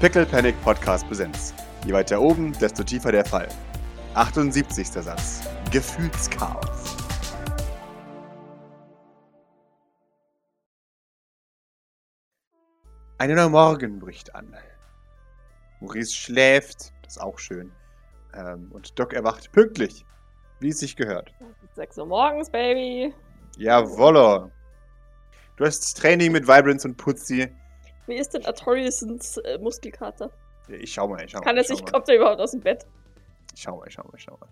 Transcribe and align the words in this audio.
Pickle 0.00 0.24
Panic 0.26 0.54
Podcast 0.62 1.08
Präsenz. 1.08 1.52
Je 1.84 1.92
weiter 1.92 2.20
oben, 2.20 2.52
desto 2.60 2.84
tiefer 2.84 3.10
der 3.10 3.24
Fall. 3.24 3.48
78. 4.14 4.86
Satz. 4.86 5.40
Gefühlschaos. 5.72 6.96
Ein 13.18 13.34
neuer 13.34 13.48
Morgen 13.48 13.98
bricht 13.98 14.32
an. 14.36 14.54
Maurice 15.80 16.14
schläft, 16.14 16.92
das 17.02 17.16
ist 17.16 17.20
auch 17.20 17.40
schön. 17.40 17.72
Ähm, 18.34 18.70
und 18.70 18.96
Doc 18.96 19.12
erwacht 19.12 19.50
pünktlich, 19.50 20.06
wie 20.60 20.68
es 20.68 20.78
sich 20.78 20.94
gehört. 20.94 21.34
6 21.74 21.98
Uhr 21.98 22.06
morgens, 22.06 22.48
Baby. 22.48 23.12
Jawollo. 23.56 24.52
Du 25.56 25.64
hast 25.64 26.00
Training 26.00 26.30
mit 26.30 26.46
Vibrance 26.46 26.86
und 26.86 26.96
Putzi. 26.96 27.52
Wie 28.08 28.16
ist 28.16 28.32
denn 28.32 28.44
Artoriusens 28.46 29.36
äh, 29.38 29.58
Muskelkater? 29.58 30.30
Ich 30.68 30.92
schau 30.94 31.08
mal, 31.08 31.22
ich 31.22 31.30
schau 31.30 31.38
mal. 31.38 31.44
Kann 31.44 31.56
er 31.58 31.64
sich, 31.64 31.84
kommt 31.84 32.08
er 32.08 32.16
überhaupt 32.16 32.40
aus 32.40 32.52
dem 32.52 32.60
Bett? 32.60 32.86
Ich 33.54 33.62
schau 33.62 33.76
mal, 33.76 33.86
ich 33.86 33.94
schau 33.94 34.02
mal, 34.04 34.12
ich 34.16 34.22
schau 34.22 34.36
mal. 34.38 34.48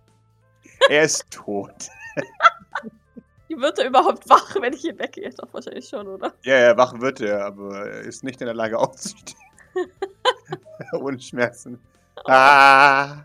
Er 0.90 1.02
ist 1.02 1.30
tot. 1.30 1.88
Wie 3.48 3.56
wird 3.56 3.78
er 3.78 3.86
überhaupt 3.86 4.28
wach, 4.28 4.56
wenn 4.60 4.74
ich 4.74 4.84
ihn 4.84 4.98
weggehe? 4.98 5.30
Doch 5.30 5.52
wahrscheinlich 5.54 5.88
schon, 5.88 6.06
oder? 6.06 6.34
Ja, 6.42 6.58
ja, 6.58 6.76
wach 6.76 7.00
wird 7.00 7.20
er, 7.20 7.46
aber 7.46 7.86
er 7.86 8.00
ist 8.00 8.24
nicht 8.24 8.40
in 8.40 8.46
der 8.46 8.54
Lage 8.54 8.78
aufzustehen. 8.78 9.38
Ohne 10.92 11.18
Schmerzen. 11.18 11.80
Ah. 12.24 13.24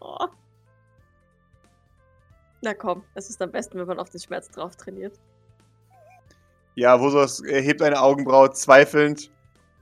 Oh. 0.00 0.26
Na 2.60 2.74
komm, 2.74 3.04
es 3.14 3.30
ist 3.30 3.40
am 3.42 3.50
besten, 3.50 3.78
wenn 3.78 3.86
man 3.86 3.98
auf 3.98 4.10
den 4.10 4.20
Schmerz 4.20 4.50
drauf 4.50 4.76
trainiert. 4.76 5.18
Ja, 6.78 7.00
Vosos 7.00 7.42
hebt 7.44 7.82
eine 7.82 8.00
Augenbraue 8.00 8.52
zweifelnd 8.52 9.32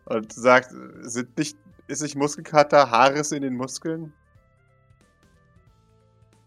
und 0.06 0.32
sagt, 0.32 0.70
sind 1.02 1.36
nicht, 1.36 1.58
ist 1.88 2.00
nicht 2.00 2.16
Muskelkater 2.16 2.90
Haarrisse 2.90 3.36
in 3.36 3.42
den 3.42 3.54
Muskeln? 3.54 4.14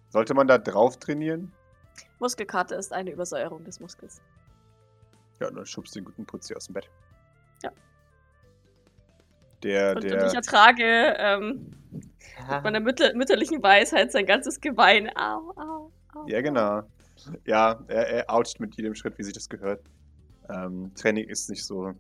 Sollte 0.10 0.34
man 0.34 0.48
da 0.48 0.58
drauf 0.58 0.98
trainieren? 0.98 1.52
Muskelkater 2.18 2.80
ist 2.80 2.92
eine 2.94 3.12
Übersäuerung 3.12 3.64
des 3.64 3.80
Muskels. 3.80 4.24
Ja, 5.40 5.52
dann 5.52 5.68
schubst 5.68 5.96
den 5.96 6.04
guten 6.04 6.26
Putzi 6.26 6.56
aus 6.56 6.66
dem 6.66 6.74
Bett. 6.74 6.90
Ja. 7.62 7.72
Der, 9.62 9.92
Und, 9.92 9.98
und 9.98 10.04
ich 10.06 10.12
der. 10.14 10.34
ertrage 10.34 11.14
ähm, 11.20 11.72
mit 11.92 12.64
meiner 12.64 12.80
mütter 12.80 13.14
mütterlichen 13.14 13.62
Weisheit 13.62 14.12
sein 14.12 14.26
ganzes 14.26 14.60
Gewein. 14.60 15.16
Au, 15.16 15.54
au, 15.56 15.92
au. 16.16 16.26
Ja, 16.26 16.42
genau. 16.42 16.82
Ja, 17.46 17.84
er, 17.88 18.08
er 18.08 18.30
oucht 18.34 18.60
mit 18.60 18.76
jedem 18.78 18.96
Schritt, 18.96 19.16
wie 19.20 19.24
sich 19.24 19.34
das 19.34 19.48
gehört. 19.48 19.84
Ähm, 20.50 20.92
Training 20.96 21.28
ist 21.28 21.50
nicht 21.50 21.64
so 21.64 21.94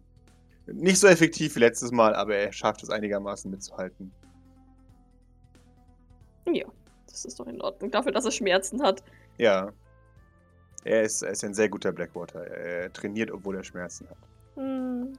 nicht 0.73 0.99
so 0.99 1.07
effektiv 1.07 1.55
wie 1.55 1.59
letztes 1.59 1.91
Mal, 1.91 2.15
aber 2.15 2.35
er 2.35 2.51
schafft 2.51 2.83
es 2.83 2.89
einigermaßen 2.89 3.49
mitzuhalten. 3.49 4.11
Ja, 6.51 6.65
das 7.07 7.25
ist 7.25 7.39
doch 7.39 7.47
in 7.47 7.61
Ordnung. 7.61 7.91
Dafür, 7.91 8.11
dass 8.11 8.25
er 8.25 8.31
Schmerzen 8.31 8.81
hat. 8.83 9.03
Ja. 9.37 9.71
Er 10.83 11.01
ist, 11.03 11.21
er 11.21 11.31
ist 11.31 11.43
ein 11.43 11.53
sehr 11.53 11.69
guter 11.69 11.91
Blackwater. 11.91 12.45
Er, 12.45 12.83
er 12.83 12.93
trainiert, 12.93 13.31
obwohl 13.31 13.55
er 13.55 13.63
Schmerzen 13.63 14.07
hat. 14.09 14.17
Hm. 14.55 15.13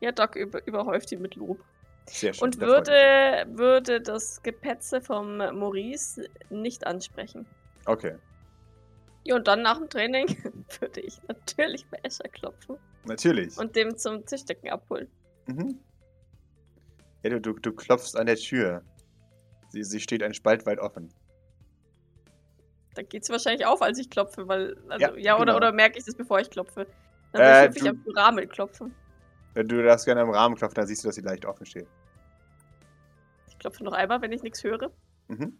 Ja, 0.00 0.12
Doc 0.12 0.36
über, 0.36 0.66
überhäuft 0.66 1.10
ihn 1.12 1.22
mit 1.22 1.34
Lob. 1.34 1.58
Sehr 2.06 2.34
schön. 2.34 2.44
Und 2.44 2.60
würde, 2.60 3.46
würde 3.48 4.00
das 4.00 4.42
Gepetze 4.42 5.00
vom 5.00 5.38
Maurice 5.38 6.28
nicht 6.50 6.86
ansprechen. 6.86 7.46
Okay, 7.86 8.14
Ja, 9.24 9.36
und 9.36 9.48
dann 9.48 9.62
nach 9.62 9.78
dem 9.78 9.88
Training 9.88 10.26
würde 10.80 11.00
ich 11.00 11.20
natürlich 11.28 11.86
bei 11.88 11.98
Escher 12.02 12.28
klopfen 12.28 12.76
natürlich. 13.04 13.56
und 13.58 13.74
dem 13.76 13.96
zum 13.96 14.24
Tischdecken 14.26 14.70
abholen. 14.70 15.08
Mhm. 15.46 15.78
Ja, 17.22 17.30
du, 17.30 17.40
du, 17.40 17.52
du 17.54 17.72
klopfst 17.72 18.16
an 18.16 18.26
der 18.26 18.36
Tür. 18.36 18.82
Sie, 19.70 19.82
sie 19.82 20.00
steht 20.00 20.22
ein 20.22 20.34
Spalt 20.34 20.66
weit 20.66 20.78
offen. 20.78 21.12
Dann 22.94 23.08
geht 23.08 23.24
es 23.24 23.30
wahrscheinlich 23.30 23.66
auf, 23.66 23.82
als 23.82 23.98
ich 23.98 24.08
klopfe, 24.08 24.46
weil. 24.46 24.76
Also, 24.88 25.06
Ja, 25.06 25.16
ja, 25.16 25.34
oder, 25.36 25.44
genau. 25.46 25.56
oder 25.56 25.72
merke 25.72 25.98
ich 25.98 26.04
das, 26.04 26.14
bevor 26.14 26.38
ich 26.40 26.48
klopfe? 26.50 26.86
Dann 27.32 27.42
Äh, 27.42 27.62
würde 27.74 27.76
ich 27.76 27.82
du- 27.82 27.92
den 27.92 28.16
Rahmen 28.18 28.48
klopfen. 28.48 28.94
Wenn 29.54 29.66
du 29.68 29.82
das 29.82 30.04
gerne 30.04 30.20
am 30.20 30.30
Rahmen 30.30 30.54
klopfst, 30.56 30.76
dann 30.76 30.86
siehst 30.86 31.02
du, 31.02 31.08
dass 31.08 31.14
sie 31.16 31.20
leicht 31.22 31.44
offen 31.46 31.66
steht. 31.66 31.88
Ich 33.48 33.58
klopfe 33.58 33.82
noch 33.84 33.92
einmal, 33.92 34.20
wenn 34.22 34.30
ich 34.32 34.42
nichts 34.42 34.62
höre. 34.62 34.92
Mhm. 35.28 35.58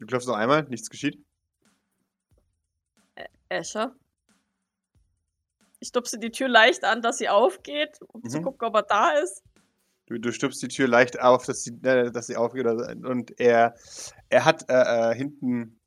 Du 0.00 0.06
klopfst 0.06 0.26
noch 0.26 0.36
einmal, 0.36 0.64
nichts 0.64 0.88
geschieht. 0.90 1.22
Escher. 3.48 3.94
Ich 5.80 5.88
stupse 5.88 6.18
die 6.18 6.30
Tür 6.30 6.48
leicht 6.48 6.84
an, 6.84 7.02
dass 7.02 7.18
sie 7.18 7.28
aufgeht, 7.28 7.98
um 8.08 8.22
zu 8.28 8.38
Mhm. 8.38 8.44
gucken, 8.44 8.68
ob 8.68 8.74
er 8.76 8.82
da 8.82 9.10
ist. 9.12 9.42
Du, 10.06 10.18
du 10.18 10.32
stupst 10.32 10.62
die 10.62 10.68
Tür 10.68 10.88
leicht 10.88 11.18
auf, 11.20 11.46
dass 11.46 11.62
sie, 11.64 11.72
äh, 11.82 12.10
dass 12.10 12.26
sie 12.26 12.36
aufgeht. 12.36 12.66
Und 12.66 13.38
er, 13.40 13.74
er 14.28 14.44
hat 14.44 14.68
äh, 14.68 15.10
äh, 15.12 15.14
hinten 15.14 15.78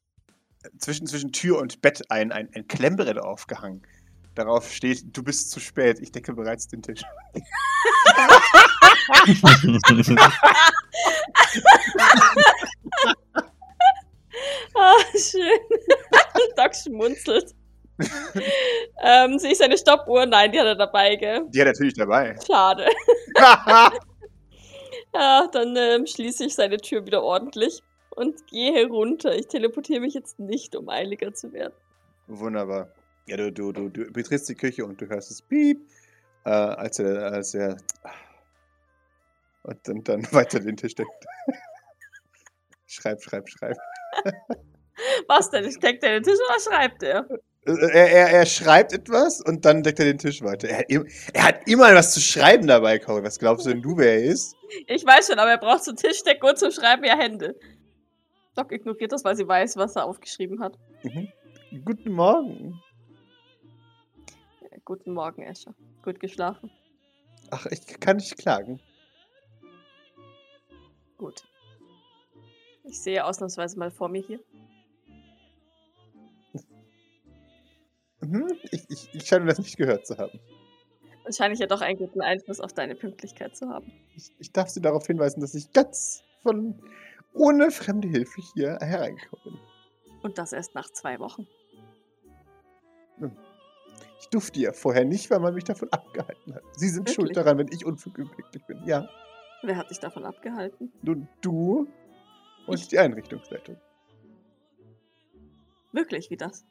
zwischen, 0.79 1.05
zwischen 1.07 1.31
Tür 1.31 1.59
und 1.59 1.81
Bett 1.81 2.01
ein, 2.09 2.31
ein, 2.31 2.49
ein 2.55 2.67
Klemmbrett 2.67 3.17
aufgehangen. 3.19 3.85
Darauf 4.35 4.71
steht, 4.71 5.15
du 5.15 5.21
bist 5.21 5.51
zu 5.51 5.59
spät, 5.59 5.99
ich 5.99 6.11
decke 6.11 6.33
bereits 6.33 6.67
den 6.67 6.81
Tisch. 6.81 7.01
Ah, 14.75 14.95
schön. 15.17 15.59
Doc 16.57 16.75
schmunzelt. 16.75 17.53
ähm, 19.03 19.37
sehe 19.37 19.51
ich 19.51 19.57
seine 19.57 19.77
Stoppuhr? 19.77 20.25
Nein, 20.25 20.51
die 20.51 20.59
hat 20.59 20.65
er 20.65 20.75
dabei, 20.75 21.15
gell? 21.15 21.45
Die 21.49 21.59
hat 21.59 21.67
er 21.67 21.73
natürlich 21.73 21.93
dabei. 21.93 22.35
Schade. 22.45 22.87
Ja, 25.15 25.47
dann 25.51 25.75
ähm, 25.77 26.07
schließe 26.07 26.45
ich 26.45 26.55
seine 26.55 26.77
Tür 26.77 27.05
wieder 27.05 27.21
ordentlich 27.21 27.83
und 28.09 28.47
gehe 28.47 28.87
runter. 28.87 29.35
Ich 29.35 29.47
teleportiere 29.47 29.99
mich 30.01 30.15
jetzt 30.15 30.39
nicht, 30.39 30.75
um 30.75 30.89
eiliger 30.89 31.33
zu 31.35 31.53
werden. 31.53 31.73
Wunderbar. 32.27 32.89
Ja, 33.27 33.37
du, 33.37 33.51
du, 33.51 33.71
du, 33.71 33.89
du 33.89 34.11
betrittst 34.11 34.49
die 34.49 34.55
Küche 34.55 34.83
und 34.85 34.99
du 34.99 35.07
hörst 35.07 35.29
es 35.29 35.41
Piep, 35.41 35.87
äh, 36.45 36.49
als 36.49 36.97
er, 36.97 37.31
als 37.31 37.53
er 37.53 37.77
und 39.63 39.87
dann, 39.87 40.03
dann 40.03 40.23
weiter 40.31 40.59
den 40.59 40.77
Tisch 40.77 40.95
deckt. 40.95 41.25
schreib, 42.87 43.21
schreib, 43.21 43.47
schreib. 43.49 43.77
Was 45.27 45.49
denn? 45.49 45.71
Steckt 45.71 46.03
er 46.03 46.19
den 46.19 46.23
Tisch 46.23 46.39
oder 46.47 46.59
schreibt 46.59 47.03
er? 47.03 47.27
Er, 47.65 48.11
er, 48.11 48.29
er 48.29 48.45
schreibt 48.45 48.91
etwas 48.91 49.39
und 49.39 49.63
dann 49.63 49.83
deckt 49.83 49.99
er 49.99 50.05
den 50.05 50.17
Tisch 50.17 50.41
weiter. 50.41 50.67
Er 50.67 50.79
hat, 50.79 50.89
im, 50.89 51.07
er 51.33 51.43
hat 51.43 51.67
immer 51.67 51.93
was 51.95 52.13
zu 52.13 52.19
schreiben 52.19 52.67
dabei, 52.67 52.99
Cory. 52.99 53.23
Was 53.23 53.39
glaubst 53.39 53.65
du 53.65 53.69
denn 53.69 53.81
du, 53.81 53.97
wer 53.97 54.15
er 54.15 54.23
ist? 54.23 54.55
Ich 54.87 55.05
weiß 55.05 55.27
schon, 55.27 55.39
aber 55.39 55.51
er 55.51 55.57
braucht 55.57 55.83
zum 55.85 55.95
Tischdecken 55.95 56.49
und 56.49 56.57
zum 56.57 56.71
Schreiben 56.71 57.05
ja 57.05 57.17
Hände. 57.17 57.55
Doc 58.55 58.71
ignoriert 58.71 59.11
das, 59.13 59.23
weil 59.23 59.35
sie 59.35 59.47
weiß, 59.47 59.77
was 59.77 59.95
er 59.95 60.05
aufgeschrieben 60.05 60.59
hat. 60.59 60.77
Mhm. 61.03 61.29
Guten 61.85 62.11
Morgen. 62.11 62.81
Äh, 64.69 64.79
Guten 64.83 65.13
Morgen, 65.13 65.41
Escher. 65.43 65.73
Gut 66.03 66.19
geschlafen. 66.19 66.69
Ach, 67.49 67.65
ich 67.67 67.99
kann 67.99 68.17
nicht 68.17 68.37
klagen. 68.37 68.79
Gut. 71.17 71.43
Ich 72.83 73.01
sehe 73.01 73.25
ausnahmsweise 73.25 73.79
mal 73.79 73.89
vor 73.89 74.09
mir 74.09 74.21
hier. 74.21 74.39
Mhm. 78.23 78.47
Ich, 78.71 78.85
ich, 78.89 79.09
ich 79.13 79.25
scheine 79.27 79.45
das 79.45 79.59
nicht 79.59 79.77
gehört 79.77 80.05
zu 80.07 80.17
haben. 80.17 80.39
Dann 81.23 81.33
scheine 81.33 81.53
ich 81.53 81.59
ja 81.59 81.67
doch 81.67 81.81
einen 81.81 81.97
guten 81.97 82.21
Einfluss 82.21 82.59
auf 82.59 82.73
deine 82.73 82.95
Pünktlichkeit 82.95 83.55
zu 83.55 83.69
haben. 83.69 83.91
Ich, 84.15 84.31
ich 84.39 84.51
darf 84.51 84.69
Sie 84.69 84.81
darauf 84.81 85.05
hinweisen, 85.07 85.39
dass 85.41 85.55
ich 85.55 85.71
ganz 85.71 86.23
von 86.41 86.79
ohne 87.33 87.71
fremde 87.71 88.07
Hilfe 88.07 88.41
hier 88.53 88.77
hereinkomme. 88.81 89.57
Und 90.21 90.37
das 90.37 90.53
erst 90.53 90.75
nach 90.75 90.89
zwei 90.91 91.19
Wochen. 91.19 91.47
Ich 94.19 94.27
durfte 94.29 94.59
ja 94.59 94.73
vorher 94.73 95.05
nicht, 95.05 95.29
weil 95.31 95.39
man 95.39 95.53
mich 95.53 95.63
davon 95.63 95.89
abgehalten 95.91 96.55
hat. 96.55 96.63
Sie 96.75 96.89
sind 96.89 97.09
schuld 97.09 97.29
Wirklich? 97.29 97.35
daran, 97.43 97.57
wenn 97.57 97.67
ich 97.71 97.85
unglücklich 97.85 98.65
bin. 98.67 98.81
Ja, 98.85 99.07
Wer 99.61 99.77
hat 99.77 99.89
dich 99.91 99.99
davon 99.99 100.25
abgehalten? 100.25 100.91
nun 101.03 101.27
du 101.41 101.87
und 102.67 102.79
Ich? 102.79 102.87
die 102.89 102.99
Einrichtungsleitung. 102.99 103.77
Wirklich, 105.93 106.29
wie 106.29 106.37
das? 106.37 106.65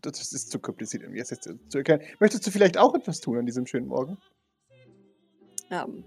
Das 0.00 0.32
ist 0.32 0.50
zu 0.50 0.58
kompliziert, 0.58 1.04
um 1.04 1.14
jetzt 1.14 1.30
jetzt 1.30 1.50
zu 1.68 1.78
erklären. 1.78 2.02
Möchtest 2.18 2.46
du 2.46 2.50
vielleicht 2.50 2.78
auch 2.78 2.94
etwas 2.94 3.20
tun 3.20 3.38
an 3.38 3.46
diesem 3.46 3.66
schönen 3.66 3.88
Morgen? 3.88 4.16
Ähm, 5.70 6.04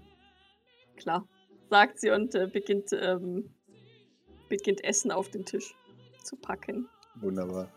klar. 0.96 1.26
Sagt 1.70 2.00
sie 2.00 2.10
und 2.10 2.34
äh, 2.34 2.46
beginnt, 2.46 2.92
ähm, 2.92 3.50
beginnt 4.48 4.84
Essen 4.84 5.10
auf 5.10 5.28
den 5.30 5.44
Tisch 5.44 5.74
zu 6.22 6.36
packen 6.36 6.88
Wunderbar. 7.16 7.68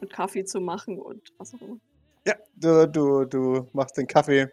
und 0.00 0.12
Kaffee 0.12 0.44
zu 0.44 0.60
machen 0.60 0.98
und 0.98 1.32
was 1.38 1.54
auch 1.54 1.60
immer. 1.60 1.78
Ja, 2.26 2.34
du, 2.56 2.86
du, 2.86 3.24
du 3.24 3.68
machst 3.72 3.96
den 3.96 4.06
Kaffee, 4.06 4.48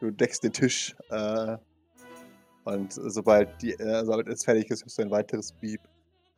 du 0.00 0.10
deckst 0.10 0.42
den 0.42 0.52
Tisch 0.52 0.94
äh, 1.10 1.56
und 2.64 2.92
sobald, 2.92 3.62
die, 3.62 3.72
äh, 3.74 4.04
sobald 4.04 4.28
es 4.28 4.44
fertig 4.44 4.70
ist, 4.70 4.84
hörst 4.84 4.98
du 4.98 5.02
ein 5.02 5.10
weiteres 5.10 5.52
Beep 5.52 5.80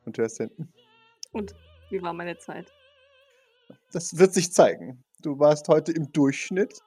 und 0.05 0.19
hörst 0.19 0.37
hinten. 0.37 0.73
Und 1.33 1.55
wie 1.91 2.03
war 2.03 2.13
meine 2.13 2.37
Zeit? 2.39 2.73
Das 3.93 4.19
wird 4.19 4.35
sich 4.35 4.53
zeigen. 4.53 5.03
Du 5.23 5.39
warst 5.39 5.69
heute 5.69 5.93
im 5.93 6.13
Durchschnitt 6.13 6.81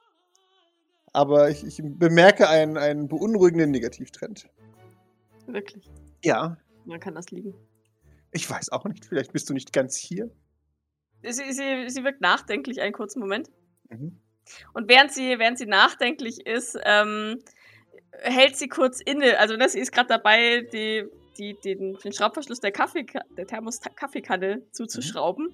Aber 1.12 1.50
ich, 1.50 1.64
ich 1.64 1.80
bemerke 1.82 2.48
einen, 2.48 2.76
einen 2.78 3.08
beunruhigenden 3.08 3.70
Negativtrend. 3.70 4.48
Wirklich. 5.46 5.84
Ja, 6.24 6.56
Man 6.86 7.00
kann 7.00 7.14
das 7.14 7.30
liegen. 7.30 7.54
ich 8.30 8.48
weiß 8.48 8.70
auch 8.70 8.84
nicht. 8.84 9.04
Vielleicht 9.04 9.32
bist 9.32 9.48
du 9.50 9.52
nicht 9.52 9.72
ganz 9.72 9.96
hier. 9.96 10.30
Sie, 11.22 11.52
sie, 11.52 11.88
sie 11.88 12.04
wirkt 12.04 12.20
nachdenklich 12.20 12.80
einen 12.80 12.92
kurzen 12.94 13.20
Moment. 13.20 13.50
Mhm. 13.90 14.18
Und 14.72 14.88
während 14.88 15.12
sie, 15.12 15.38
während 15.38 15.58
sie 15.58 15.66
nachdenklich 15.66 16.46
ist, 16.46 16.78
ähm, 16.84 17.38
hält 18.22 18.56
sie 18.56 18.68
kurz 18.68 19.00
inne. 19.00 19.38
Also 19.38 19.56
ne, 19.56 19.68
sie 19.68 19.78
ist 19.80 19.92
gerade 19.92 20.08
dabei, 20.08 20.62
die, 20.72 21.04
die, 21.38 21.54
den, 21.64 21.96
den 22.02 22.12
Schraubverschluss 22.12 22.60
der, 22.60 22.72
Kaffee, 22.72 23.06
der 23.36 23.46
Thermos-Kaffeekanne 23.46 24.62
zuzuschrauben. 24.72 25.50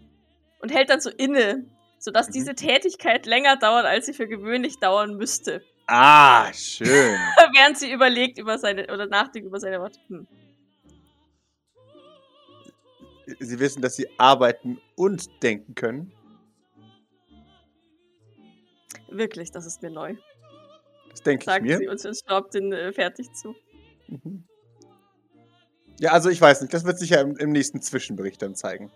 Und 0.61 0.71
hält 0.75 0.91
dann 0.91 1.01
so 1.01 1.11
inne, 1.11 1.65
sodass 1.99 2.29
Mhm. 2.29 2.33
diese 2.33 2.55
Tätigkeit 2.55 3.27
länger 3.27 3.57
dauert, 3.57 3.87
als 3.87 4.07
sie 4.07 4.13
für 4.13 4.27
gewöhnlich 4.27 4.79
dauern 4.79 5.17
müsste. 5.17 5.63
Ah, 5.87 6.53
schön. 6.53 6.87
während 7.55 7.79
sie 7.79 7.91
überlegt 7.91 8.39
über 8.39 8.59
seine, 8.59 8.93
oder 8.93 9.07
nachdenkt 9.07 9.47
über 9.47 9.59
seine 9.61 9.81
Worte. 9.81 9.99
Hm. 10.09 10.27
Sie 13.41 13.59
wissen, 13.59 13.83
dass 13.83 13.97
sie 13.97 14.09
arbeiten 14.19 14.81
und 14.97 15.43
denken 15.43 15.75
können. 15.75 16.13
Wirklich, 19.11 19.51
das 19.51 19.67
ist 19.67 19.83
mir 19.83 19.91
neu. 19.91 20.15
Das 21.11 21.23
denke 21.23 21.51
ich 21.51 21.63
mir. 21.63 21.79
sie 21.79 21.89
und 21.89 22.01
schraubt 22.01 22.55
den 22.55 22.73
äh, 22.73 22.93
fertig 22.93 23.33
zu. 23.33 23.55
Mhm. 24.09 24.45
Ja, 26.01 26.13
also 26.13 26.29
ich 26.31 26.41
weiß 26.41 26.61
nicht. 26.61 26.73
Das 26.73 26.85
wird 26.85 26.99
sich 26.99 27.11
ja 27.11 27.21
im, 27.21 27.37
im 27.37 27.51
nächsten 27.51 27.83
Zwischenbericht 27.83 28.41
dann 28.41 28.55
zeigen. 28.55 28.91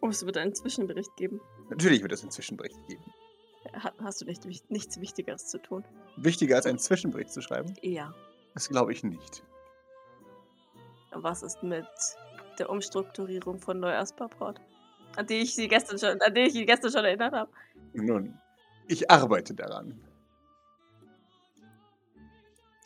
Oh, 0.00 0.08
es 0.08 0.24
wird 0.24 0.36
einen 0.36 0.54
Zwischenbericht 0.54 1.14
geben. 1.16 1.40
Natürlich 1.68 2.02
wird 2.02 2.12
es 2.12 2.22
einen 2.22 2.30
Zwischenbericht 2.30 2.78
geben. 2.88 3.04
Ha 3.74 3.92
hast 4.02 4.22
du 4.22 4.24
nicht, 4.24 4.46
nichts 4.70 5.00
Wichtigeres 5.00 5.46
zu 5.46 5.58
tun? 5.58 5.84
Wichtiger 6.16 6.56
als 6.56 6.66
einen 6.66 6.78
Zwischenbericht 6.78 7.30
zu 7.30 7.42
schreiben? 7.42 7.74
Ja. 7.82 8.14
Das 8.54 8.68
glaube 8.68 8.92
ich 8.92 9.04
nicht. 9.04 9.44
Was 11.12 11.42
ist 11.42 11.62
mit 11.62 11.86
der 12.58 12.70
Umstrukturierung 12.70 13.58
von 13.58 13.80
Neujahrspapport? 13.80 14.60
An 15.16 15.26
die 15.26 15.38
ich 15.38 15.54
sie 15.54 15.68
gestern 15.68 15.98
schon, 15.98 16.20
an 16.22 16.34
die 16.34 16.42
ich 16.42 16.52
sie 16.52 16.64
gestern 16.64 16.90
schon 16.90 17.04
erinnert 17.04 17.34
habe. 17.34 17.50
Nun, 17.92 18.38
ich 18.88 19.10
arbeite 19.10 19.54
daran. 19.54 20.00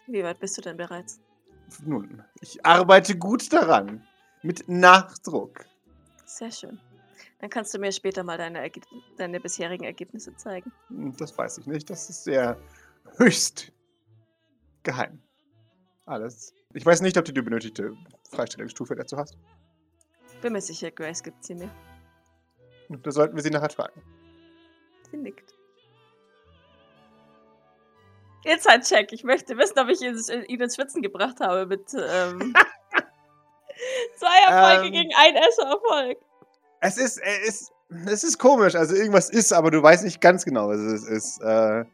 Wie 0.07 0.23
weit 0.25 0.41
bist 0.41 0.57
du 0.59 0.63
denn 0.63 0.77
bereits? 0.77 1.21
Nun, 1.85 2.25
ich 2.41 2.65
arbeite 2.65 3.17
gut 3.17 3.53
daran. 3.53 4.07
Mit 4.43 4.69
Nachdruck. 4.69 5.65
Sehr 6.27 6.51
schön. 6.51 6.81
Dann 7.41 7.51
kannst 7.51 7.73
du 7.75 7.79
mir 7.79 7.93
später 7.93 8.25
mal 8.25 8.39
deine, 8.39 8.59
Erge 8.61 8.81
deine 9.17 9.41
bisherigen 9.41 9.85
Ergebnisse 9.85 10.35
zeigen. 10.37 10.73
Das 11.19 11.37
weiß 11.37 11.59
ich 11.59 11.67
nicht. 11.67 11.89
Das 11.91 12.09
ist 12.11 12.25
sehr 12.25 12.57
höchst 13.17 13.73
geheim. 14.83 15.23
Alles. 16.07 16.53
Ich 16.75 16.85
weiß 16.85 17.01
nicht, 17.01 17.17
ob 17.17 17.25
du 17.25 17.33
die 17.33 17.43
benötigte 17.43 17.97
Freistellungsstufe 18.31 18.95
dazu 18.95 19.17
hast. 19.17 19.39
Bin 20.43 20.53
mir 20.53 20.61
sicher, 20.61 20.91
Grace 20.91 21.23
gibt 21.23 21.45
sie 21.45 21.55
mir. 21.55 21.71
Da 22.89 23.11
sollten 23.11 23.35
wir 23.35 23.43
sie 23.43 23.51
nachher 23.51 23.71
fragen. 23.71 24.03
Sie 25.11 25.17
nickt. 25.17 25.55
Inside-Check. 28.45 29.13
Ich 29.13 29.25
möchte 29.25 29.57
wissen, 29.57 29.79
ob 29.79 29.89
ich 29.89 30.03
ihn, 30.03 30.17
ins 30.61 30.75
Schwitzen 30.75 31.01
gebracht 31.01 31.41
habe 31.41 31.65
mit 31.67 31.95
ähm, 31.95 32.53
zwei 34.17 34.39
Erfolge 34.47 34.87
Ähm. 34.87 34.93
gegen 34.93 35.11
ein 35.17 35.37
Esser-Erfolg. 35.37 36.19
Es 36.87 36.99
ist, 36.99 37.19
es 37.19 37.49
ist, 37.49 37.73
es 38.07 38.25
ist 38.25 38.39
komisch. 38.39 38.75
Also 38.75 38.95
irgendwas 38.95 39.31
ist, 39.31 39.53
aber 39.55 39.71
du 39.71 39.83
weißt 39.83 40.05
nicht 40.05 40.21
ganz 40.21 40.45
genau, 40.45 40.69
was 40.69 40.79
es 40.81 41.05
ist. 41.05 41.41
Äh, 41.41 41.87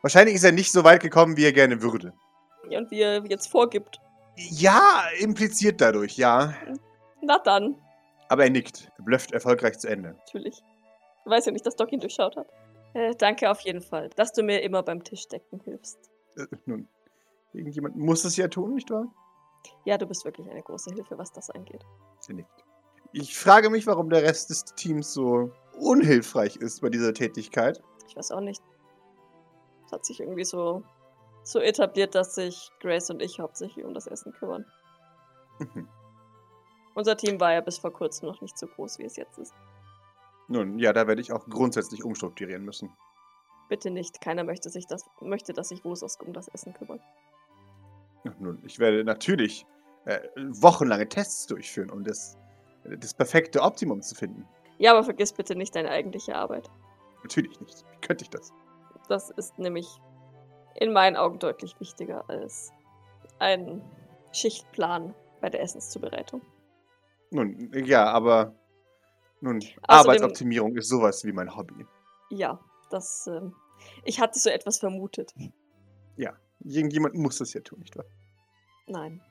wahrscheinlich 0.00 0.36
ist 0.36 0.44
er 0.44 0.52
nicht 0.52 0.70
so 0.70 0.84
weit 0.84 1.02
gekommen, 1.02 1.36
wie 1.36 1.44
er 1.44 1.52
gerne 1.52 1.82
würde. 1.82 2.12
Und 2.70 2.88
wie 2.92 3.00
er 3.00 3.24
jetzt 3.26 3.50
vorgibt. 3.50 3.98
Ja, 4.36 5.02
impliziert 5.18 5.80
dadurch, 5.80 6.16
ja. 6.16 6.54
Na 7.20 7.38
dann, 7.40 7.74
Aber 8.28 8.44
er 8.44 8.50
nickt. 8.50 8.92
Er 8.96 9.04
blufft 9.04 9.32
erfolgreich 9.32 9.76
zu 9.80 9.88
Ende. 9.88 10.10
natürlich. 10.10 10.62
Du 11.24 11.30
weißt 11.30 11.46
ja 11.46 11.52
nicht, 11.52 11.66
dass 11.66 11.74
Doc 11.74 11.90
ihn 11.92 11.98
durchschaut 11.98 12.36
hat. 12.36 12.46
Äh, 12.94 13.16
danke 13.16 13.50
auf 13.50 13.60
jeden 13.62 13.82
Fall, 13.82 14.08
dass 14.14 14.32
du 14.32 14.44
mir 14.44 14.62
immer 14.62 14.84
beim 14.84 15.02
Tischdecken 15.02 15.58
hilfst. 15.64 15.98
Äh, 16.36 16.46
nun, 16.64 16.88
irgendjemand 17.52 17.96
muss 17.96 18.24
es 18.24 18.36
ja 18.36 18.46
tun, 18.46 18.74
nicht 18.74 18.90
wahr? 18.90 19.08
Ja, 19.84 19.98
du 19.98 20.06
bist 20.06 20.24
wirklich 20.24 20.48
eine 20.48 20.62
große 20.62 20.94
Hilfe, 20.94 21.18
was 21.18 21.32
das 21.32 21.50
angeht. 21.50 21.84
Sie 22.20 22.34
nickt. 22.34 22.67
Ich 23.12 23.38
frage 23.38 23.70
mich, 23.70 23.86
warum 23.86 24.10
der 24.10 24.22
Rest 24.22 24.50
des 24.50 24.64
Teams 24.64 25.12
so 25.12 25.52
unhilfreich 25.78 26.56
ist 26.56 26.82
bei 26.82 26.90
dieser 26.90 27.14
Tätigkeit. 27.14 27.82
Ich 28.06 28.16
weiß 28.16 28.32
auch 28.32 28.40
nicht. 28.40 28.62
Es 29.86 29.92
hat 29.92 30.04
sich 30.04 30.20
irgendwie 30.20 30.44
so, 30.44 30.82
so 31.42 31.60
etabliert, 31.60 32.14
dass 32.14 32.34
sich 32.34 32.70
Grace 32.80 33.10
und 33.10 33.22
ich 33.22 33.40
hauptsächlich 33.40 33.84
um 33.84 33.94
das 33.94 34.06
Essen 34.06 34.32
kümmern. 34.32 34.66
Mhm. 35.58 35.88
Unser 36.94 37.16
Team 37.16 37.40
war 37.40 37.52
ja 37.52 37.60
bis 37.60 37.78
vor 37.78 37.92
kurzem 37.92 38.28
noch 38.28 38.40
nicht 38.40 38.58
so 38.58 38.66
groß, 38.66 38.98
wie 38.98 39.04
es 39.04 39.16
jetzt 39.16 39.38
ist. 39.38 39.54
Nun, 40.48 40.78
ja, 40.78 40.92
da 40.92 41.06
werde 41.06 41.20
ich 41.20 41.32
auch 41.32 41.46
grundsätzlich 41.48 42.04
umstrukturieren 42.04 42.64
müssen. 42.64 42.90
Bitte 43.68 43.90
nicht. 43.90 44.20
Keiner 44.20 44.44
möchte 44.44 44.70
sich 44.70 44.86
das, 44.86 45.04
möchte, 45.20 45.52
dass 45.52 45.68
sich 45.68 45.84
Wosos 45.84 46.16
um 46.16 46.32
das 46.32 46.48
Essen 46.48 46.72
kümmert. 46.72 47.02
Nun, 48.40 48.62
ich 48.64 48.78
werde 48.78 49.04
natürlich 49.04 49.66
äh, 50.06 50.20
wochenlange 50.36 51.08
Tests 51.08 51.46
durchführen, 51.46 51.90
um 51.90 52.02
das, 52.02 52.36
das 52.96 53.14
perfekte 53.14 53.62
Optimum 53.62 54.02
zu 54.02 54.14
finden. 54.14 54.46
Ja, 54.78 54.92
aber 54.92 55.04
vergiss 55.04 55.32
bitte 55.32 55.56
nicht 55.56 55.74
deine 55.74 55.90
eigentliche 55.90 56.36
Arbeit. 56.36 56.70
Natürlich 57.22 57.60
nicht. 57.60 57.84
Wie 57.92 58.06
könnte 58.06 58.24
ich 58.24 58.30
das? 58.30 58.52
Das 59.08 59.30
ist 59.30 59.58
nämlich 59.58 59.88
in 60.76 60.92
meinen 60.92 61.16
Augen 61.16 61.38
deutlich 61.38 61.78
wichtiger 61.80 62.28
als 62.28 62.72
ein 63.38 63.82
Schichtplan 64.32 65.14
bei 65.40 65.50
der 65.50 65.62
Essenszubereitung. 65.62 66.42
Nun, 67.30 67.70
ja, 67.84 68.04
aber 68.06 68.54
nun, 69.40 69.58
Außerdem- 69.58 69.74
Arbeitsoptimierung 69.88 70.76
ist 70.76 70.88
sowas 70.88 71.24
wie 71.24 71.32
mein 71.32 71.54
Hobby. 71.56 71.86
Ja, 72.30 72.60
das. 72.90 73.26
Ähm, 73.26 73.54
ich 74.04 74.20
hatte 74.20 74.38
so 74.38 74.50
etwas 74.50 74.78
vermutet. 74.78 75.34
Irgendjemand 76.60 77.14
muss 77.14 77.38
das 77.38 77.52
ja 77.54 77.60
tun, 77.60 77.78
nicht 77.78 77.96
wahr? 77.96 78.04
Nein. 78.88 79.22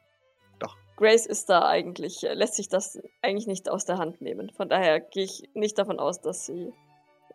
Grace 0.98 1.28
ist 1.28 1.48
da 1.50 1.66
eigentlich, 1.66 2.24
äh, 2.24 2.34
lässt 2.34 2.56
sich 2.56 2.70
das 2.70 3.00
eigentlich 3.22 3.48
nicht 3.48 3.70
aus 3.70 3.86
der 3.86 4.00
Hand 4.00 4.20
nehmen. 4.20 4.50
Von 4.50 4.68
daher 4.68 5.00
gehe 5.00 5.24
ich 5.24 5.48
nicht 5.54 5.78
davon 5.78 6.00
aus, 6.00 6.22
dass 6.22 6.46
sie, 6.46 6.74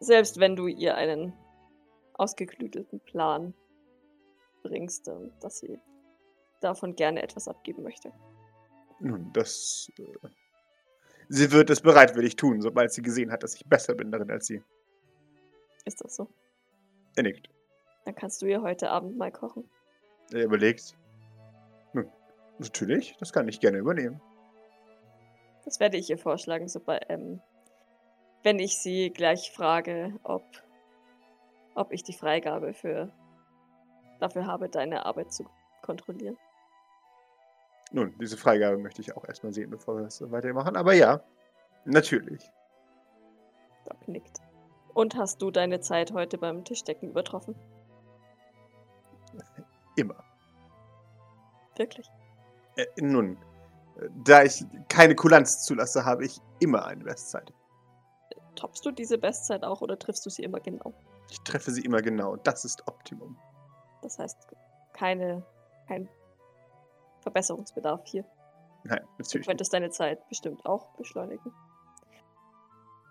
selbst 0.01 0.41
wenn 0.41 0.57
du 0.57 0.67
ihr 0.67 0.97
einen 0.97 1.33
ausgeklügelten 2.15 3.01
Plan 3.01 3.55
bringst, 4.65 5.09
ähm, 5.09 5.33
dass 5.41 5.61
sie 5.61 5.79
davon 6.61 6.97
gerne 6.97 7.23
etwas 7.23 7.49
abgeben 7.49 7.85
möchte. 7.85 8.13
Nun, 8.99 9.33
das. 9.33 9.91
Äh, 9.97 10.29
sie 11.29 11.53
wird 11.53 11.71
es 11.71 11.81
bereitwillig 11.81 12.35
tun, 12.35 12.61
sobald 12.61 12.93
sie 12.93 13.03
gesehen 13.03 13.31
hat, 13.31 13.45
dass 13.45 13.55
ich 13.55 13.65
besser 13.65 13.95
bin 13.95 14.11
darin 14.11 14.31
als 14.31 14.47
sie. 14.47 14.61
Ist 15.85 16.05
das 16.05 16.17
so? 16.17 16.29
Er 17.15 17.23
nickt. 17.23 17.49
Dann 18.05 18.15
kannst 18.17 18.43
du 18.43 18.47
ihr 18.47 18.61
heute 18.61 18.91
Abend 18.91 19.17
mal 19.17 19.31
kochen. 19.31 19.71
Er 20.33 20.45
überlegt. 20.45 20.97
Natürlich, 22.59 23.17
das 23.19 23.33
kann 23.33 23.49
ich 23.49 23.61
gerne 23.61 23.79
übernehmen. 23.79 24.21
Das 25.65 25.81
werde 25.81 25.97
ich 25.97 26.11
ihr 26.11 26.19
vorschlagen, 26.19 26.69
sobald, 26.69 27.05
ähm, 27.09 27.41
wenn 28.43 28.59
ich 28.59 28.79
sie 28.79 29.11
gleich 29.11 29.53
frage, 29.53 30.19
ob, 30.23 30.45
ob 31.75 31.93
ich 31.93 32.03
die 32.03 32.13
Freigabe 32.13 32.75
für, 32.75 33.13
dafür 34.19 34.47
habe, 34.47 34.69
deine 34.69 35.07
Arbeit 35.07 35.33
zu 35.33 35.45
kontrollieren. 35.83 36.37
Nun, 37.93 38.15
diese 38.19 38.37
Freigabe 38.37 38.79
möchte 38.79 39.03
ich 39.03 39.17
auch 39.17 39.25
erstmal 39.25 39.53
sehen, 39.53 39.71
bevor 39.71 39.97
wir 39.97 40.05
das 40.05 40.21
weitermachen. 40.31 40.77
Aber 40.77 40.95
ja, 40.95 41.23
natürlich. 41.85 42.51
Doc 43.85 44.09
nickt. 44.09 44.41
Und 44.95 45.17
hast 45.17 45.43
du 45.43 45.51
deine 45.51 45.81
Zeit 45.81 46.13
heute 46.13 46.39
beim 46.39 46.65
Tischdecken 46.65 47.11
übertroffen? 47.11 47.55
Immer. 49.97 50.23
Wirklich? 51.77 52.09
Äh, 52.77 52.87
nun, 53.01 53.39
da 54.25 54.43
ich 54.43 54.65
keine 54.89 55.15
Kulanz 55.15 55.65
zulasse, 55.65 56.05
habe 56.05 56.25
ich 56.25 56.41
immer 56.61 56.85
eine 56.87 57.05
Bestzeit. 57.05 57.53
Toppst 58.55 58.85
du 58.85 58.91
diese 58.91 59.19
Bestzeit 59.19 59.65
auch 59.65 59.81
oder 59.81 59.99
triffst 59.99 60.25
du 60.27 60.31
sie 60.31 60.43
immer 60.43 60.61
genau? 60.61 60.93
Ich 61.31 61.41
treffe 61.41 61.71
sie 61.71 61.83
immer 61.83 62.03
genau. 62.03 62.37
Das 62.37 62.65
ist 62.65 62.87
Optimum. 62.87 63.37
Das 64.03 64.19
heißt, 64.19 64.37
keine, 64.93 65.45
kein 65.89 66.09
Verbesserungsbedarf 67.21 68.03
hier. 68.05 68.25
Nein, 68.85 68.99
Du 69.01 69.05
natürlich. 69.19 69.35
Nicht. 69.35 69.47
könntest 69.49 69.73
deine 69.73 69.91
Zeit 69.91 70.29
bestimmt 70.29 70.67
auch 70.67 70.89
beschleunigen. 70.97 71.53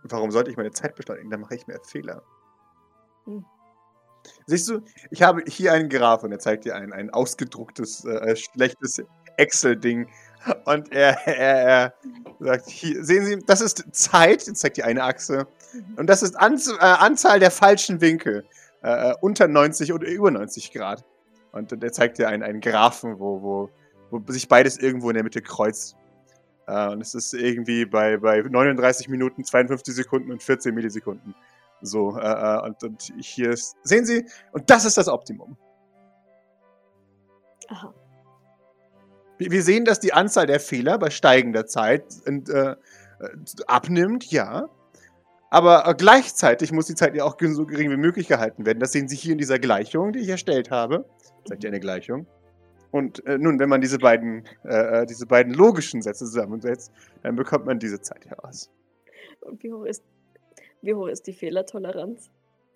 Warum 0.04 0.32
sollte 0.32 0.52
ich 0.52 0.58
meine 0.58 0.72
Zeit 0.72 0.96
beschleunigen? 0.96 1.30
Dann 1.30 1.42
mache 1.42 1.56
ich 1.56 1.68
mehr 1.68 1.80
Fehler. 1.84 2.22
Hm. 3.26 3.46
Siehst 4.46 4.70
du, 4.70 4.82
ich 5.10 5.22
habe 5.24 5.44
hier 5.48 5.74
einen 5.74 5.90
Graph 5.90 6.24
und 6.24 6.32
er 6.32 6.40
zeigt 6.40 6.66
dir 6.66 6.76
ein, 6.76 6.94
ein 6.94 7.10
ausgedrucktes, 7.10 8.06
äh, 8.06 8.36
schlechtes 8.36 9.02
Excel-Ding. 9.42 10.08
Und 10.66 10.92
er, 10.92 11.28
er, 11.28 11.36
er 11.38 11.94
sagt, 12.40 12.70
hier, 12.70 13.04
sehen 13.04 13.26
Sie, 13.26 13.40
das 13.46 13.62
ist 13.62 13.84
Zeit, 13.92 14.42
zeigt 14.42 14.78
die 14.78 14.84
eine 14.84 15.04
Achse. 15.04 15.48
Und 15.98 16.08
das 16.08 16.24
ist 16.24 16.36
Anz 16.36 16.68
äh, 16.68 16.78
Anzahl 16.80 17.40
der 17.40 17.52
falschen 17.52 18.02
Winkel. 18.02 18.46
äh, 18.82 19.14
unter 19.22 19.48
90 19.48 19.94
oder 19.94 20.08
über 20.08 20.32
90 20.32 20.72
Grad. 20.72 21.06
Und 21.52 21.72
der 21.84 21.92
zeigt 21.92 22.18
dir 22.18 22.30
einen, 22.30 22.44
einen 22.44 22.62
Graphen, 22.62 23.20
wo, 23.20 23.42
wo, 23.42 23.70
wo 24.10 24.32
sich 24.32 24.48
beides 24.48 24.78
irgendwo 24.78 25.10
in 25.10 25.16
der 25.16 25.24
Mitte 25.24 25.42
kreuzt. 25.42 25.96
Äh, 26.68 26.90
und 26.90 27.02
es 27.02 27.14
ist 27.14 27.34
irgendwie 27.34 27.86
bei, 27.86 28.18
bei 28.18 28.42
39 28.42 29.10
Minuten, 29.10 29.44
52 29.44 29.94
Sekunden 29.94 30.32
und 30.32 30.42
14 30.42 30.74
Millisekunden. 30.74 31.36
So, 31.82 32.18
äh, 32.18 32.22
äh, 32.22 32.62
und, 32.62 32.84
und 32.84 33.14
hier 33.20 33.52
ist, 33.52 33.76
sehen 33.84 34.06
Sie, 34.06 34.26
und 34.52 34.70
das 34.70 34.86
ist 34.86 34.98
das 34.98 35.08
Optimum. 35.08 35.58
Aha. 37.70 37.94
Wir 39.50 39.64
sehen, 39.64 39.86
dass 39.86 40.00
die 40.00 40.14
Anzahl 40.14 40.46
der 40.46 40.60
Fehler 40.60 41.00
bei 41.00 41.10
steigender 41.10 41.66
Zeit 41.66 42.04
äh, 42.26 42.32
äh, 42.32 42.76
abnimmt, 43.68 44.32
ja. 44.32 44.70
Aber 45.50 45.88
äh, 45.88 45.96
gleichzeitig 45.96 46.72
muss 46.72 46.86
die 46.86 46.96
Zeit 46.96 47.16
ja 47.16 47.24
auch 47.24 47.36
so 47.40 47.66
gering 47.66 47.90
wie 47.90 47.98
möglich 47.98 48.28
gehalten 48.28 48.66
werden. 48.66 48.80
Das 48.80 48.92
sehen 48.92 49.08
Sie 49.08 49.16
hier 49.16 49.34
in 49.34 49.38
dieser 49.38 49.60
Gleichung, 49.60 50.14
die 50.14 50.20
ich 50.20 50.30
erstellt 50.30 50.72
habe. 50.72 51.06
Zeigt 51.46 51.64
ihr 51.64 51.70
eine 51.70 51.80
Gleichung. 51.80 52.28
Und 52.92 53.26
äh, 53.26 53.38
nun, 53.38 53.60
wenn 53.60 53.70
man 53.70 53.82
diese 53.82 53.98
beiden, 53.98 54.46
äh, 54.64 55.06
diese 55.06 55.26
beiden 55.26 55.54
logischen 55.54 56.02
Sätze 56.02 56.26
zusammensetzt, 56.26 56.92
dann 57.24 57.36
bekommt 57.36 57.66
man 57.66 57.80
diese 57.80 58.02
Zeit 58.02 58.26
heraus. 58.26 58.70
Und 59.42 59.64
wie 59.64 59.72
hoch 59.72 59.86
ist, 59.86 60.04
wie 60.82 60.94
hoch 60.94 61.08
ist 61.08 61.26
die 61.26 61.34
Fehlertoleranz? 61.34 62.30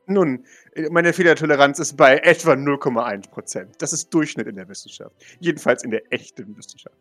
Nun, 0.08 0.46
äh, 0.74 0.90
meine 0.90 1.14
Fehlertoleranz 1.14 1.80
ist 1.80 1.98
bei 1.98 2.18
etwa 2.20 2.54
0,1%. 2.54 3.78
Das 3.80 3.94
ist 3.94 4.14
Durchschnitt 4.14 4.48
in 4.48 4.56
der 4.56 4.68
Wissenschaft. 4.68 5.16
Jedenfalls 5.40 5.84
in 5.84 5.92
der 5.92 6.02
echten 6.12 6.56
Wissenschaft. 6.58 6.96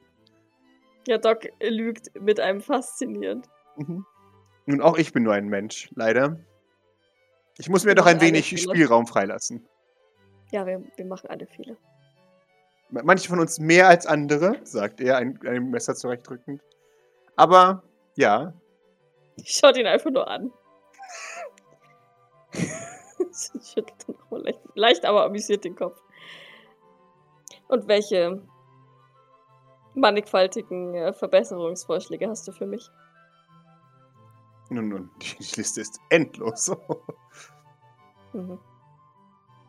Ja, 1.06 1.18
Doc 1.18 1.46
lügt 1.60 2.18
mit 2.20 2.40
einem 2.40 2.60
faszinierend. 2.60 3.48
Mhm. 3.76 4.06
Nun, 4.66 4.80
auch 4.80 4.96
ich 4.96 5.12
bin 5.12 5.22
nur 5.22 5.34
ein 5.34 5.48
Mensch, 5.48 5.90
leider. 5.94 6.38
Ich 7.58 7.68
muss 7.68 7.84
mir 7.84 7.90
Wir 7.90 7.96
doch 7.96 8.06
ein 8.06 8.20
wenig 8.20 8.48
Fehler. 8.48 8.74
Spielraum 8.74 9.06
freilassen. 9.06 9.66
Ja, 10.50 10.66
wir, 10.66 10.82
wir 10.96 11.04
machen 11.04 11.28
alle 11.28 11.46
Fehler. 11.46 11.76
Manche 12.90 13.28
von 13.28 13.40
uns 13.40 13.58
mehr 13.58 13.88
als 13.88 14.06
andere, 14.06 14.60
sagt 14.64 15.00
er, 15.00 15.18
ein, 15.18 15.38
ein 15.46 15.70
Messer 15.70 15.94
zurechtdrückend. 15.94 16.62
Aber 17.36 17.82
ja, 18.16 18.54
Schaut 19.42 19.76
ihn 19.76 19.86
einfach 19.86 20.10
nur 20.10 20.28
an. 20.28 20.52
Schüttelt 23.62 24.04
dann 24.06 24.16
nochmal 24.16 24.42
leicht, 24.42 24.60
leicht, 24.74 25.04
aber 25.04 25.24
amüsiert 25.24 25.64
den 25.64 25.76
Kopf. 25.76 26.00
Und 27.68 27.88
welche 27.88 28.42
mannigfaltigen 29.94 30.94
äh, 30.94 31.12
Verbesserungsvorschläge 31.12 32.28
hast 32.28 32.46
du 32.48 32.52
für 32.52 32.66
mich? 32.66 32.90
nun, 34.70 34.88
nun, 34.88 35.10
die 35.20 35.36
Liste 35.56 35.80
ist 35.80 35.98
endlos. 36.10 36.70
Mhm. 38.32 38.58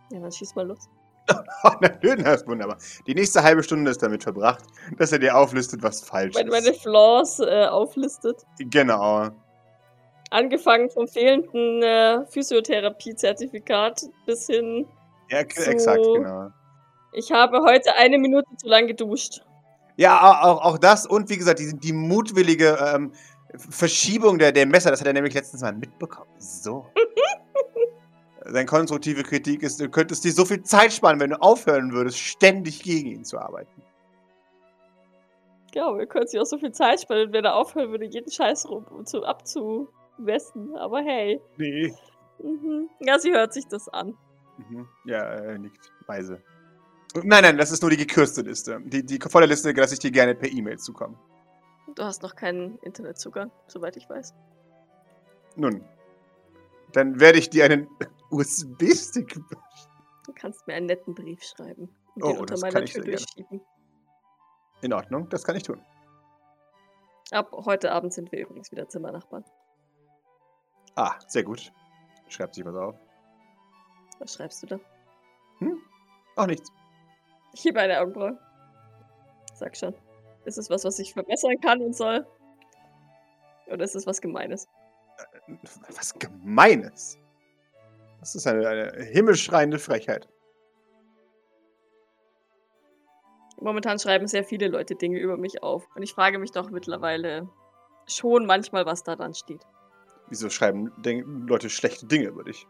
Ja, 0.09 0.19
dann 0.21 0.31
schieß 0.31 0.55
mal 0.55 0.65
los. 0.65 0.89
Oh, 1.63 1.71
Natürlich, 1.81 2.23
das 2.23 2.41
ist 2.41 2.47
wunderbar. 2.47 2.77
Die 3.05 3.13
nächste 3.13 3.43
halbe 3.43 3.61
Stunde 3.61 3.91
ist 3.91 4.01
damit 4.01 4.23
verbracht, 4.23 4.63
dass 4.97 5.11
er 5.11 5.19
dir 5.19 5.37
auflistet, 5.37 5.83
was 5.83 6.01
falsch 6.01 6.35
Wenn 6.35 6.47
meine 6.47 6.69
ist. 6.69 6.81
Flaws 6.81 7.39
äh, 7.39 7.67
auflistet. 7.67 8.43
Genau. 8.59 9.29
Angefangen 10.35 10.89
vom 10.89 11.07
fehlenden 11.07 11.81
äh, 11.81 12.25
Physiotherapie-Zertifikat 12.27 14.01
bis 14.25 14.47
hin, 14.47 14.85
Ja, 15.29 15.39
So. 15.53 15.71
exakt, 15.71 16.03
genau. 16.03 16.49
ich 17.13 17.31
habe 17.31 17.61
heute 17.61 17.95
eine 17.95 18.17
Minute 18.17 18.45
zu 18.57 18.67
lang 18.67 18.87
geduscht. 18.87 19.41
Ja, 19.97 20.19
au- 20.21 20.51
auch, 20.51 20.61
auch 20.65 20.77
das 20.77 21.07
und 21.07 21.29
wie 21.29 21.37
gesagt, 21.37 21.59
die, 21.59 21.73
die 21.77 21.93
mutwillige 21.93 22.77
ähm, 22.93 23.13
Verschiebung 23.55 24.37
der, 24.37 24.51
der 24.51 24.65
Messer, 24.65 24.91
das 24.91 24.99
hat 24.99 25.07
er 25.07 25.13
nämlich 25.13 25.33
letztens 25.33 25.61
mal 25.61 25.71
mitbekommen. 25.73 26.29
So. 26.37 26.85
Seine 28.45 28.65
konstruktive 28.65 29.23
Kritik 29.23 29.63
ist, 29.63 29.79
du 29.79 29.89
könntest 29.89 30.23
dir 30.25 30.31
so 30.33 30.43
viel 30.45 30.61
Zeit 30.63 30.91
sparen, 30.91 31.19
wenn 31.21 31.29
du 31.31 31.41
aufhören 31.41 31.93
würdest, 31.93 32.19
ständig 32.19 32.83
gegen 32.83 33.09
ihn 33.09 33.23
zu 33.23 33.39
arbeiten. 33.39 33.81
Ja, 35.73 35.97
wir 35.97 36.05
können 36.05 36.27
sich 36.27 36.39
auch 36.39 36.45
so 36.45 36.57
viel 36.57 36.71
Zeit 36.71 37.01
sparen, 37.01 37.33
wenn 37.33 37.43
er 37.45 37.55
aufhören 37.55 37.89
würde, 37.91 38.05
jeden 38.05 38.29
Scheiß 38.31 38.69
rum 38.69 38.85
zu, 39.05 39.23
abzuwessen. 40.15 40.75
Aber 40.77 41.01
hey. 41.01 41.41
Nee. 41.57 41.93
Mhm. 42.39 42.89
Ja, 42.99 43.19
sie 43.19 43.31
hört 43.31 43.53
sich 43.53 43.67
das 43.67 43.87
an. 43.89 44.17
Mhm. 44.57 44.87
Ja, 45.05 45.23
äh, 45.33 45.57
nickt 45.57 45.91
weise. 46.07 46.41
Nein, 47.15 47.43
nein, 47.43 47.57
das 47.57 47.71
ist 47.71 47.81
nur 47.81 47.91
die 47.91 47.97
gekürzte 47.97 48.41
Liste. 48.41 48.81
Die, 48.83 49.05
die 49.05 49.19
volle 49.19 49.45
Liste 49.45 49.71
lasse 49.71 49.93
ich 49.93 49.99
dir 49.99 50.11
gerne 50.11 50.35
per 50.35 50.51
E-Mail 50.51 50.77
zukommen. 50.77 51.17
Du 51.95 52.03
hast 52.03 52.23
noch 52.23 52.35
keinen 52.35 52.77
Internetzugang, 52.79 53.51
soweit 53.67 53.95
ich 53.95 54.09
weiß. 54.09 54.33
Nun, 55.55 55.85
dann 56.91 57.19
werde 57.21 57.39
ich 57.39 57.49
dir 57.49 57.65
einen 57.65 57.87
USB-Stick. 58.31 59.39
Du 60.25 60.33
kannst 60.33 60.67
mir 60.67 60.73
einen 60.73 60.87
netten 60.87 61.13
Brief 61.13 61.41
schreiben 61.43 61.89
und 62.15 62.23
Oh, 62.23 62.31
den 62.31 62.39
unter 62.39 62.59
meiner 62.59 62.83
Tür 62.83 63.03
durchschieben. 63.03 63.61
In 64.81 64.91
Ordnung, 64.91 65.29
das 65.29 65.45
kann 65.45 65.55
ich 65.55 65.63
tun. 65.63 65.81
Ab 67.31 67.51
heute 67.53 67.93
Abend 67.93 68.13
sind 68.13 68.31
wir 68.31 68.39
übrigens 68.39 68.71
wieder 68.71 68.89
Zimmernachbarn. 68.89 69.45
Ah, 70.95 71.15
sehr 71.27 71.43
gut. 71.43 71.71
Schreibt 72.29 72.55
sich 72.55 72.65
was 72.65 72.75
auf. 72.75 72.95
Was 74.19 74.33
schreibst 74.33 74.63
du 74.63 74.67
da? 74.67 74.79
Hm? 75.59 75.81
Auch 76.35 76.47
nichts. 76.47 76.71
Ich 77.53 77.63
hebe 77.63 77.79
eine 77.79 77.99
Augenbraue. 77.99 78.37
Sag 79.53 79.75
schon. 79.75 79.93
Ist 80.45 80.57
es 80.57 80.69
was, 80.69 80.83
was 80.83 80.99
ich 80.99 81.13
verbessern 81.13 81.59
kann 81.61 81.81
und 81.81 81.95
soll? 81.95 82.25
Oder 83.67 83.83
ist 83.83 83.95
es 83.95 84.05
was 84.05 84.21
Gemeines? 84.21 84.67
Was 85.89 86.13
Gemeines. 86.13 87.17
Das 88.19 88.35
ist 88.35 88.47
eine, 88.47 88.67
eine 88.67 89.03
himmelschreiende 89.03 89.79
Frechheit. 89.79 90.27
Momentan 93.59 93.99
schreiben 93.99 94.27
sehr 94.27 94.43
viele 94.43 94.67
Leute 94.67 94.95
Dinge 94.95 95.19
über 95.19 95.37
mich 95.37 95.63
auf. 95.63 95.87
Und 95.95 96.03
ich 96.03 96.13
frage 96.13 96.39
mich 96.39 96.51
doch 96.51 96.69
mittlerweile 96.69 97.49
schon 98.07 98.45
manchmal, 98.45 98.85
was 98.85 99.03
da 99.03 99.15
dran 99.15 99.33
steht. 99.33 99.65
Wieso 100.29 100.49
schreiben 100.49 100.91
Leute 101.47 101.69
schlechte 101.69 102.05
Dinge 102.05 102.25
über 102.27 102.43
dich? 102.43 102.67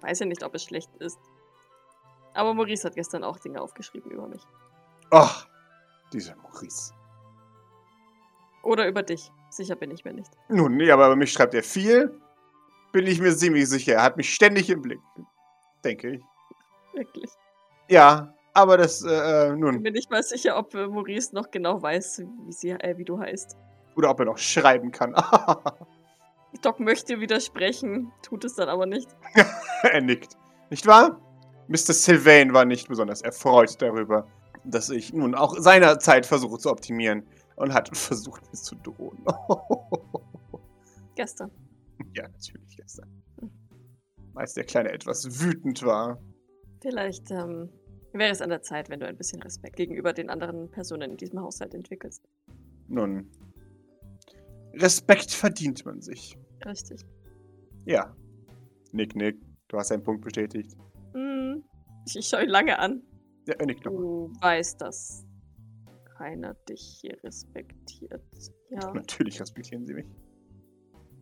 Weiß 0.00 0.18
ja 0.18 0.26
nicht, 0.26 0.42
ob 0.42 0.54
es 0.54 0.64
schlecht 0.64 0.90
ist. 0.98 1.18
Aber 2.34 2.54
Maurice 2.54 2.84
hat 2.84 2.94
gestern 2.94 3.24
auch 3.24 3.38
Dinge 3.38 3.60
aufgeschrieben 3.60 4.10
über 4.10 4.26
mich. 4.26 4.42
Ach, 5.10 5.46
dieser 6.12 6.34
Maurice. 6.36 6.92
Oder 8.62 8.88
über 8.88 9.02
dich. 9.02 9.30
Sicher 9.50 9.76
bin 9.76 9.90
ich 9.90 10.04
mir 10.04 10.12
nicht. 10.12 10.30
Nun, 10.48 10.76
nee, 10.76 10.90
aber 10.90 11.06
über 11.06 11.16
mich 11.16 11.32
schreibt 11.32 11.54
er 11.54 11.62
viel. 11.62 12.18
Bin 12.92 13.06
ich 13.06 13.20
mir 13.20 13.36
ziemlich 13.36 13.68
sicher. 13.68 13.94
Er 13.94 14.02
hat 14.02 14.16
mich 14.16 14.32
ständig 14.32 14.70
im 14.70 14.82
Blick. 14.82 15.00
Denke 15.84 16.16
ich. 16.16 16.22
Wirklich. 16.94 17.30
Ja, 17.88 18.34
aber 18.54 18.76
das, 18.76 19.02
äh, 19.02 19.10
äh, 19.10 19.50
Bin 19.50 19.60
nun. 19.60 19.82
mir 19.82 19.92
nicht 19.92 20.10
mal 20.10 20.22
sicher, 20.22 20.56
ob 20.56 20.74
äh, 20.74 20.86
Maurice 20.86 21.34
noch 21.34 21.50
genau 21.50 21.80
weiß, 21.82 22.22
wie, 22.46 22.52
sie, 22.52 22.70
äh, 22.70 22.96
wie 22.96 23.04
du 23.04 23.18
heißt. 23.18 23.56
Oder 23.96 24.10
ob 24.10 24.20
er 24.20 24.26
noch 24.26 24.38
schreiben 24.38 24.90
kann. 24.90 25.14
Doc 26.60 26.80
möchte 26.80 27.20
widersprechen, 27.20 28.12
tut 28.22 28.44
es 28.44 28.54
dann 28.54 28.68
aber 28.68 28.86
nicht. 28.86 29.08
er 29.82 30.00
nickt. 30.00 30.36
Nicht 30.70 30.86
wahr? 30.86 31.20
Mr. 31.68 31.94
Sylvain 31.94 32.52
war 32.52 32.64
nicht 32.64 32.88
besonders 32.88 33.22
erfreut 33.22 33.80
darüber, 33.80 34.26
dass 34.64 34.90
ich 34.90 35.12
nun 35.12 35.34
auch 35.34 35.56
seinerzeit 35.58 36.26
versuche 36.26 36.58
zu 36.58 36.70
optimieren 36.70 37.26
und 37.56 37.72
hat 37.72 37.88
versucht, 37.96 38.42
mir 38.46 38.58
zu 38.58 38.76
drohen. 38.76 39.24
Gestern. 41.14 41.50
ja, 42.14 42.22
natürlich 42.28 42.76
gestern. 42.76 43.22
Als 44.34 44.54
der 44.54 44.64
Kleine 44.64 44.90
etwas 44.90 45.42
wütend 45.42 45.82
war. 45.84 46.18
Vielleicht 46.80 47.30
ähm, 47.30 47.68
wäre 48.12 48.32
es 48.32 48.40
an 48.40 48.48
der 48.48 48.62
Zeit, 48.62 48.88
wenn 48.88 48.98
du 48.98 49.06
ein 49.06 49.18
bisschen 49.18 49.42
Respekt 49.42 49.76
gegenüber 49.76 50.14
den 50.14 50.30
anderen 50.30 50.70
Personen 50.70 51.12
in 51.12 51.16
diesem 51.18 51.40
Haushalt 51.40 51.74
entwickelst. 51.74 52.26
Nun, 52.88 53.30
Respekt 54.74 55.30
verdient 55.30 55.84
man 55.84 56.00
sich. 56.00 56.36
Richtig. 56.64 57.04
Ja. 57.84 58.14
Nick, 58.92 59.14
Nick, 59.16 59.38
du 59.68 59.78
hast 59.78 59.90
einen 59.92 60.02
Punkt 60.02 60.22
bestätigt. 60.22 60.76
Hm, 61.14 61.62
ich, 62.06 62.16
ich 62.16 62.26
schaue 62.28 62.44
ihn 62.44 62.48
lange 62.50 62.78
an. 62.78 63.02
Ja, 63.46 63.54
er 63.54 63.66
nickt 63.66 63.84
noch. 63.84 63.92
Du 63.92 64.32
weißt, 64.40 64.80
dass 64.80 65.26
keiner 66.16 66.54
dich 66.68 66.98
hier 67.00 67.16
respektiert. 67.24 68.22
Ja, 68.70 68.90
Natürlich 68.94 69.40
respektieren 69.40 69.86
sie 69.86 69.94
mich. 69.94 70.06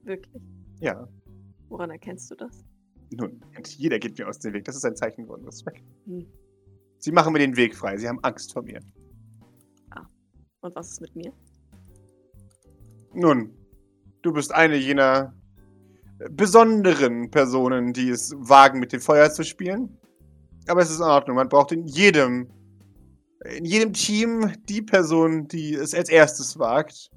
wirklich. 0.03 0.43
Ja. 0.81 1.09
Woran 1.69 1.91
erkennst 1.91 2.31
du 2.31 2.35
das? 2.35 2.65
Nun, 3.13 3.41
jeder 3.77 3.99
geht 3.99 4.19
mir 4.19 4.29
aus 4.29 4.39
dem 4.39 4.53
Weg. 4.53 4.65
Das 4.65 4.77
ist 4.77 4.85
ein 4.85 4.97
Zeichen 4.97 5.27
von 5.27 5.45
Respekt. 5.45 5.85
Hm. 6.07 6.27
Sie 6.99 7.13
machen 7.13 7.33
mir 7.33 7.39
den 7.39 7.57
Weg 7.57 7.75
frei. 7.75 7.97
Sie 7.97 8.09
haben 8.09 8.21
Angst 8.23 8.53
vor 8.53 8.63
mir. 8.63 8.81
Und 10.63 10.75
was 10.77 10.91
ist 10.93 11.01
mit 11.01 11.17
mir? 11.17 11.33
Nun, 13.13 13.53
du 14.23 14.33
bist 14.33 14.53
eine 14.53 14.77
jener 14.77 15.35
besonderen 16.31 17.31
Personen, 17.31 17.93
die 17.93 18.11
es 18.11 18.33
wagen, 18.37 18.79
mit 18.79 18.93
dem 18.93 19.01
Feuer 19.01 19.31
zu 19.31 19.43
spielen. 19.43 19.99
Aber 20.69 20.83
es 20.83 20.91
ist 20.91 20.99
in 20.99 21.05
Ordnung. 21.05 21.37
Man 21.37 21.49
braucht 21.49 21.73
in 21.73 21.87
jedem, 21.87 22.49
in 23.45 23.65
jedem 23.65 23.93
Team 23.93 24.53
die 24.69 24.83
Person, 24.83 25.49
die 25.49 25.75
es 25.75 25.95
als 25.95 26.11
erstes 26.11 26.59
wagt. 26.59 27.11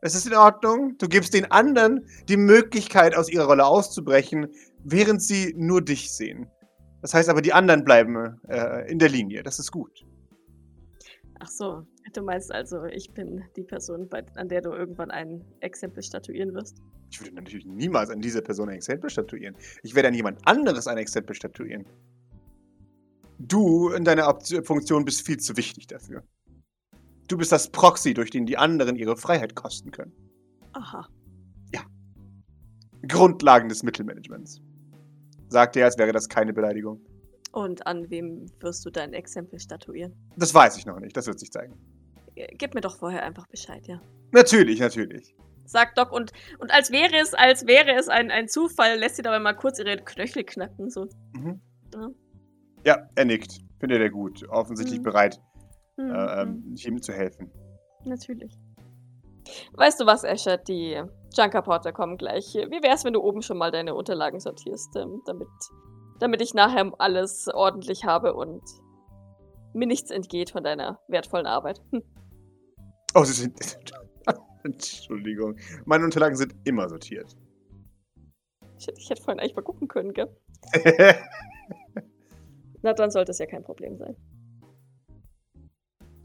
Es 0.00 0.14
ist 0.16 0.26
in 0.26 0.34
Ordnung. 0.34 0.96
Du 0.98 1.08
gibst 1.08 1.32
den 1.32 1.50
anderen 1.50 2.04
die 2.28 2.36
Möglichkeit, 2.36 3.16
aus 3.16 3.30
ihrer 3.30 3.46
Rolle 3.46 3.64
auszubrechen, 3.64 4.48
während 4.82 5.22
sie 5.22 5.54
nur 5.56 5.80
dich 5.80 6.12
sehen. 6.12 6.50
Das 7.02 7.14
heißt 7.14 7.28
aber, 7.28 7.40
die 7.40 7.52
anderen 7.52 7.84
bleiben 7.84 8.40
äh, 8.48 8.90
in 8.90 8.98
der 8.98 9.08
Linie. 9.08 9.42
Das 9.42 9.58
ist 9.58 9.70
gut. 9.70 10.04
Ach 11.38 11.48
so, 11.48 11.82
du 12.16 12.22
meinst 12.22 12.52
also, 12.52 12.84
ich 12.84 13.10
bin 13.12 13.44
die 13.56 13.64
Person, 13.64 14.08
bei, 14.08 14.24
an 14.36 14.48
der 14.48 14.60
du 14.60 14.70
irgendwann 14.70 15.10
ein 15.10 15.44
Exempel 15.60 16.02
statuieren 16.02 16.54
wirst? 16.54 16.82
Ich 17.10 17.20
würde 17.20 17.34
natürlich 17.34 17.66
niemals 17.66 18.10
an 18.10 18.20
dieser 18.20 18.40
Person 18.40 18.68
ein 18.68 18.76
Exempel 18.76 19.10
statuieren. 19.10 19.56
Ich 19.82 19.94
werde 19.94 20.08
an 20.08 20.14
jemand 20.14 20.46
anderes 20.46 20.86
ein 20.86 20.98
Exempel 20.98 21.34
statuieren. 21.34 21.84
Du 23.38 23.90
in 23.90 24.04
deiner 24.04 24.28
Op 24.28 24.42
Funktion 24.64 25.04
bist 25.04 25.26
viel 25.26 25.38
zu 25.38 25.56
wichtig 25.56 25.86
dafür. 25.88 26.22
Du 27.28 27.36
bist 27.36 27.52
das 27.52 27.70
Proxy, 27.70 28.14
durch 28.14 28.30
den 28.30 28.46
die 28.46 28.56
anderen 28.56 28.96
ihre 28.96 29.16
Freiheit 29.16 29.54
kosten 29.54 29.90
können. 29.90 30.12
Aha. 30.72 31.06
Grundlagen 33.08 33.68
des 33.68 33.82
Mittelmanagements. 33.82 34.60
Sagt 35.48 35.76
er, 35.76 35.86
als 35.86 35.98
wäre 35.98 36.12
das 36.12 36.28
keine 36.28 36.52
Beleidigung. 36.52 37.00
Und 37.52 37.86
an 37.86 38.08
wem 38.10 38.46
wirst 38.60 38.84
du 38.86 38.90
dein 38.90 39.12
Exempel 39.12 39.58
statuieren? 39.58 40.14
Das 40.36 40.54
weiß 40.54 40.78
ich 40.78 40.86
noch 40.86 41.00
nicht, 41.00 41.16
das 41.16 41.26
wird 41.26 41.38
sich 41.38 41.50
zeigen. 41.50 41.74
Gib 42.34 42.74
mir 42.74 42.80
doch 42.80 42.96
vorher 42.96 43.22
einfach 43.24 43.46
Bescheid, 43.48 43.86
ja. 43.86 44.00
Natürlich, 44.32 44.80
natürlich. 44.80 45.34
Sagt 45.64 45.96
Doc 45.98 46.12
und, 46.12 46.32
und 46.58 46.72
als 46.72 46.90
wäre 46.90 47.14
es, 47.20 47.34
als 47.34 47.66
wäre 47.66 47.92
es 47.94 48.08
ein, 48.08 48.30
ein 48.30 48.48
Zufall, 48.48 48.98
lässt 48.98 49.16
sie 49.16 49.22
dabei 49.22 49.38
mal 49.38 49.52
kurz 49.54 49.78
ihre 49.78 49.96
Knöchel 49.98 50.44
knacken. 50.44 50.90
So. 50.90 51.06
Mhm. 51.34 51.60
Ja. 51.94 52.08
Ja, 52.84 53.08
er 53.14 53.24
nickt. 53.24 53.58
Findet 53.78 54.00
er 54.00 54.10
gut. 54.10 54.48
Offensichtlich 54.48 54.98
Mhm. 55.00 55.04
bereit, 55.04 55.40
Hm, 55.98 56.10
äh, 56.10 56.42
hm, 56.42 56.64
ähm, 56.66 56.74
ihm 56.76 57.02
zu 57.02 57.12
helfen. 57.12 57.50
Natürlich. 58.04 58.56
Weißt 59.74 60.00
du 60.00 60.06
was, 60.06 60.24
Escher? 60.24 60.56
Die 60.56 61.00
Junker 61.36 61.62
Porter 61.62 61.92
kommen 61.92 62.16
gleich. 62.16 62.54
Wie 62.54 62.82
wär's, 62.82 63.04
wenn 63.04 63.12
du 63.12 63.20
oben 63.20 63.42
schon 63.42 63.58
mal 63.58 63.70
deine 63.70 63.94
Unterlagen 63.94 64.40
sortierst, 64.40 64.96
ähm, 64.96 65.20
damit, 65.26 65.48
damit 66.18 66.40
ich 66.42 66.54
nachher 66.54 66.90
alles 66.98 67.48
ordentlich 67.52 68.04
habe 68.04 68.34
und 68.34 68.62
mir 69.74 69.86
nichts 69.86 70.10
entgeht 70.10 70.50
von 70.50 70.62
deiner 70.64 71.00
wertvollen 71.08 71.46
Arbeit. 71.46 71.80
Hm. 71.92 72.02
Oh, 73.14 73.24
sie 73.24 73.32
sind. 73.34 73.58
Entschuldigung. 74.64 75.56
Meine 75.84 76.04
Unterlagen 76.04 76.36
sind 76.36 76.54
immer 76.64 76.88
sortiert. 76.88 77.36
Ich, 78.78 78.86
hätte- 78.86 79.00
ich 79.00 79.10
hätte 79.10 79.22
vorhin 79.22 79.40
eigentlich 79.40 79.54
mal 79.56 79.62
gucken 79.62 79.86
können, 79.88 80.12
gell? 80.12 80.28
Na, 82.82 82.92
dann 82.94 83.10
sollte 83.10 83.32
es 83.32 83.38
ja 83.38 83.46
kein 83.46 83.62
Problem 83.62 83.96
sein. 83.98 84.16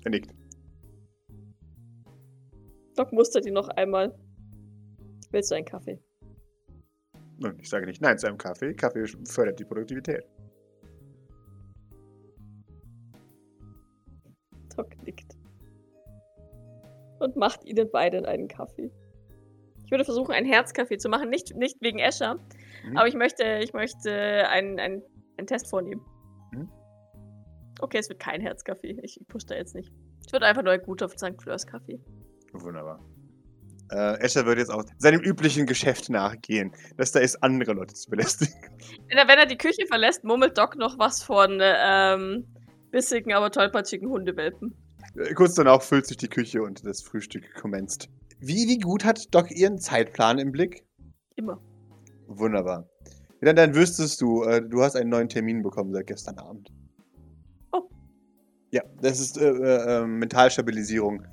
er 0.04 0.12
nickt. 0.12 0.34
Doc 2.96 3.12
mustert 3.12 3.46
ihn 3.46 3.54
noch 3.54 3.68
einmal. 3.70 4.18
Willst 5.32 5.52
du 5.52 5.56
einen 5.56 5.66
Kaffee? 5.66 6.02
Und 7.44 7.60
ich 7.62 7.70
sage 7.70 7.86
nicht 7.86 8.02
Nein 8.02 8.18
zu 8.18 8.28
einem 8.28 8.38
Kaffee. 8.38 8.74
Kaffee 8.74 9.06
fördert 9.26 9.60
die 9.60 9.66
Produktivität. 9.66 10.26
Doc 14.76 14.96
nickt. 15.04 15.27
Und 17.20 17.36
macht 17.36 17.66
ihnen 17.66 17.90
beiden 17.92 18.26
einen 18.26 18.48
Kaffee. 18.48 18.92
Ich 19.86 19.92
würde 19.92 20.06
versuchen, 20.06 20.34
einen 20.34 20.46
Herzkaffee 20.46 20.98
zu 20.98 21.10
machen. 21.10 21.30
Nicht, 21.30 21.56
nicht 21.56 21.78
wegen 21.82 22.00
Escher, 22.00 22.40
Mhm. 22.84 22.98
aber 22.98 23.08
ich 23.08 23.16
möchte, 23.16 23.60
ich 23.64 23.74
möchte 23.74 24.48
einen, 24.50 24.80
einen, 24.80 25.02
einen 25.38 25.48
Test 25.48 25.70
vornehmen. 25.70 26.02
Mhm. 26.52 26.70
Okay, 27.80 27.98
es 28.00 28.10
wird 28.10 28.20
kein 28.20 28.42
Herzkaffee. 28.42 29.00
Ich 29.02 29.20
push 29.28 29.46
da 29.46 29.56
jetzt 29.56 29.76
nicht. 29.76 29.92
Es 30.26 30.32
wird 30.32 30.44
einfach 30.44 30.64
nur 30.64 30.74
ein 30.74 30.82
guter 30.82 31.08
St. 31.10 31.42
Fleurs 31.42 31.66
Kaffee. 31.66 32.00
Wunderbar. 32.54 33.00
Äh, 33.92 34.20
Escher 34.20 34.46
wird 34.46 34.58
jetzt 34.58 34.70
auch 34.72 34.84
seinem 34.98 35.22
üblichen 35.22 35.66
Geschäft 35.66 36.10
nachgehen, 36.10 36.74
das 36.98 37.14
da 37.14 37.20
ist, 37.20 37.42
andere 37.42 37.72
Leute 37.74 37.94
zu 37.94 38.10
belästigen. 38.10 38.54
Wenn 39.08 39.18
er, 39.18 39.28
wenn 39.28 39.40
er 39.40 39.46
die 39.46 39.58
Küche 39.58 39.86
verlässt, 39.88 40.26
murmelt 40.26 40.58
Doc 40.58 40.76
noch 40.76 41.00
was 41.00 41.24
von 41.24 41.60
ähm, 41.62 42.46
bissigen, 42.92 43.32
aber 43.34 43.50
tollpatschigen 43.52 44.10
Hundewelpen. 44.10 44.76
Äh, 45.16 45.34
Kurz 45.34 45.56
danach 45.56 45.82
füllt 45.82 46.06
sich 46.06 46.18
die 46.18 46.28
Küche 46.28 46.62
und 46.62 46.86
das 46.86 47.02
Frühstück 47.02 47.54
commenced. 47.56 48.10
Wie, 48.40 48.68
wie 48.68 48.78
gut 48.78 49.04
hat 49.04 49.34
Doc 49.34 49.52
ihren 49.52 49.80
Zeitplan 49.80 50.38
im 50.38 50.52
Blick? 50.52 50.86
Immer. 51.36 51.62
Wunderbar. 52.28 52.88
Dann, 53.42 53.56
dann 53.56 53.76
wüsstest 53.76 54.22
du, 54.22 54.44
äh, 54.44 54.62
du 54.62 54.82
hast 54.82 54.96
einen 54.96 55.10
neuen 55.10 55.30
Termin 55.30 55.62
bekommen 55.62 55.94
seit 55.94 56.08
gestern 56.08 56.38
Abend. 56.40 56.72
Oh. 57.72 57.90
Ja, 58.72 58.84
das 59.02 59.20
ist 59.20 59.38
äh, 59.38 59.50
äh, 59.50 60.04
äh, 60.04 60.06
Mentalstabilisierung 60.06 61.26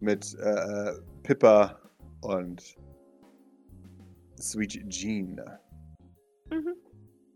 mit 0.00 0.36
äh, 0.38 0.42
äh, 0.42 1.00
Pippa 1.22 1.80
und 2.20 2.76
Sweet 4.38 4.88
Jean. 4.88 5.40
Mhm. 6.50 6.74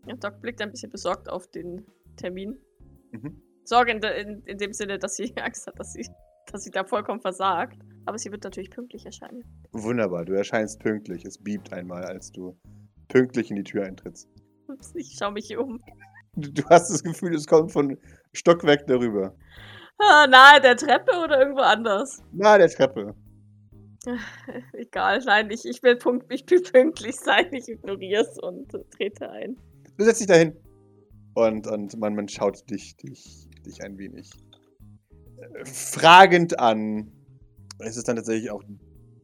Ja, 0.05 0.15
Doc 0.15 0.41
blickt 0.41 0.61
ein 0.61 0.71
bisschen 0.71 0.91
besorgt 0.91 1.29
auf 1.29 1.47
den 1.47 1.85
Termin. 2.15 2.57
Mhm. 3.11 3.41
Sorge 3.69 3.91
in, 3.91 4.01
in, 4.01 4.41
in 4.45 4.57
dem 4.57 4.73
Sinne, 4.73 4.99
dass 4.99 5.15
sie 5.15 5.33
Angst 5.41 5.67
hat, 5.67 5.79
dass 5.79 5.93
sie, 5.93 6.05
dass 6.51 6.63
sie 6.63 6.71
da 6.71 6.83
vollkommen 6.83 7.21
versagt. 7.21 7.79
Aber 8.05 8.17
sie 8.17 8.31
wird 8.31 8.43
natürlich 8.43 8.71
pünktlich 8.71 9.05
erscheinen. 9.05 9.43
Wunderbar, 9.71 10.25
du 10.25 10.33
erscheinst 10.33 10.79
pünktlich. 10.79 11.23
Es 11.23 11.37
biebt 11.37 11.71
einmal, 11.71 12.03
als 12.03 12.31
du 12.31 12.57
pünktlich 13.07 13.51
in 13.51 13.57
die 13.57 13.63
Tür 13.63 13.85
eintrittst. 13.85 14.27
Ups, 14.67 14.93
Ich 14.95 15.15
schaue 15.17 15.31
mich 15.31 15.47
hier 15.47 15.61
um. 15.61 15.79
Du, 16.35 16.51
du 16.51 16.63
hast 16.69 16.89
das 16.89 17.03
Gefühl, 17.03 17.35
es 17.35 17.45
kommt 17.45 17.71
von 17.71 17.97
Stockwerk 18.33 18.87
darüber. 18.87 19.35
Ah, 19.99 20.25
nahe 20.27 20.61
der 20.61 20.77
Treppe 20.77 21.11
oder 21.23 21.39
irgendwo 21.39 21.61
anders? 21.61 22.23
Na, 22.31 22.57
der 22.57 22.69
Treppe. 22.69 23.15
Egal, 24.73 25.19
nein, 25.25 25.51
ich, 25.51 25.65
ich, 25.65 25.83
will 25.83 25.97
punkt, 25.97 26.31
ich 26.31 26.49
will 26.49 26.61
pünktlich 26.61 27.17
sein. 27.17 27.53
Ich 27.53 27.67
ignoriere 27.67 28.23
es 28.23 28.39
und 28.39 28.73
äh, 28.73 28.83
trete 28.95 29.29
ein. 29.29 29.57
Du 29.97 30.05
setzt 30.05 30.21
dich 30.21 30.27
dahin. 30.27 30.55
Und, 31.35 31.67
und 31.67 31.97
man, 31.99 32.15
man 32.15 32.27
schaut 32.27 32.69
dich, 32.69 32.95
dich, 32.97 33.48
dich 33.69 33.83
ein 33.83 33.97
wenig 33.97 34.29
äh, 35.37 35.65
fragend 35.65 36.59
an. 36.59 37.11
Es 37.79 37.97
ist 37.97 38.07
dann 38.07 38.15
tatsächlich 38.15 38.51
auch 38.51 38.63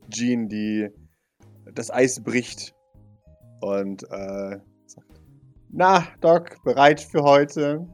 Jean, 0.10 0.48
die 0.48 0.90
das 1.74 1.92
Eis 1.92 2.24
bricht 2.24 2.74
und 3.62 4.04
äh, 4.04 4.60
sagt: 4.86 5.22
Na, 5.70 6.08
Doc, 6.22 6.64
bereit 6.64 7.02
für 7.02 7.24
heute? 7.24 7.88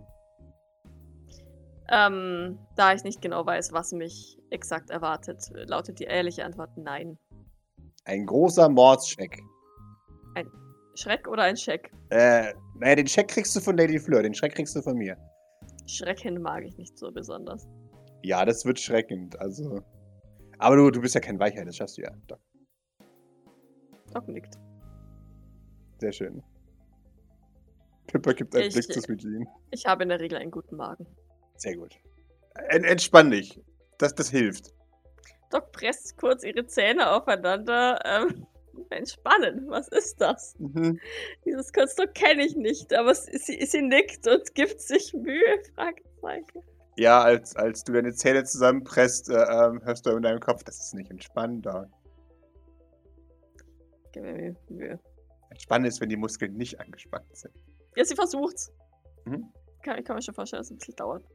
Ähm, 1.90 2.58
da 2.76 2.94
ich 2.94 3.04
nicht 3.04 3.22
genau 3.22 3.46
weiß, 3.46 3.74
was 3.74 3.92
mich 3.92 4.38
exakt 4.50 4.92
erwartet, 4.92 5.50
lautet 5.54 6.00
die 6.00 6.06
ehrliche 6.06 6.46
Antwort 6.46 6.78
nein. 6.78 7.18
Ein 8.06 8.26
großer 8.26 8.70
Mordsschreck. 8.70 9.42
Schreck 10.96 11.28
oder 11.28 11.44
ein 11.44 11.58
Scheck? 11.58 11.92
Äh, 12.10 12.54
naja, 12.76 12.96
den 12.96 13.08
Scheck 13.08 13.30
kriegst 13.30 13.56
du 13.56 13.60
von 13.60 13.78
Lady 13.78 14.00
Fleur, 14.00 14.24
den 14.24 14.34
Schreck 14.34 14.56
kriegst 14.56 14.76
du 14.76 14.82
von 14.82 14.98
mir. 14.98 15.18
Schrecken 15.88 16.42
mag 16.42 16.64
ich 16.64 16.78
nicht 16.78 16.98
so 16.98 17.12
besonders. 17.12 17.68
Ja, 18.24 18.46
das 18.46 18.66
wird 18.66 18.80
schreckend, 18.80 19.40
also. 19.40 19.84
Aber 20.60 20.76
du, 20.76 20.92
du 20.92 21.02
bist 21.02 21.16
ja 21.16 21.22
kein 21.22 21.40
Weichheit, 21.40 21.68
das 21.68 21.76
schaffst 21.78 21.98
du 21.98 22.04
ja, 22.04 22.12
Doc. 22.28 22.40
Doc 24.14 24.28
nickt. 24.28 24.56
Sehr 26.00 26.12
schön. 26.12 26.44
Pippa 28.08 28.34
gibt 28.34 28.56
einen 28.56 28.68
Ich- 28.68 28.74
Blick 28.74 28.92
zu 28.92 29.02
Sweet 29.02 29.22
Jean. 29.22 29.48
Ich 29.72 29.86
habe 29.86 30.04
in 30.04 30.10
der 30.10 30.20
Regel 30.20 30.38
einen 30.38 30.52
guten 30.52 30.76
Magen. 30.76 31.08
Sehr 31.58 31.76
gut. 31.78 31.96
En 32.70 32.84
entspann 32.84 33.32
dich. 33.32 33.60
Das, 33.98 34.14
das 34.16 34.30
hilft. 34.30 34.74
Doc 35.50 35.72
presst 35.72 36.18
kurz 36.18 36.44
ihre 36.44 36.66
Zähne 36.66 37.12
aufeinander. 37.12 38.00
Ähm, 38.06 38.46
entspannen, 38.90 39.70
was 39.70 39.88
ist 39.90 40.20
das? 40.20 40.56
Mhm. 40.60 41.00
Dieses 41.46 41.72
Konstrukt 41.72 42.16
kenne 42.16 42.46
ich 42.46 42.56
nicht, 42.56 42.94
aber 42.94 43.14
sie, 43.16 43.66
sie, 43.66 43.82
nickt 43.82 44.28
und 44.28 44.54
gibt 44.56 44.80
sich 44.82 45.14
Mühe. 45.14 45.62
Fragezeichen. 45.76 46.62
Ja, 46.98 47.22
als, 47.22 47.56
als 47.56 47.84
du 47.84 47.94
deine 47.94 48.14
Zähne 48.14 48.44
zusammenpresst, 48.44 49.30
äh, 49.30 49.34
ähm, 49.34 49.82
hörst 49.84 50.06
du 50.06 50.12
in 50.12 50.22
deinem 50.22 50.40
Kopf, 50.40 50.64
das 50.64 50.80
ist 50.80 50.94
nicht 50.94 51.10
entspannt. 51.10 51.66
Doc. 51.66 51.88
Gib 54.12 54.24
mir 54.24 54.56
Mühe. 54.70 55.00
Entspannen 55.50 55.86
ist, 55.86 56.02
wenn 56.02 56.10
die 56.10 56.18
Muskeln 56.18 56.56
nicht 56.56 56.80
angespannt 56.80 57.26
sind. 57.36 57.54
Ja, 57.96 58.06
sie 58.06 58.16
versucht's. 58.16 58.72
Mhm. 59.26 59.52
Kann, 59.84 59.98
ich 59.98 60.06
kann 60.06 60.16
mir 60.16 60.22
schon 60.22 60.36
vorstellen, 60.36 60.60
dass 60.60 60.68
es 60.68 60.72
ein 60.72 60.78
bisschen 60.78 60.96
dauert. 60.96 61.26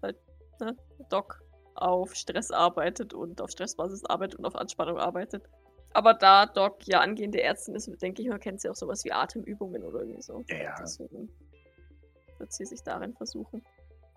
Weil 0.00 0.14
ne, 0.60 0.76
Doc 1.10 1.40
auf 1.74 2.14
Stress 2.14 2.50
arbeitet 2.50 3.14
und 3.14 3.40
auf 3.40 3.50
Stressbasis 3.50 4.04
arbeitet 4.04 4.38
und 4.38 4.46
auf 4.46 4.56
Anspannung 4.56 4.98
arbeitet. 4.98 5.44
Aber 5.94 6.12
da 6.12 6.46
Doc 6.46 6.86
ja 6.86 7.00
angehende 7.00 7.40
Ärztin 7.40 7.76
ist, 7.76 7.88
denke 8.02 8.20
ich, 8.20 8.28
man 8.28 8.40
kennt 8.40 8.60
sie 8.60 8.68
auch 8.68 8.74
sowas 8.74 9.04
wie 9.04 9.12
Atemübungen 9.12 9.84
oder 9.84 10.00
irgendwie 10.00 10.22
so. 10.22 10.44
Ja, 10.48 10.56
ja. 10.56 10.74
Deswegen 10.80 11.30
wird 12.38 12.52
sie 12.52 12.66
sich 12.66 12.82
darin 12.82 13.14
versuchen. 13.14 13.64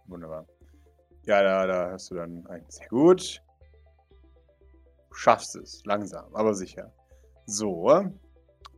Wunderbar. 0.08 0.48
Ja, 1.26 1.44
da, 1.44 1.68
da 1.68 1.92
hast 1.92 2.10
du 2.10 2.16
dann 2.16 2.46
ein. 2.48 2.66
Sehr 2.68 2.88
gut. 2.88 3.44
Du 5.10 5.16
schaffst 5.16 5.56
es. 5.56 5.84
Langsam, 5.86 6.34
aber 6.36 6.56
sicher. 6.56 6.92
So. 7.46 7.92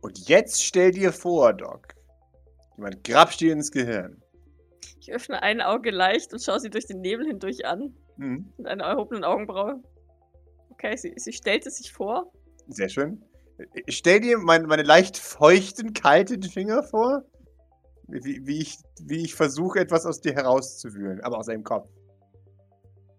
Und 0.02 0.28
jetzt 0.28 0.62
stell 0.62 0.90
dir 0.90 1.12
vor, 1.12 1.54
Doc. 1.54 1.94
Jemand 2.76 3.02
grapscht 3.02 3.40
dir 3.40 3.54
ins 3.54 3.70
Gehirn. 3.70 4.22
Ich 5.00 5.10
öffne 5.10 5.42
ein 5.42 5.62
Auge 5.62 5.90
leicht 5.90 6.34
und 6.34 6.42
schaue 6.42 6.60
sie 6.60 6.70
durch 6.70 6.86
den 6.86 7.00
Nebel 7.00 7.26
hindurch 7.26 7.64
an. 7.64 7.94
Mhm. 8.18 8.52
Mit 8.58 8.66
einer 8.66 8.84
erhobenen 8.84 9.24
Augenbraue. 9.24 9.82
Okay, 10.70 10.96
sie, 10.96 11.14
sie 11.16 11.32
stellt 11.32 11.66
es 11.66 11.78
sich 11.78 11.92
vor. 11.92 12.30
Sehr 12.70 12.88
schön. 12.88 13.22
Ich 13.86 13.98
stell 13.98 14.20
dir 14.20 14.38
mein, 14.38 14.64
meine 14.64 14.82
leicht 14.82 15.18
feuchten, 15.18 15.92
kalten 15.92 16.42
Finger 16.42 16.82
vor, 16.82 17.22
wie, 18.08 18.40
wie, 18.46 18.60
ich, 18.60 18.78
wie 19.02 19.22
ich 19.22 19.34
versuche, 19.34 19.80
etwas 19.80 20.06
aus 20.06 20.20
dir 20.20 20.32
herauszuwühlen, 20.34 21.20
aber 21.20 21.38
aus 21.38 21.46
deinem 21.46 21.62
Kopf. 21.64 21.88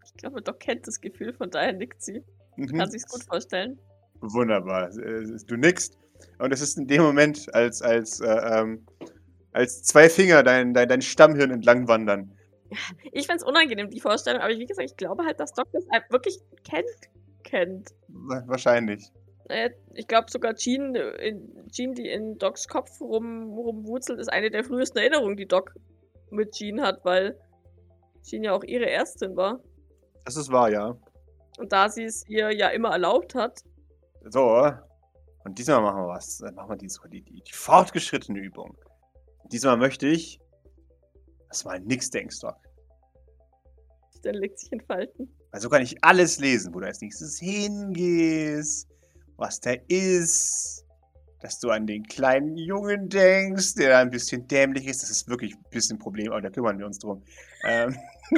Ich 0.06 0.14
glaube, 0.16 0.42
Doc 0.42 0.60
kennt 0.60 0.88
das 0.88 1.00
Gefühl, 1.00 1.34
von 1.34 1.50
daher 1.52 1.74
nickt 1.74 2.02
sie. 2.02 2.24
Mhm. 2.56 2.78
Kann 2.78 2.90
sich's 2.92 3.08
gut 3.08 3.24
vorstellen. 3.24 3.80
Wunderbar. 4.22 4.90
Du 4.90 5.56
nickst. 5.58 5.98
Und 6.40 6.52
es 6.54 6.62
ist 6.62 6.78
in 6.78 6.88
dem 6.88 7.02
Moment, 7.02 7.54
als, 7.56 7.82
als, 7.82 8.20
äh, 8.20 8.28
ähm, 8.28 8.86
als 9.54 9.84
zwei 9.84 10.10
Finger 10.10 10.44
dein, 10.44 10.74
dein, 10.74 10.88
dein 10.90 11.02
Stammhirn 11.02 11.52
entlang 11.52 11.88
wandern. 11.88 12.32
Ich 13.12 13.28
find's 13.28 13.44
unangenehm, 13.44 13.90
die 13.90 14.00
Vorstellung, 14.00 14.42
aber 14.42 14.54
wie 14.58 14.66
gesagt, 14.66 14.90
ich 14.90 14.96
glaube 14.98 15.26
halt, 15.26 15.40
dass 15.40 15.54
Doc 15.54 15.68
das 15.74 15.84
wirklich 16.10 16.40
kennt. 16.64 16.86
kennt. 17.44 17.90
Wa- 18.08 18.44
Wahrscheinlich. 18.48 19.12
Äh, 19.52 19.72
Ich 19.94 20.08
glaube 20.08 20.32
sogar 20.32 20.56
Jean, 20.56 20.96
äh, 20.96 21.12
in- 21.28 21.68
Jean, 21.70 21.94
die 21.94 22.08
in 22.10 22.38
Docs 22.38 22.68
Kopf 22.68 23.00
rum, 23.02 23.54
rumwurzelt, 23.54 24.20
ist 24.20 24.32
eine 24.32 24.50
der 24.50 24.64
frühesten 24.64 24.98
Erinnerungen, 25.00 25.38
die 25.38 25.46
Doc 25.48 25.74
mit 26.32 26.52
Jean 26.54 26.82
hat, 26.82 27.04
weil 27.04 27.38
Jean 28.24 28.44
ja 28.44 28.54
auch 28.54 28.64
ihre 28.64 28.90
Ärztin 28.90 29.36
war. 29.36 29.60
Das 30.26 30.36
ist 30.38 30.52
wahr, 30.52 30.70
ja. 30.72 30.96
Und 31.58 31.72
da 31.72 31.90
sie 31.90 32.04
es 32.06 32.24
ihr 32.28 32.52
ja 32.52 32.70
immer 32.70 32.90
erlaubt 32.92 33.36
hat, 33.36 33.60
So. 34.30 34.72
Und 35.44 35.58
diesmal 35.58 35.82
machen 35.82 36.04
wir 36.04 36.08
was. 36.10 36.38
Dann 36.38 36.54
machen 36.56 36.70
wir 36.70 36.78
die, 36.78 36.88
die, 37.10 37.42
die, 37.42 37.52
fortgeschrittene 37.52 38.40
Übung. 38.40 38.78
Diesmal 39.52 39.76
möchte 39.76 40.08
ich, 40.08 40.40
dass 41.50 41.64
du 41.64 41.70
mal 41.70 41.80
nix 41.80 42.10
denkst, 42.12 42.40
Doc. 42.40 42.56
dann 44.22 44.36
legt 44.36 44.60
sich 44.60 44.72
in 44.72 44.80
Falten. 44.82 45.36
Weil 45.52 45.62
so 45.62 45.68
kann 45.70 45.82
ich 45.82 46.02
alles 46.04 46.40
lesen, 46.40 46.74
wo 46.74 46.80
du 46.80 46.86
als 46.86 47.02
nächstes 47.02 47.40
hingehst, 47.40 48.88
was 49.38 49.60
da 49.60 49.74
ist, 49.88 50.86
dass 51.41 51.60
du 51.60 51.70
an 51.72 51.88
den 51.88 52.04
kleinen 52.04 52.56
Jungen 52.56 53.10
denkst, 53.10 53.76
der 53.76 53.89
da 53.89 54.00
ein 54.00 54.12
bisschen 54.12 54.48
dämlich 54.48 54.88
ist. 54.88 55.02
Das 55.02 55.10
ist 55.10 55.28
wirklich 55.28 55.56
ein 55.56 55.63
bisschen 55.72 55.98
ein 55.98 56.00
Problem, 56.00 56.32
aber 56.32 56.41
da 56.41 56.50
kümmern 56.50 56.78
wir 56.78 56.86
uns 56.86 57.00
drum. 57.00 57.24
Ähm. 57.65 57.98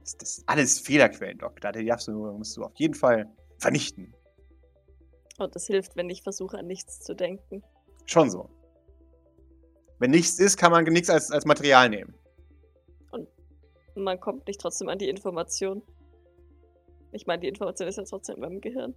das, 0.00 0.16
das 0.18 0.36
sind 0.36 0.48
alles 0.48 0.80
Fehlerquellen, 0.80 1.38
Doc. 1.38 1.60
Da 1.60 1.70
darfst 1.72 2.08
du, 2.08 2.12
musst 2.32 2.56
du 2.56 2.64
auf 2.64 2.74
jeden 2.76 2.94
Fall 2.94 3.32
vernichten. 3.58 4.12
Und 5.38 5.54
das 5.54 5.66
hilft, 5.66 5.96
wenn 5.96 6.10
ich 6.10 6.22
versuche, 6.22 6.58
an 6.58 6.66
nichts 6.66 7.00
zu 7.00 7.14
denken. 7.14 7.62
Schon 8.06 8.30
so. 8.30 8.50
Wenn 9.98 10.10
nichts 10.10 10.38
ist, 10.38 10.56
kann 10.56 10.72
man 10.72 10.84
nichts 10.84 11.10
als, 11.10 11.30
als 11.30 11.44
Material 11.44 11.88
nehmen. 11.88 12.14
Man 13.94 14.20
kommt 14.20 14.46
nicht 14.46 14.60
trotzdem 14.60 14.88
an 14.88 14.98
die 14.98 15.08
Information. 15.08 15.82
Ich 17.12 17.26
meine, 17.26 17.40
die 17.40 17.48
Information 17.48 17.88
ist 17.88 17.96
ja 17.96 18.04
trotzdem 18.04 18.36
in 18.36 18.40
meinem 18.40 18.60
Gehirn. 18.60 18.94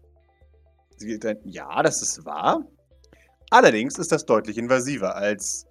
Ja, 1.44 1.84
das 1.84 2.02
ist 2.02 2.26
wahr. 2.26 2.66
Allerdings 3.52 4.00
ist 4.00 4.12
das 4.12 4.26
deutlich 4.26 4.58
invasiver, 4.58 5.16
als 5.16 5.68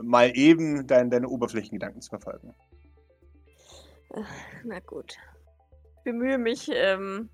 mal 0.00 0.30
eben 0.36 0.86
dein, 0.86 1.10
deine 1.10 1.28
Oberflächengedanken 1.28 2.00
zu 2.00 2.10
verfolgen. 2.10 2.54
Na 4.64 4.78
gut. 4.80 5.16
Ich 5.96 6.04
bemühe 6.04 6.38
mich, 6.38 6.70
ähm, 6.72 7.28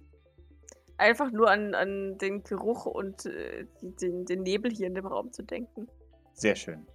einfach 0.97 1.31
nur 1.31 1.51
an, 1.51 1.75
an 1.75 2.17
den 2.19 2.43
Geruch 2.43 2.87
und 2.87 3.27
äh, 3.27 3.67
den, 3.83 4.25
den 4.25 4.43
Nebel 4.43 4.73
hier 4.73 4.87
in 4.87 4.95
dem 4.95 5.07
Raum 5.07 5.31
zu 5.33 5.43
denken. 5.43 5.87
Sehr 6.33 6.57
schön. 6.57 6.87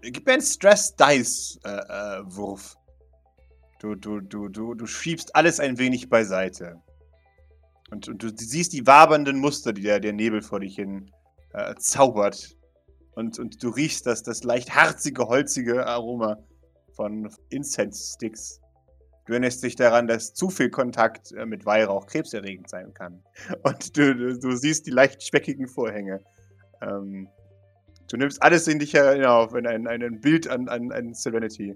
Gib 0.00 0.26
mir 0.26 0.32
einen 0.34 0.42
Stress-Dice-Wurf. 0.42 2.76
Du, 3.84 3.94
du, 3.94 4.20
du, 4.20 4.48
du, 4.48 4.74
du 4.74 4.86
schiebst 4.86 5.36
alles 5.36 5.60
ein 5.60 5.78
wenig 5.78 6.08
beiseite. 6.08 6.80
Und, 7.90 8.08
und 8.08 8.22
du 8.22 8.30
siehst 8.34 8.72
die 8.72 8.86
wabernden 8.86 9.38
Muster, 9.38 9.72
die 9.72 9.82
der, 9.82 10.00
der 10.00 10.14
Nebel 10.14 10.40
vor 10.40 10.60
dich 10.60 10.76
hin 10.76 11.10
äh, 11.52 11.74
zaubert. 11.76 12.56
Und, 13.14 13.38
und 13.38 13.62
du 13.62 13.68
riechst 13.68 14.06
das, 14.06 14.22
das 14.22 14.42
leicht 14.42 14.74
harzige, 14.74 15.28
holzige 15.28 15.86
Aroma 15.86 16.38
von 16.94 17.28
Incense-Sticks. 17.50 18.60
Du 19.26 19.32
erinnerst 19.32 19.62
dich 19.62 19.76
daran, 19.76 20.06
dass 20.06 20.34
zu 20.34 20.48
viel 20.48 20.70
Kontakt 20.70 21.32
äh, 21.32 21.46
mit 21.46 21.66
Weihrauch 21.66 22.06
krebserregend 22.06 22.68
sein 22.68 22.92
kann. 22.94 23.22
Und 23.62 23.96
du, 23.96 24.14
du, 24.14 24.38
du 24.38 24.56
siehst 24.56 24.86
die 24.86 24.90
leicht 24.90 25.22
speckigen 25.22 25.68
Vorhänge. 25.68 26.20
Ähm, 26.82 27.28
du 28.10 28.16
nimmst 28.16 28.42
alles 28.42 28.66
in 28.66 28.78
dich 28.78 28.92
hinauf, 28.92 29.54
in 29.54 29.66
ein, 29.66 29.86
ein, 29.86 30.02
ein 30.02 30.20
Bild 30.20 30.48
an, 30.48 30.68
an, 30.68 30.90
an 30.92 31.14
Serenity. 31.14 31.74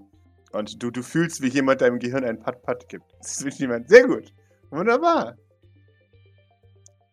Und 0.51 0.81
du, 0.81 0.89
du 0.91 1.03
fühlst, 1.03 1.41
wie 1.41 1.47
jemand 1.49 1.81
deinem 1.81 1.99
Gehirn 1.99 2.23
ein 2.25 2.39
Pat-Pat 2.39 2.89
gibt. 2.89 3.05
Das 3.19 3.31
ist 3.31 3.41
wirklich 3.43 3.59
jemand. 3.59 3.89
Sehr 3.89 4.07
gut. 4.07 4.33
Wunderbar. 4.71 5.35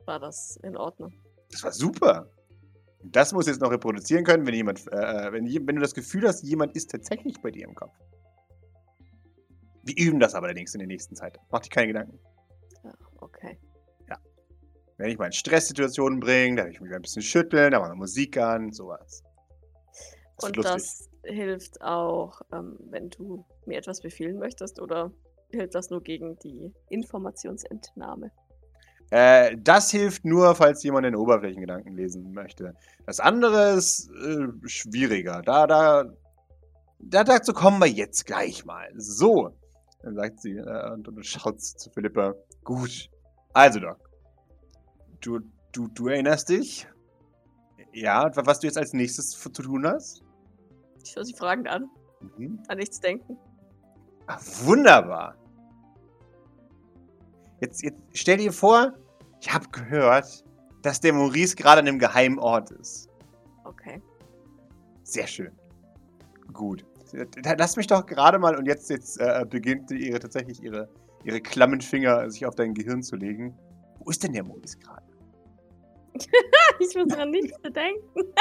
War 0.06 0.20
das 0.20 0.56
in 0.62 0.76
Ordnung? 0.76 1.12
Das 1.50 1.62
war 1.62 1.72
super. 1.72 2.30
Das 3.02 3.32
muss 3.32 3.46
jetzt 3.46 3.60
noch 3.60 3.70
reproduzieren 3.70 4.24
können, 4.24 4.46
wenn 4.46 4.54
jemand, 4.54 4.86
äh, 4.92 5.32
wenn, 5.32 5.46
je- 5.46 5.60
wenn 5.64 5.76
du 5.76 5.82
das 5.82 5.94
Gefühl 5.94 6.26
hast, 6.26 6.42
jemand 6.42 6.74
ist 6.74 6.90
tatsächlich 6.90 7.40
bei 7.40 7.50
dir 7.50 7.64
im 7.66 7.74
Kopf. 7.74 7.92
Wir 9.84 9.94
üben 9.96 10.18
das 10.18 10.34
aber 10.34 10.46
allerdings 10.46 10.74
in 10.74 10.80
der 10.80 10.88
nächsten 10.88 11.14
Zeit. 11.14 11.38
Mach 11.50 11.60
dir 11.60 11.68
keine 11.68 11.88
Gedanken. 11.88 12.18
Ja, 12.82 12.92
okay. 13.20 13.58
Wenn 14.98 15.10
ich 15.10 15.18
mal 15.18 15.26
in 15.26 15.32
Stresssituationen 15.32 16.20
bringe, 16.20 16.56
darf 16.56 16.68
ich 16.70 16.80
mich 16.80 16.90
ein 16.94 17.02
bisschen 17.02 17.20
schütteln, 17.20 17.72
da 17.72 17.80
machen 17.80 17.92
wir 17.92 17.96
Musik 17.96 18.38
an, 18.38 18.72
sowas. 18.72 19.22
Das 20.38 20.44
Und 20.44 20.56
das 20.64 21.08
hilft 21.26 21.82
auch, 21.82 22.40
ähm, 22.52 22.76
wenn 22.90 23.10
du 23.10 23.44
mir 23.66 23.78
etwas 23.78 24.00
befehlen 24.00 24.38
möchtest, 24.38 24.80
oder 24.80 25.12
hilft 25.50 25.74
das 25.74 25.90
nur 25.90 26.02
gegen 26.02 26.38
die 26.38 26.72
Informationsentnahme? 26.88 28.30
Äh, 29.10 29.56
das 29.58 29.90
hilft 29.90 30.24
nur, 30.24 30.54
falls 30.54 30.82
jemand 30.82 31.06
den 31.06 31.14
Oberflächengedanken 31.14 31.94
lesen 31.96 32.32
möchte. 32.32 32.74
Das 33.06 33.20
andere 33.20 33.74
ist 33.74 34.10
äh, 34.10 34.48
schwieriger. 34.68 35.42
Da, 35.42 35.66
da, 35.66 36.04
da, 36.98 37.24
dazu 37.24 37.52
kommen 37.52 37.78
wir 37.80 37.86
jetzt 37.88 38.26
gleich 38.26 38.64
mal. 38.64 38.88
So, 38.96 39.56
dann 40.02 40.16
sagt 40.16 40.40
sie 40.40 40.56
äh, 40.56 40.92
und, 40.92 41.06
und 41.06 41.24
schaut 41.24 41.60
zu 41.60 41.90
Philippa. 41.90 42.34
Gut. 42.64 43.08
Also, 43.52 43.78
Doc. 43.80 43.98
Du, 45.20 45.40
du, 45.72 45.88
du 45.88 46.08
erinnerst 46.08 46.48
dich? 46.48 46.88
Ja, 47.92 48.34
wa- 48.34 48.42
was 48.44 48.60
du 48.60 48.66
jetzt 48.66 48.76
als 48.76 48.92
nächstes 48.92 49.30
zu 49.30 49.48
tun 49.50 49.86
hast? 49.86 50.22
Ich 51.06 51.12
schaue 51.12 51.24
sie 51.24 51.34
fragend 51.34 51.68
an, 51.68 51.88
Mhm. 52.36 52.60
an 52.66 52.78
nichts 52.78 52.98
denken. 53.00 53.38
Ah, 54.26 54.38
wunderbar. 54.64 55.36
Jetzt, 57.60 57.82
jetzt 57.82 58.00
stell 58.12 58.38
dir 58.38 58.52
vor, 58.52 58.92
ich 59.40 59.52
habe 59.54 59.68
gehört, 59.70 60.44
dass 60.82 61.00
der 61.00 61.12
Maurice 61.12 61.54
gerade 61.54 61.80
an 61.80 61.86
einem 61.88 61.98
geheimen 62.00 62.38
Ort 62.40 62.72
ist. 62.72 63.08
Okay. 63.64 64.02
Sehr 65.04 65.28
schön. 65.28 65.52
Gut. 66.52 66.84
Lass 67.56 67.76
mich 67.76 67.86
doch 67.86 68.04
gerade 68.04 68.38
mal, 68.40 68.56
und 68.56 68.66
jetzt, 68.66 68.90
jetzt 68.90 69.20
äh, 69.20 69.44
beginnt 69.48 69.90
ihre 69.92 70.18
tatsächlich 70.18 70.60
ihre, 70.62 70.88
ihre 71.24 71.40
klammen 71.40 71.80
Finger 71.80 72.28
sich 72.30 72.44
auf 72.46 72.56
dein 72.56 72.74
Gehirn 72.74 73.02
zu 73.02 73.14
legen. 73.14 73.56
Wo 74.00 74.10
ist 74.10 74.24
denn 74.24 74.32
der 74.32 74.42
Maurice 74.44 74.76
gerade? 74.78 75.06
Ich 76.78 76.94
muss 76.96 77.12
an 77.16 77.30
nichts 77.30 77.56
denken. 77.62 78.32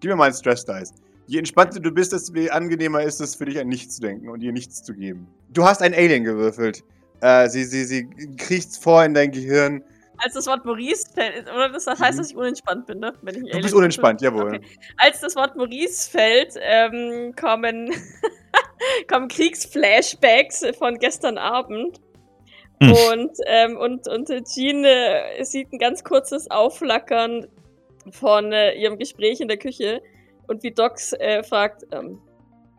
Gib 0.00 0.10
mir 0.10 0.16
mal 0.16 0.24
einen 0.24 0.34
Stress 0.34 0.64
Dice. 0.64 0.92
Je 1.30 1.38
entspannter 1.38 1.78
du 1.78 1.92
bist, 1.92 2.12
desto 2.12 2.32
angenehmer 2.50 3.02
ist 3.02 3.20
es 3.20 3.36
für 3.36 3.44
dich, 3.44 3.60
an 3.60 3.68
nichts 3.68 3.94
zu 3.94 4.00
denken 4.02 4.28
und 4.28 4.42
ihr 4.42 4.50
nichts 4.50 4.82
zu 4.82 4.92
geben. 4.92 5.28
Du 5.50 5.62
hast 5.64 5.80
ein 5.80 5.94
Alien 5.94 6.24
gewürfelt. 6.24 6.82
Äh, 7.20 7.48
sie, 7.48 7.62
sie, 7.62 7.84
sie 7.84 8.10
kriecht 8.36 8.76
vor 8.76 9.04
in 9.04 9.14
dein 9.14 9.30
Gehirn. 9.30 9.84
Als 10.18 10.34
das 10.34 10.48
Wort 10.48 10.64
Maurice 10.64 11.06
fällt, 11.14 11.48
oder 11.48 11.68
das 11.68 11.86
heißt, 11.86 12.00
Mhm. 12.00 12.16
dass 12.16 12.30
ich 12.32 12.36
unentspannt 12.36 12.86
bin, 12.86 12.98
ne? 12.98 13.12
Wenn 13.22 13.36
ich 13.36 13.42
ein 13.42 13.44
Du 13.44 13.50
Alien 13.52 13.62
bist 13.62 13.74
unentspannt, 13.74 14.20
jawohl. 14.22 14.56
Okay. 14.56 14.60
Als 14.96 15.20
das 15.20 15.36
Wort 15.36 15.54
Maurice 15.54 16.10
fällt, 16.10 16.54
ähm, 16.60 17.32
kommen, 17.40 17.92
kommen 19.08 19.28
Kriegsflashbacks 19.28 20.64
von 20.76 20.98
gestern 20.98 21.38
Abend. 21.38 22.00
Hm. 22.82 22.90
Und, 22.90 23.30
ähm, 23.46 23.76
und, 23.76 24.08
und 24.08 24.28
Jean 24.52 24.84
äh, 24.84 25.44
sieht 25.44 25.72
ein 25.72 25.78
ganz 25.78 26.02
kurzes 26.02 26.50
Aufflackern 26.50 27.46
von 28.10 28.52
äh, 28.52 28.74
ihrem 28.74 28.98
Gespräch 28.98 29.40
in 29.40 29.46
der 29.46 29.58
Küche. 29.58 30.02
Und 30.50 30.64
wie 30.64 30.72
Docs 30.72 31.12
äh, 31.12 31.44
fragt, 31.44 31.86
ähm, 31.92 32.20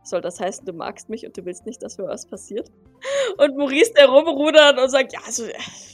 soll 0.04 0.20
das 0.20 0.42
heißen, 0.42 0.66
du 0.66 0.74
magst 0.74 1.08
mich 1.08 1.26
und 1.26 1.38
du 1.38 1.46
willst 1.46 1.66
nicht, 1.66 1.82
dass 1.82 1.98
mir 1.98 2.04
was 2.04 2.26
passiert? 2.26 2.70
Und 3.38 3.56
Maurice, 3.56 3.94
der 3.94 4.10
rumrudert 4.10 4.78
und 4.78 4.90
sagt, 4.90 5.14
ja, 5.14 5.20
also, 5.26 5.46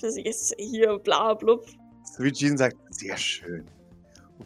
ist 0.02 0.56
hier, 0.58 0.98
bla, 0.98 1.36
blub. 1.36 1.68
So 2.04 2.24
wie 2.24 2.32
Jean 2.32 2.58
sagt, 2.58 2.78
sehr 2.90 3.16
schön. 3.16 3.70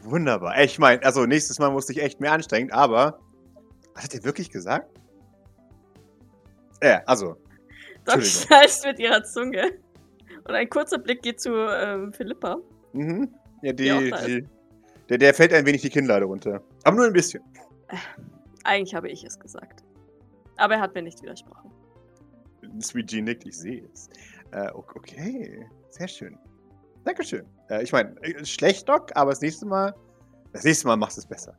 Wunderbar. 0.04 0.62
Ich 0.62 0.78
meine, 0.78 1.02
also 1.04 1.26
nächstes 1.26 1.58
Mal 1.58 1.72
musste 1.72 1.94
ich 1.94 2.02
echt 2.02 2.20
mehr 2.20 2.34
anstrengen, 2.34 2.70
aber. 2.72 3.18
Hat 3.96 4.14
er 4.14 4.26
wirklich 4.26 4.50
gesagt? 4.50 4.92
Äh, 6.82 7.00
also. 7.06 7.38
Doc 8.04 8.22
schnalzt 8.24 8.86
mit 8.86 9.00
ihrer 9.00 9.24
Zunge. 9.24 9.72
Und 10.44 10.54
ein 10.54 10.70
kurzer 10.70 10.98
Blick 10.98 11.22
geht 11.22 11.40
zu 11.40 11.54
ähm, 11.54 12.12
Philippa. 12.12 12.58
Mhm. 12.92 13.34
Ja, 13.62 13.72
die, 13.72 14.12
die, 14.26 14.48
der, 15.08 15.18
der 15.18 15.34
fällt 15.34 15.54
ein 15.54 15.66
wenig 15.66 15.82
die 15.82 15.90
Kinnlade 15.90 16.26
runter. 16.26 16.62
Aber 16.84 16.98
nur 16.98 17.06
ein 17.06 17.14
bisschen. 17.14 17.44
Eigentlich 18.64 18.94
habe 18.96 19.10
ich 19.10 19.24
es 19.24 19.40
gesagt. 19.40 19.84
Aber 20.58 20.76
er 20.76 20.82
hat 20.82 20.94
mir 20.94 21.02
nicht 21.02 21.22
widersprochen. 21.22 21.72
Sweet 22.82 23.08
Jean 23.10 23.26
nickt, 23.26 23.46
ich 23.46 23.58
sehe 23.58 23.88
es. 23.92 24.10
Äh, 24.52 24.70
okay, 24.74 25.68
sehr 25.90 26.08
schön. 26.08 26.38
Dankeschön. 27.04 27.46
Äh, 27.70 27.84
ich 27.84 27.92
meine, 27.92 28.16
äh, 28.22 28.46
schlecht, 28.46 28.88
Doc, 28.88 29.12
aber 29.16 29.32
das 29.32 29.42
nächste 29.42 29.66
Mal, 29.66 29.96
das 30.54 30.64
nächste 30.64 30.88
Mal 30.88 30.96
machst 30.98 31.18
du 31.18 31.22
es 31.22 31.26
besser. 31.28 31.58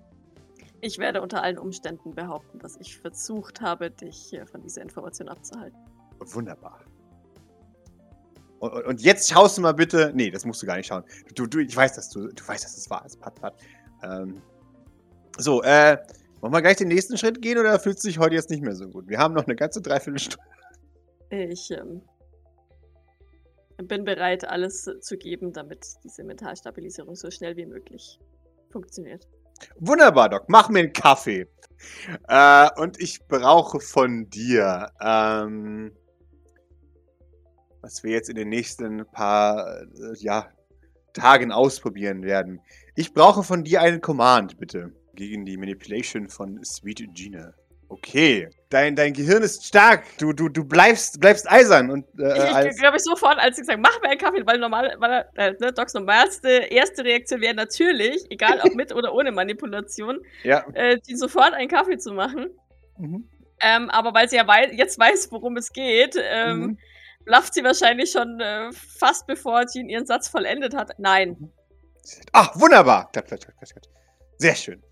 Ich 0.81 0.99
werde 0.99 1.21
unter 1.23 1.43
allen 1.43 1.59
Umständen 1.59 2.15
behaupten, 2.15 2.59
dass 2.59 2.77
ich 2.81 2.99
versucht 2.99 3.61
habe, 3.61 3.91
dich 3.91 4.33
äh, 4.35 4.47
von 4.47 4.63
dieser 4.63 4.83
Information 4.83 5.29
abzuhalten. 5.29 5.79
Wunderbar. 6.19 6.81
Und, 8.61 8.73
und- 8.87 9.01
jetzt 9.01 9.29
schaust 9.31 9.59
du 9.59 9.63
mal 9.63 9.75
bitte. 9.75 10.13
Nee, 10.15 10.31
das 10.31 10.45
musst 10.45 10.63
du 10.63 10.67
gar 10.67 10.77
nicht 10.77 10.87
schauen. 10.87 11.03
Du, 11.35 11.47
du, 11.47 11.59
ich 11.59 11.77
weiß, 11.77 11.95
dass 11.95 12.11
du, 12.11 12.29
du 12.29 12.47
weißt, 12.49 12.65
dass 12.65 12.77
es 12.77 12.89
wahr 12.91 13.05
ist. 13.05 13.19
Pat, 13.21 13.41
pat. 13.41 13.55
Ähm, 14.05 14.41
so, 15.39 15.63
äh, 15.63 15.99
wollen 16.41 16.53
wir 16.53 16.63
gleich 16.63 16.77
den 16.77 16.89
nächsten 16.89 17.17
Schritt 17.17 17.41
gehen 17.41 17.59
oder 17.59 17.79
fühlt 17.79 17.97
es 17.97 18.03
sich 18.03 18.19
heute 18.19 18.35
jetzt 18.35 18.51
nicht 18.51 18.63
mehr 18.63 18.75
so 18.75 18.89
gut? 18.89 19.09
Wir 19.09 19.19
haben 19.19 19.35
noch 19.35 19.47
eine 19.47 19.57
ganze 19.57 19.81
Dreiviertelstunde. 19.81 20.45
Ich 21.31 21.71
ähm, 21.71 22.03
bin 23.79 24.05
bereit, 24.05 24.47
alles 24.47 24.91
zu 25.01 25.17
geben, 25.17 25.53
damit 25.53 25.87
diese 26.05 26.25
Mentalstabilisierung 26.25 27.15
so 27.17 27.31
schnell 27.31 27.57
wie 27.57 27.67
möglich 27.67 28.19
funktioniert. 28.71 29.27
Wunderbar, 29.79 30.29
Doc. 30.29 30.45
Mach 30.49 30.69
mir 30.69 30.81
einen 30.81 30.93
Kaffee. 30.93 31.47
Äh, 32.29 32.69
und 32.77 33.01
ich 33.01 33.25
brauche 33.27 33.81
von 33.81 34.29
dir, 34.29 34.91
ähm, 35.01 35.93
was 37.81 38.03
wir 38.03 38.13
jetzt 38.13 38.29
in 38.29 38.37
den 38.37 38.49
nächsten 38.49 39.05
paar 39.13 39.83
äh, 39.83 39.87
ja, 40.19 40.49
Tagen 41.13 41.53
ausprobieren 41.53 42.23
werden. 42.23 42.61
Ich 42.95 43.13
brauche 43.13 43.43
von 43.43 43.65
dir 43.65 43.81
einen 43.81 44.01
Command, 44.01 44.59
bitte. 44.59 44.93
Gegen 45.15 45.45
die 45.45 45.57
Manipulation 45.57 46.29
von 46.29 46.63
Sweet 46.65 47.15
Gina. 47.15 47.53
Okay. 47.89 48.49
Dein, 48.71 48.97
dein 48.97 49.13
Gehirn 49.13 49.43
ist 49.43 49.67
stark. 49.67 50.05
Du, 50.17 50.33
du, 50.33 50.49
du 50.49 50.65
bleibst, 50.65 51.21
bleibst 51.21 51.51
eisern. 51.51 51.91
Und, 51.91 52.07
äh, 52.19 52.71
Ich, 52.71 52.79
glaube 52.79 52.97
ich 52.97 53.03
sofort, 53.03 53.39
als 53.39 53.59
ich 53.59 53.63
gesagt 53.67 53.81
mach 53.83 54.01
mir 54.01 54.09
einen 54.09 54.19
Kaffee, 54.19 54.47
weil 54.47 54.59
normal, 54.59 54.97
weil, 54.99 55.27
äh, 55.35 55.53
ne, 55.61 55.75
Docs 55.75 55.93
normalste 55.93 56.49
erste 56.49 57.05
Reaktion 57.05 57.43
wäre 57.43 57.55
natürlich, 57.55 58.25
egal 58.31 58.61
ob 58.65 58.75
mit 58.75 58.95
oder 58.95 59.13
ohne 59.13 59.31
Manipulation, 59.31 60.21
ja. 60.43 60.65
äh, 60.73 60.99
die 61.07 61.17
sofort 61.17 61.53
einen 61.53 61.69
Kaffee 61.69 61.99
zu 61.99 62.15
machen. 62.15 62.49
Mhm. 62.97 63.29
Ähm, 63.61 63.91
aber 63.91 64.15
weil 64.15 64.27
sie 64.27 64.37
ja 64.37 64.47
wei 64.47 64.73
jetzt 64.73 64.99
weiß, 64.99 65.31
worum 65.31 65.59
es 65.59 65.71
geht, 65.73 66.17
ähm, 66.19 66.59
Mhm. 66.61 66.79
blufft 67.27 67.53
sie 67.53 67.63
wahrscheinlich 67.63 68.11
schon 68.11 68.41
äh, 68.41 68.71
fast 68.73 69.27
bevor 69.27 69.67
Jean 69.67 69.91
ihren 69.91 70.07
Satz 70.07 70.29
vollendet 70.29 70.75
hat. 70.75 70.99
Nein. 70.99 71.53
Wunderbar. 72.55 73.11
Klapp, 73.13 73.27
klapp, 73.29 73.41
klapp. 73.41 73.55
Sehr 74.39 74.55
schön. 74.55 74.83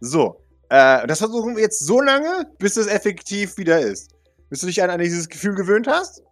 So. 0.00 0.42
Äh, 0.68 1.06
das 1.06 1.18
versuchen 1.18 1.56
wir 1.56 1.62
jetzt 1.62 1.80
so 1.80 2.00
lange, 2.00 2.46
bis 2.58 2.76
es 2.76 2.86
effektiv 2.86 3.56
wieder 3.58 3.80
ist. 3.80 4.12
Bis 4.48 4.60
du 4.60 4.66
dich 4.66 4.82
an, 4.82 4.90
an 4.90 5.00
dieses 5.00 5.28
Gefühl 5.28 5.54
gewöhnt 5.54 5.86
hast. 5.86 6.22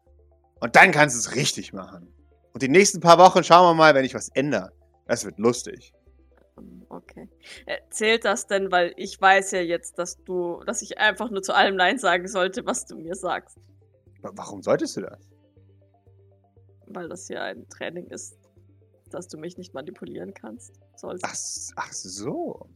Und 0.60 0.74
dann 0.76 0.90
kannst 0.92 1.14
du 1.16 1.20
es 1.20 1.34
richtig 1.36 1.72
machen. 1.72 2.12
Und 2.52 2.62
die 2.62 2.68
nächsten 2.68 3.00
paar 3.00 3.18
Wochen 3.18 3.44
schauen 3.44 3.64
wir 3.70 3.74
mal, 3.74 3.94
wenn 3.94 4.04
ich 4.04 4.14
was 4.14 4.28
ändere. 4.30 4.72
Das 5.06 5.24
wird 5.24 5.38
lustig. 5.38 5.92
Okay. 6.88 7.28
Äh, 7.66 7.78
zählt 7.90 8.24
das 8.24 8.46
denn, 8.48 8.72
weil 8.72 8.92
ich 8.96 9.20
weiß 9.20 9.52
ja 9.52 9.60
jetzt, 9.60 9.98
dass 9.98 10.22
du, 10.24 10.62
dass 10.64 10.82
ich 10.82 10.98
einfach 10.98 11.30
nur 11.30 11.42
zu 11.42 11.54
allem 11.54 11.76
Nein 11.76 11.98
sagen 11.98 12.26
sollte, 12.26 12.66
was 12.66 12.86
du 12.86 12.96
mir 12.96 13.14
sagst. 13.14 13.56
Wa- 14.22 14.32
Warum 14.34 14.62
solltest 14.62 14.96
du 14.96 15.02
das? 15.02 15.20
Weil 16.86 17.08
das 17.08 17.28
ja 17.28 17.42
ein 17.42 17.68
Training 17.68 18.06
ist, 18.08 18.36
dass 19.10 19.28
du 19.28 19.38
mich 19.38 19.56
nicht 19.58 19.74
manipulieren 19.74 20.34
kannst. 20.34 20.72
Sollst. 20.96 21.24
Ach, 21.24 21.36
ach 21.76 21.92
so. 21.92 22.68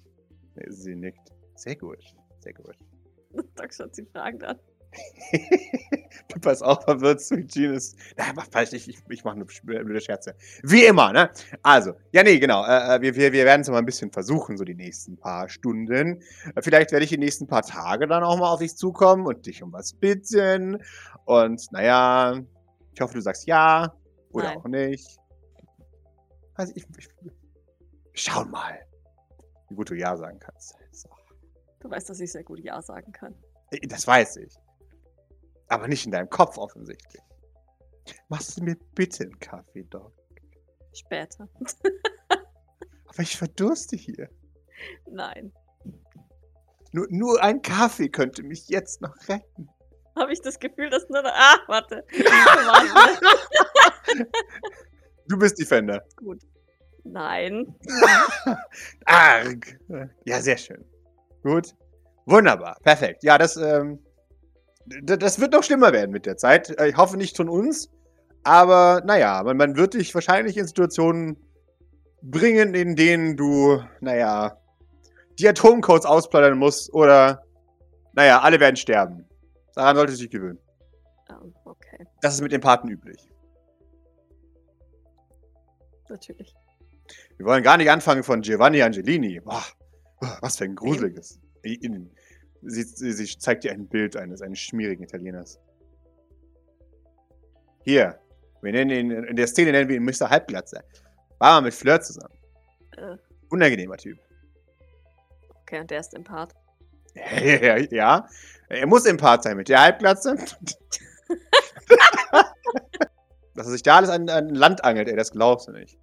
Sie 0.68 0.94
nickt. 0.94 1.32
Sehr 1.54 1.76
gut. 1.76 2.02
Sehr 2.40 2.52
gut. 2.54 2.76
Doc 3.56 3.72
schaut 3.72 3.94
sie 3.94 4.04
fragend 4.06 4.44
an. 4.44 4.58
Pippa 6.28 6.50
ist 6.50 6.62
auch 6.62 6.82
verwirrt, 6.82 7.20
Sweet 7.20 7.50
Jean 7.50 7.74
ist. 7.74 7.96
Na, 8.16 8.24
mach 8.34 8.46
falsch, 8.50 8.72
ich, 8.72 8.88
ich, 8.88 8.98
ich 9.08 9.24
mache 9.24 9.38
nur 9.38 9.46
blöde 9.64 10.00
Scherze. 10.00 10.34
Wie 10.62 10.84
immer, 10.84 11.12
ne? 11.12 11.30
Also, 11.62 11.94
ja, 12.12 12.22
nee, 12.22 12.38
genau. 12.38 12.64
Äh, 12.66 12.96
äh, 12.96 13.00
wir, 13.00 13.14
wir, 13.14 13.32
wir 13.32 13.44
werden 13.44 13.62
es 13.62 13.70
mal 13.70 13.78
ein 13.78 13.86
bisschen 13.86 14.12
versuchen, 14.12 14.56
so 14.56 14.64
die 14.64 14.74
nächsten 14.74 15.16
paar 15.16 15.48
Stunden. 15.48 16.20
Äh, 16.54 16.62
vielleicht 16.62 16.92
werde 16.92 17.04
ich 17.04 17.10
die 17.10 17.18
nächsten 17.18 17.46
paar 17.46 17.62
Tage 17.62 18.06
dann 18.06 18.22
auch 18.22 18.38
mal 18.38 18.50
auf 18.50 18.60
dich 18.60 18.76
zukommen 18.76 19.26
und 19.26 19.46
dich 19.46 19.62
um 19.62 19.72
was 19.72 19.94
bitten. 19.94 20.82
Und 21.24 21.72
naja, 21.72 22.40
ich 22.94 23.00
hoffe, 23.00 23.14
du 23.14 23.20
sagst 23.20 23.46
ja 23.46 23.94
oder 24.30 24.48
Nein. 24.48 24.58
auch 24.58 24.66
nicht. 24.66 25.18
Also, 26.54 26.72
ich, 26.76 26.84
ich, 26.98 27.08
schauen 28.12 28.50
mal, 28.50 28.78
wie 29.72 29.76
gut 29.76 29.90
du 29.90 29.94
ja 29.94 30.16
sagen 30.16 30.38
kannst. 30.38 30.76
So. 30.92 31.08
Du 31.80 31.90
weißt, 31.90 32.08
dass 32.10 32.20
ich 32.20 32.30
sehr 32.30 32.44
gut 32.44 32.60
Ja 32.60 32.80
sagen 32.82 33.10
kann. 33.12 33.34
Äh, 33.70 33.86
Das 33.86 34.06
weiß 34.06 34.36
ich. 34.36 34.54
Aber 35.68 35.88
nicht 35.88 36.04
in 36.04 36.12
deinem 36.12 36.28
Kopf 36.28 36.58
offensichtlich. 36.58 37.22
Machst 38.28 38.58
du 38.58 38.64
mir 38.64 38.76
bitte 38.94 39.24
einen 39.24 39.38
Kaffee, 39.38 39.84
Doc? 39.84 40.12
Später. 40.92 41.48
Aber 42.28 43.20
ich 43.20 43.36
verdurste 43.36 43.96
hier. 43.96 44.28
Nein. 45.10 45.52
Nur, 46.92 47.06
nur 47.08 47.42
ein 47.42 47.62
Kaffee 47.62 48.10
könnte 48.10 48.42
mich 48.42 48.68
jetzt 48.68 49.00
noch 49.00 49.16
retten. 49.28 49.70
Habe 50.14 50.34
ich 50.34 50.42
das 50.42 50.58
Gefühl, 50.58 50.90
dass 50.90 51.08
nur. 51.08 51.24
Ah, 51.24 51.56
warte. 51.68 52.04
Warte. 52.12 54.28
Du 55.26 55.38
bist 55.38 55.58
Defender. 55.58 56.04
Gut. 56.16 56.42
Nein. 57.04 57.74
Arg. 59.04 59.78
Ja, 60.24 60.40
sehr 60.40 60.56
schön. 60.56 60.84
Gut. 61.42 61.74
Wunderbar. 62.26 62.76
Perfekt. 62.82 63.24
Ja, 63.24 63.38
das, 63.38 63.56
ähm, 63.56 63.98
das 65.02 65.40
wird 65.40 65.52
noch 65.52 65.64
schlimmer 65.64 65.92
werden 65.92 66.12
mit 66.12 66.26
der 66.26 66.36
Zeit. 66.36 66.70
Äh, 66.78 66.88
Ich 66.90 66.96
hoffe 66.96 67.16
nicht 67.16 67.36
von 67.36 67.48
uns. 67.48 67.88
Aber 68.44 69.02
naja, 69.04 69.42
man, 69.44 69.56
man 69.56 69.76
wird 69.76 69.94
dich 69.94 70.14
wahrscheinlich 70.14 70.56
in 70.56 70.66
Situationen 70.66 71.36
bringen, 72.22 72.74
in 72.74 72.96
denen 72.96 73.36
du, 73.36 73.82
naja, 74.00 74.56
die 75.38 75.48
Atomcodes 75.48 76.04
ausplaudern 76.06 76.58
musst 76.58 76.92
oder, 76.92 77.42
naja, 78.14 78.40
alle 78.40 78.60
werden 78.60 78.76
sterben. 78.76 79.26
Daran 79.74 79.96
solltest 79.96 80.18
du 80.18 80.22
dich 80.24 80.30
gewöhnen. 80.30 80.58
Ähm, 81.30 81.54
okay, 81.64 82.06
Das 82.20 82.34
ist 82.34 82.40
mit 82.42 82.52
Empathen 82.52 82.90
üblich. 82.90 83.28
natürlich. 86.08 86.54
Wir 87.38 87.46
wollen 87.46 87.62
gar 87.62 87.76
nicht 87.76 87.90
anfangen 87.90 88.22
von 88.22 88.40
Giovanni 88.40 88.82
Angelini. 88.82 89.40
Boah, 89.40 89.64
was 90.40 90.58
für 90.58 90.64
ein 90.64 90.74
gruseliges. 90.74 91.40
Sie, 91.62 92.82
sie, 92.82 93.12
sie 93.12 93.38
zeigt 93.38 93.64
dir 93.64 93.72
ein 93.72 93.88
Bild 93.88 94.16
eines, 94.16 94.42
eines 94.42 94.60
schmierigen 94.60 95.02
Italieners. 95.02 95.58
Hier, 97.84 98.20
wir 98.60 98.72
nennen 98.72 98.90
ihn, 98.90 99.10
in 99.10 99.36
der 99.36 99.48
Szene 99.48 99.72
nennen 99.72 99.88
wir 99.88 99.96
ihn 99.96 100.04
Mr. 100.04 100.30
Halbglatze. 100.30 100.84
War 101.38 101.60
mal 101.60 101.66
mit 101.66 101.74
Fleur 101.74 102.00
zusammen. 102.00 102.34
Äh, 102.96 103.16
Unangenehmer 103.50 103.96
Typ. 103.96 104.18
okay, 105.62 105.80
und 105.80 105.90
der 105.90 106.00
ist 106.00 106.14
Empath. 106.14 106.54
Ja, 107.14 107.76
ja, 107.76 108.26
er 108.70 108.86
muss 108.86 109.04
im 109.04 109.18
Part 109.18 109.42
sein 109.42 109.58
mit 109.58 109.68
der 109.68 109.82
Halbglatze. 109.82 110.34
Dass 113.54 113.66
er 113.66 113.72
sich 113.72 113.82
da 113.82 113.96
alles 113.96 114.08
an, 114.08 114.30
an 114.30 114.48
Land 114.48 114.82
angelt, 114.84 115.08
ey, 115.08 115.16
das 115.16 115.32
glaubst 115.32 115.68
du 115.68 115.72
nicht. 115.72 115.98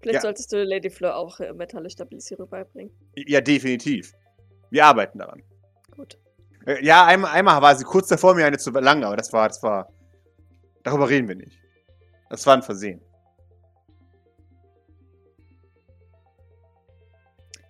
Vielleicht 0.00 0.16
Ja. 0.16 0.20
solltest 0.20 0.52
du 0.52 0.62
Lady 0.62 0.90
Fleur 0.90 1.16
auch 1.16 1.40
äh, 1.40 1.52
Metallestabilisierung 1.52 2.48
beibringen. 2.48 2.92
Ja, 3.16 3.40
definitiv. 3.40 4.12
Wir 4.70 4.84
arbeiten 4.86 5.18
daran. 5.18 5.42
Gut. 5.96 6.18
Äh, 6.66 6.84
Ja, 6.84 7.06
einmal, 7.06 7.32
einmal 7.32 7.60
war 7.62 7.74
sie 7.76 7.84
kurz 7.84 8.08
davor, 8.08 8.34
mir 8.34 8.46
eine 8.46 8.58
zu 8.58 8.72
verlangen, 8.72 9.04
aber 9.04 9.16
das 9.16 9.32
war, 9.32 9.48
das 9.48 9.62
war. 9.62 9.90
Darüber 10.82 11.08
reden 11.08 11.28
wir 11.28 11.34
nicht. 11.36 11.58
Das 12.28 12.46
war 12.46 12.54
ein 12.56 12.62
Versehen. 12.62 13.00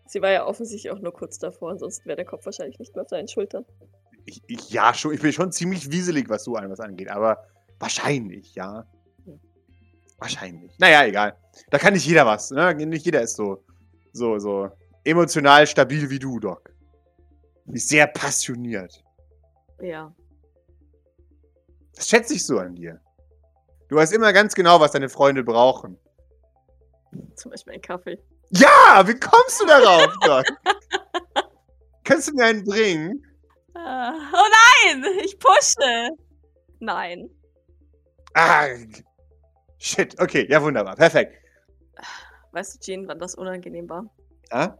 Sie 0.06 0.20
war 0.20 0.30
ja 0.30 0.44
offensichtlich 0.46 0.90
auch 0.92 0.98
nur 0.98 1.12
kurz 1.12 1.38
davor, 1.38 1.70
ansonsten 1.70 2.06
wäre 2.06 2.16
der 2.16 2.24
Kopf 2.24 2.44
wahrscheinlich 2.44 2.78
nicht 2.80 2.94
mehr 2.94 3.02
auf 3.02 3.08
deinen 3.10 3.28
Schultern. 3.28 3.64
Ich, 4.24 4.42
ich, 4.48 4.70
ja, 4.70 4.92
schon, 4.92 5.14
ich 5.14 5.20
bin 5.22 5.32
schon 5.32 5.52
ziemlich 5.52 5.90
wieselig, 5.92 6.28
was 6.28 6.44
so 6.44 6.56
an 6.56 6.68
was 6.70 6.80
angeht, 6.80 7.08
aber 7.10 7.38
wahrscheinlich, 7.78 8.54
ja. 8.54 8.84
Wahrscheinlich. 10.20 10.78
Naja, 10.78 11.06
egal. 11.06 11.36
Da 11.70 11.78
kann 11.78 11.94
nicht 11.94 12.06
jeder 12.06 12.26
was. 12.26 12.50
Ne? 12.50 12.74
Nicht 12.74 13.06
jeder 13.06 13.22
ist 13.22 13.36
so, 13.36 13.64
so, 14.12 14.38
so 14.38 14.70
emotional 15.04 15.66
stabil 15.66 16.08
wie 16.10 16.18
du, 16.18 16.38
Doc. 16.38 16.70
Du 17.66 17.72
bist 17.72 17.88
sehr 17.88 18.06
passioniert. 18.06 19.02
Ja. 19.80 20.14
Das 21.94 22.08
schätze 22.08 22.34
ich 22.34 22.44
so 22.44 22.58
an 22.58 22.74
dir. 22.74 23.00
Du 23.88 23.96
weißt 23.96 24.12
immer 24.12 24.32
ganz 24.32 24.54
genau, 24.54 24.78
was 24.80 24.92
deine 24.92 25.08
Freunde 25.08 25.42
brauchen. 25.42 25.98
Zum 27.34 27.50
Beispiel 27.50 27.74
ein 27.74 27.80
Kaffee. 27.80 28.22
Ja, 28.50 29.02
wie 29.06 29.18
kommst 29.18 29.60
du 29.60 29.66
darauf, 29.66 30.12
Doc? 30.24 30.44
Kannst 32.04 32.28
du 32.28 32.34
mir 32.34 32.44
einen 32.44 32.64
bringen? 32.64 33.24
Ah, 33.74 34.12
oh 34.32 34.92
nein! 34.92 35.04
Ich 35.24 35.38
pushe! 35.38 36.10
Nein. 36.80 37.30
Ah, 38.34 38.66
shit. 39.80 40.20
Okay, 40.20 40.46
ja, 40.48 40.62
wunderbar. 40.62 40.94
Perfekt. 40.94 41.34
Weißt 42.52 42.74
du, 42.74 42.78
Jean, 42.80 43.08
wann 43.08 43.18
das 43.18 43.34
unangenehm 43.34 43.88
war? 43.88 44.12
Ah? 44.50 44.76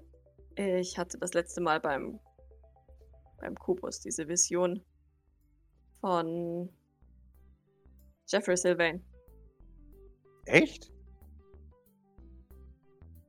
Ich 0.57 0.99
hatte 0.99 1.19
das 1.19 1.33
letzte 1.35 1.61
Mal 1.61 1.81
beim, 1.81 2.19
beim 3.41 3.55
Kubus 3.57 4.01
diese 4.01 4.27
Vision 4.29 4.85
von 6.01 6.69
Jeffrey 8.27 8.57
Sylvain. 8.57 9.05
Echt? 10.47 10.91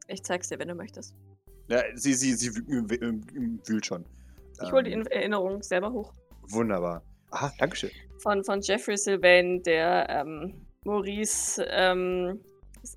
Ich 0.08 0.24
zeig's 0.24 0.50
dir, 0.50 0.60
wenn 0.60 0.68
du 0.68 0.76
möchtest. 0.76 1.16
Ja, 1.68 1.84
sie, 1.96 2.14
sie, 2.14 2.34
sie 2.34 2.50
wü- 2.50 2.66
wü- 2.68 3.00
wü- 3.00 3.70
wühlt 3.70 3.86
schon. 3.86 4.06
Ich 4.62 4.72
hole 4.72 4.84
die 4.84 4.92
Ähm, 4.92 5.02
In- 5.02 5.08
Erinnerung 5.08 5.64
selber 5.64 5.92
hoch. 5.92 6.14
Wunderbar. 6.50 7.04
Aha, 7.32 7.52
Dankeschön. 7.60 7.92
Von, 8.20 8.44
von 8.44 8.60
Jeffrey 8.62 8.98
Sylvain, 8.98 9.62
der 9.64 10.10
ähm, 10.10 10.66
Maurice 10.86 11.63
ähm, 11.70 12.39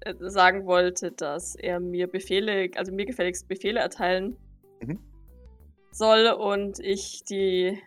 äh, 0.00 0.14
sagen 0.18 0.66
wollte, 0.66 1.12
dass 1.12 1.54
er 1.56 1.80
mir 1.80 2.06
Befehle, 2.06 2.70
also 2.76 2.92
mir 2.92 3.06
gefälligst 3.06 3.48
Befehle 3.48 3.80
erteilen 3.80 4.36
Mhm. 4.80 4.98
soll 5.92 6.26
und 6.26 6.78
ich 6.80 7.22
die 7.24 7.78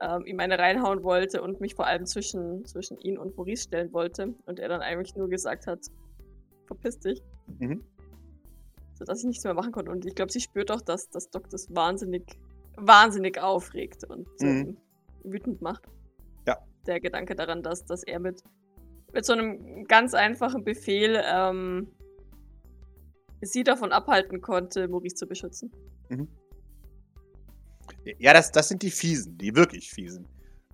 ähm, 0.00 0.24
ihm 0.24 0.40
eine 0.40 0.58
reinhauen 0.58 1.02
wollte 1.02 1.42
und 1.42 1.60
mich 1.60 1.74
vor 1.74 1.86
allem 1.86 2.06
zwischen, 2.06 2.64
zwischen 2.64 2.98
ihn 2.98 3.18
und 3.18 3.36
Maurice 3.36 3.64
stellen 3.64 3.92
wollte. 3.92 4.34
Und 4.46 4.58
er 4.58 4.68
dann 4.68 4.80
eigentlich 4.80 5.14
nur 5.14 5.28
gesagt 5.28 5.66
hat, 5.66 5.80
verpiss 6.66 6.98
dich. 6.98 7.22
Mhm. 7.58 7.84
Sodass 8.94 9.20
ich 9.20 9.26
nichts 9.26 9.44
mehr 9.44 9.54
machen 9.54 9.72
konnte. 9.72 9.90
Und 9.90 10.06
ich 10.06 10.14
glaube, 10.14 10.32
sie 10.32 10.40
spürt 10.40 10.70
auch, 10.70 10.80
dass 10.80 11.10
das 11.10 11.30
Doc 11.30 11.48
das 11.50 11.74
wahnsinnig, 11.74 12.24
wahnsinnig 12.76 13.40
aufregt 13.40 14.04
und 14.04 14.28
ähm, 14.40 14.76
wütend 15.24 15.60
macht. 15.60 15.82
Ja. 16.46 16.58
Der 16.86 17.00
Gedanke 17.00 17.34
daran, 17.34 17.62
dass, 17.62 17.84
dass 17.84 18.02
er 18.02 18.20
mit, 18.20 18.42
mit 19.12 19.24
so 19.24 19.32
einem 19.32 19.84
ganz 19.84 20.14
einfachen 20.14 20.64
Befehl 20.64 21.22
ähm, 21.24 21.88
sie 23.40 23.64
davon 23.64 23.92
abhalten 23.92 24.40
konnte, 24.40 24.88
Maurice 24.88 25.16
zu 25.16 25.26
beschützen. 25.26 25.72
Ja, 28.18 28.32
das, 28.32 28.52
das 28.52 28.68
sind 28.68 28.82
die 28.82 28.90
Fiesen, 28.90 29.36
die 29.38 29.54
wirklich 29.54 29.90
Fiesen. 29.90 30.26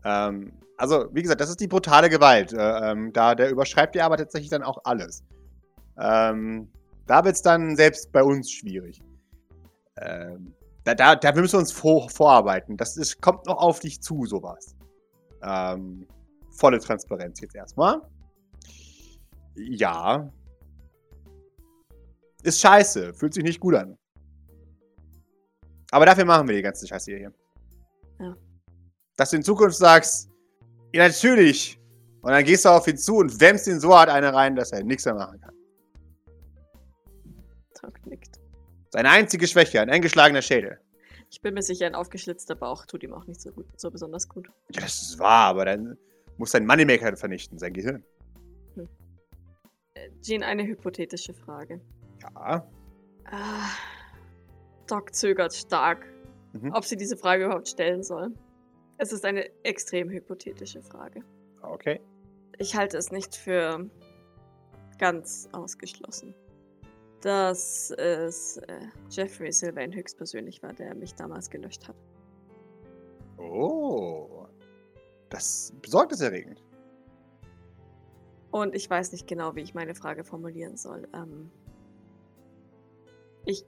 Ähm, 0.04 0.52
also, 0.76 1.08
wie 1.12 1.22
gesagt, 1.22 1.40
das 1.40 1.50
ist 1.50 1.60
die 1.60 1.68
brutale 1.68 2.08
Gewalt. 2.08 2.52
Äh, 2.52 2.90
ähm, 2.90 3.12
da, 3.12 3.34
der 3.34 3.50
überschreibt 3.50 3.94
die 3.94 4.02
aber 4.02 4.16
tatsächlich 4.16 4.50
dann 4.50 4.62
auch 4.62 4.78
alles. 4.84 5.24
Ähm, 5.98 6.68
da 7.06 7.24
wird 7.24 7.36
es 7.36 7.42
dann 7.42 7.76
selbst 7.76 8.12
bei 8.12 8.22
uns 8.22 8.50
schwierig. 8.50 9.02
Ähm, 10.00 10.54
da, 10.84 10.94
da, 10.94 11.16
da 11.16 11.32
müssen 11.32 11.54
wir 11.54 11.60
uns 11.60 11.72
vor, 11.72 12.10
vorarbeiten. 12.10 12.76
Das 12.76 12.96
ist, 12.96 13.20
kommt 13.20 13.46
noch 13.46 13.58
auf 13.58 13.80
dich 13.80 14.00
zu, 14.02 14.26
sowas. 14.26 14.76
Ähm, 15.42 16.06
volle 16.50 16.78
Transparenz 16.78 17.40
jetzt 17.40 17.54
erstmal. 17.54 18.00
Ja. 19.56 20.32
Ist 22.42 22.60
scheiße. 22.60 23.14
Fühlt 23.14 23.34
sich 23.34 23.42
nicht 23.42 23.60
gut 23.60 23.74
an. 23.74 23.98
Aber 25.90 26.06
dafür 26.06 26.24
machen 26.24 26.48
wir 26.48 26.56
die 26.56 26.62
ganze 26.62 26.86
Scheiße 26.86 27.16
hier. 27.16 27.32
Ja. 28.20 28.36
Dass 29.16 29.30
du 29.30 29.36
in 29.36 29.42
Zukunft 29.42 29.76
sagst, 29.76 30.30
ja, 30.92 31.06
natürlich. 31.06 31.80
Und 32.22 32.32
dann 32.32 32.44
gehst 32.44 32.64
du 32.64 32.70
auf 32.70 32.86
ihn 32.86 32.96
zu 32.98 33.16
und 33.16 33.40
wämmst 33.40 33.66
ihn 33.66 33.80
so 33.80 33.96
hart 33.96 34.08
eine 34.08 34.32
rein, 34.32 34.56
dass 34.56 34.72
er 34.72 34.82
nichts 34.82 35.04
mehr 35.04 35.14
machen 35.14 35.40
kann. 35.40 35.54
Doc 37.80 38.06
nickt. 38.06 38.40
Seine 38.90 39.10
einzige 39.10 39.46
Schwäche, 39.46 39.80
ein 39.80 39.90
eingeschlagener 39.90 40.42
Schädel. 40.42 40.80
Ich 41.30 41.40
bin 41.40 41.54
mir 41.54 41.62
sicher, 41.62 41.86
ein 41.86 41.94
aufgeschlitzter 41.94 42.54
Bauch 42.54 42.86
tut 42.86 43.02
ihm 43.02 43.12
auch 43.12 43.26
nicht 43.26 43.40
so 43.40 43.50
gut, 43.50 43.66
so 43.76 43.90
besonders 43.90 44.28
gut. 44.28 44.48
Ja, 44.70 44.80
das 44.80 45.02
ist 45.02 45.18
wahr, 45.18 45.46
aber 45.48 45.64
dann 45.64 45.98
muss 46.36 46.52
sein 46.52 46.66
Moneymaker 46.66 47.16
vernichten, 47.16 47.58
sein 47.58 47.72
Gehirn. 47.72 48.04
Jean, 50.22 50.42
eine 50.42 50.64
hypothetische 50.66 51.34
Frage. 51.34 51.80
Ja. 52.22 52.66
Ah, 53.24 53.68
Doc 54.86 55.14
zögert 55.14 55.54
stark, 55.54 56.06
Mhm. 56.52 56.72
ob 56.72 56.84
sie 56.84 56.96
diese 56.96 57.16
Frage 57.16 57.44
überhaupt 57.46 57.68
stellen 57.68 58.02
soll. 58.02 58.32
Es 58.98 59.12
ist 59.12 59.24
eine 59.24 59.50
extrem 59.64 60.08
hypothetische 60.08 60.82
Frage. 60.82 61.22
Okay. 61.62 62.00
Ich 62.58 62.74
halte 62.76 62.96
es 62.96 63.10
nicht 63.12 63.36
für 63.36 63.90
ganz 64.98 65.48
ausgeschlossen, 65.52 66.34
dass 67.20 67.90
es 67.90 68.56
äh, 68.58 68.80
Jeffrey 69.10 69.52
Sylvain 69.52 69.92
höchstpersönlich 69.94 70.62
war, 70.62 70.72
der 70.72 70.94
mich 70.94 71.14
damals 71.14 71.50
gelöscht 71.50 71.86
hat. 71.88 71.96
Oh. 73.38 74.46
Das 75.28 75.44
ist 75.70 75.82
besorgniserregend. 75.82 76.62
Und 78.50 78.74
ich 78.74 78.88
weiß 78.88 79.12
nicht 79.12 79.26
genau, 79.26 79.54
wie 79.54 79.60
ich 79.60 79.74
meine 79.74 79.94
Frage 79.94 80.24
formulieren 80.24 80.76
soll. 80.76 81.08
Ähm, 81.12 81.50
ich 83.44 83.64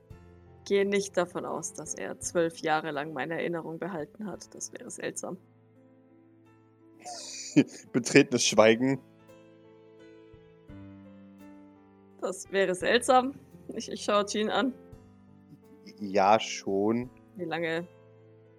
gehe 0.65 0.85
nicht 0.85 1.17
davon 1.17 1.45
aus, 1.45 1.73
dass 1.73 1.95
er 1.95 2.21
zwölf 2.21 2.59
Jahre 2.59 2.91
lang 2.91 3.13
meine 3.13 3.35
Erinnerung 3.35 3.79
behalten 3.79 4.27
hat. 4.27 4.55
Das 4.55 4.73
wäre 4.73 4.91
seltsam. 4.91 5.39
Betretenes 7.93 8.45
Schweigen. 8.45 9.01
Das 12.21 12.51
wäre 12.53 12.75
seltsam. 12.75 13.35
Ich, 13.75 13.91
ich 13.91 14.03
schaue 14.03 14.27
Jean 14.27 14.51
an. 14.51 14.75
Ja, 16.01 16.39
schon. 16.39 17.09
Wie 17.37 17.45
lange 17.45 17.87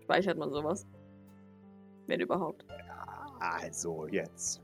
speichert 0.01 0.37
man 0.37 0.51
sowas? 0.51 0.85
Wenn 2.07 2.21
überhaupt. 2.21 2.65
Also, 3.39 4.07
jetzt. 4.07 4.61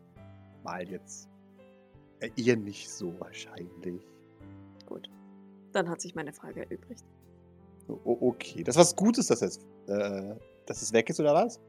Mal 0.63 0.89
jetzt. 0.89 1.29
Äh, 2.25 2.31
ihr 2.35 2.57
nicht 2.57 2.89
so 2.89 3.13
wahrscheinlich. 3.19 4.05
Gut. 4.85 5.09
Dann 5.71 5.89
hat 5.89 6.01
sich 6.01 6.15
meine 6.15 6.33
Frage 6.33 6.61
erübrigt. 6.61 7.03
O 7.87 8.17
okay. 8.29 8.63
Das 8.63 8.75
ist 8.75 8.79
was 8.79 8.95
Gutes, 8.95 9.27
dass 9.27 9.41
es, 9.41 9.57
äh, 9.87 10.35
dass 10.65 10.81
es 10.81 10.91
weg 10.93 11.09
ist, 11.09 11.19
oder 11.19 11.33
was? 11.33 11.59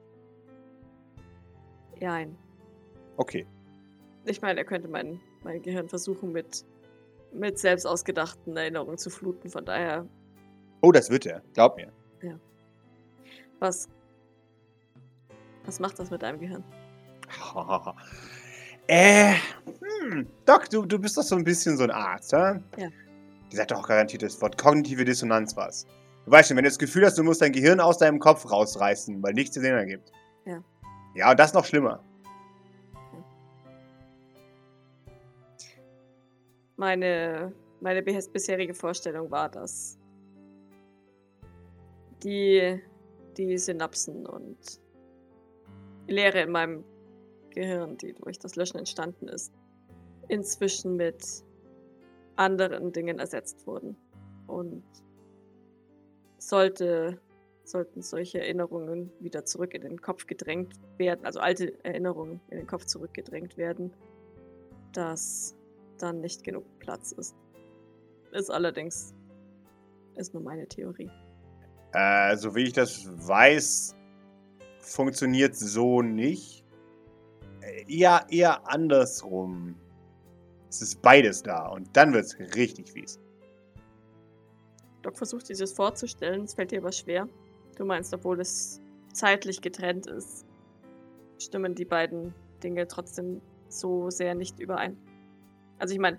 Nein. 2.01 2.37
Okay. 3.17 3.47
Ich 4.25 4.41
meine, 4.43 4.61
er 4.61 4.65
könnte 4.65 4.89
mein, 4.89 5.21
mein 5.45 5.63
Gehirn 5.63 5.89
versuchen, 5.89 6.33
mit, 6.33 6.65
mit 7.33 7.59
selbst 7.59 7.87
ausgedachten 7.87 8.57
Erinnerungen 8.57 8.99
zu 8.99 9.11
fluten. 9.11 9.51
Von 9.51 9.65
daher, 9.65 10.07
Oh, 10.83 10.93
das 10.93 11.11
wird 11.11 11.27
er. 11.27 11.43
Glaub 11.55 11.77
mir. 11.77 11.93
was. 13.59 13.89
Was 15.65 15.81
macht 15.81 15.99
das 15.99 16.11
mit 16.11 16.23
deinem 16.23 16.39
Gehirn? 16.39 16.63
äh, 18.89 19.35
hm. 20.03 20.27
Doc, 20.45 20.69
du, 20.71 20.85
du 20.87 20.99
bist 20.99 21.17
doch 21.17 21.23
so 21.23 21.37
ein 21.37 21.45
bisschen 21.45 21.77
so 21.77 21.85
ein 21.85 21.91
Arzt, 21.91 22.33
ja? 22.33 22.61
Ja. 22.77 22.89
Die 23.51 23.57
sagt 23.57 23.71
doch 23.71 23.87
garantiert 23.87 24.23
das 24.23 24.41
Wort 24.41 24.59
kognitive 24.59 25.05
Dissonanz 25.05 25.57
was. 25.57 25.87
Du 26.25 26.31
weißt 26.33 26.49
schon, 26.49 26.57
wenn 26.57 26.65
du 26.65 26.71
das 26.71 26.79
Gefühl 26.79 27.05
hast, 27.07 27.17
du 27.17 27.23
musst 27.23 27.41
dein 27.41 27.53
Gehirn 27.53 27.79
aus 27.81 27.99
deinem 27.99 28.19
Kopf 28.19 28.51
rausreißen, 28.51 29.23
weil 29.23 29.33
nichts 29.35 29.55
Sinn 29.55 29.65
ergibt. 29.65 30.11
Ja. 30.45 30.63
Ja, 31.15 31.31
und 31.31 31.39
das 31.39 31.55
noch 31.55 31.65
schlimmer. 31.65 32.03
Meine, 36.77 37.53
meine 37.81 38.03
bis- 38.03 38.29
bisherige 38.29 38.75
Vorstellung 38.75 39.31
war, 39.31 39.49
dass 39.49 39.99
die, 42.23 42.81
die 43.37 43.57
Synapsen 43.57 44.27
und 44.27 44.59
Leere 46.09 46.43
in 46.43 46.51
meinem 46.51 46.85
Gehirn, 47.57 47.97
die 47.97 48.13
durch 48.13 48.39
das 48.39 48.55
Löschen 48.55 48.79
entstanden 48.79 49.29
ist, 49.29 49.53
inzwischen 50.29 50.95
mit 50.97 51.43
anderen 52.37 52.93
Dingen 52.93 53.19
ersetzt 53.19 53.67
wurden. 53.67 53.97
Und 54.47 54.85
sollte, 56.39 57.19
sollten 57.65 58.03
solche 58.03 58.39
Erinnerungen 58.39 59.11
wieder 59.19 59.45
zurück 59.45 59.75
in 59.75 59.83
den 59.83 60.01
Kopf 60.01 60.27
gedrängt 60.27 60.75
werden, 60.99 61.25
also 61.25 61.41
alte 61.41 61.73
Erinnerungen 61.85 62.41
in 62.51 62.59
den 62.59 62.67
Kopf 62.67 62.85
zurückgedrängt 62.85 63.57
werden, 63.57 63.93
dass 64.93 65.57
dann 65.99 66.21
nicht 66.21 66.45
genug 66.45 66.65
Platz 66.79 67.13
ist. 67.13 67.35
Ist 68.33 68.51
allerdings 68.51 69.15
ist 70.15 70.35
nur 70.35 70.43
meine 70.43 70.67
Theorie. 70.67 71.11
Äh, 71.93 72.37
so 72.37 72.55
wie 72.55 72.65
ich 72.65 72.73
das 72.73 73.07
weiß, 73.07 73.95
funktioniert 74.81 75.57
so 75.57 76.03
nicht. 76.03 76.66
Eher, 77.87 78.27
eher 78.29 78.69
andersrum. 78.69 79.75
Es 80.69 80.83
ist 80.83 81.01
beides 81.03 81.43
da 81.43 81.69
und 81.69 81.97
dann 81.97 82.13
wird 82.13 82.27
es 82.27 82.39
richtig 82.57 82.91
fies. 82.91 83.21
Doc 85.03 85.17
versucht 85.17 85.47
sich 85.47 85.59
das 85.59 85.73
vorzustellen, 85.73 86.45
es 86.45 86.55
fällt 86.55 86.73
dir 86.73 86.81
aber 86.81 86.93
schwer. 86.93 87.29
Du 87.77 87.85
meinst, 87.85 88.13
obwohl 88.13 88.41
es 88.41 88.81
zeitlich 89.13 89.61
getrennt 89.61 90.07
ist, 90.07 90.45
stimmen 91.39 91.75
die 91.75 91.85
beiden 91.85 92.35
Dinge 92.63 92.89
trotzdem 92.89 93.41
so 93.69 94.11
sehr 94.11 94.35
nicht 94.35 94.59
überein. 94.59 94.97
Also 95.79 95.95
ich 95.95 96.01
meine, 96.01 96.19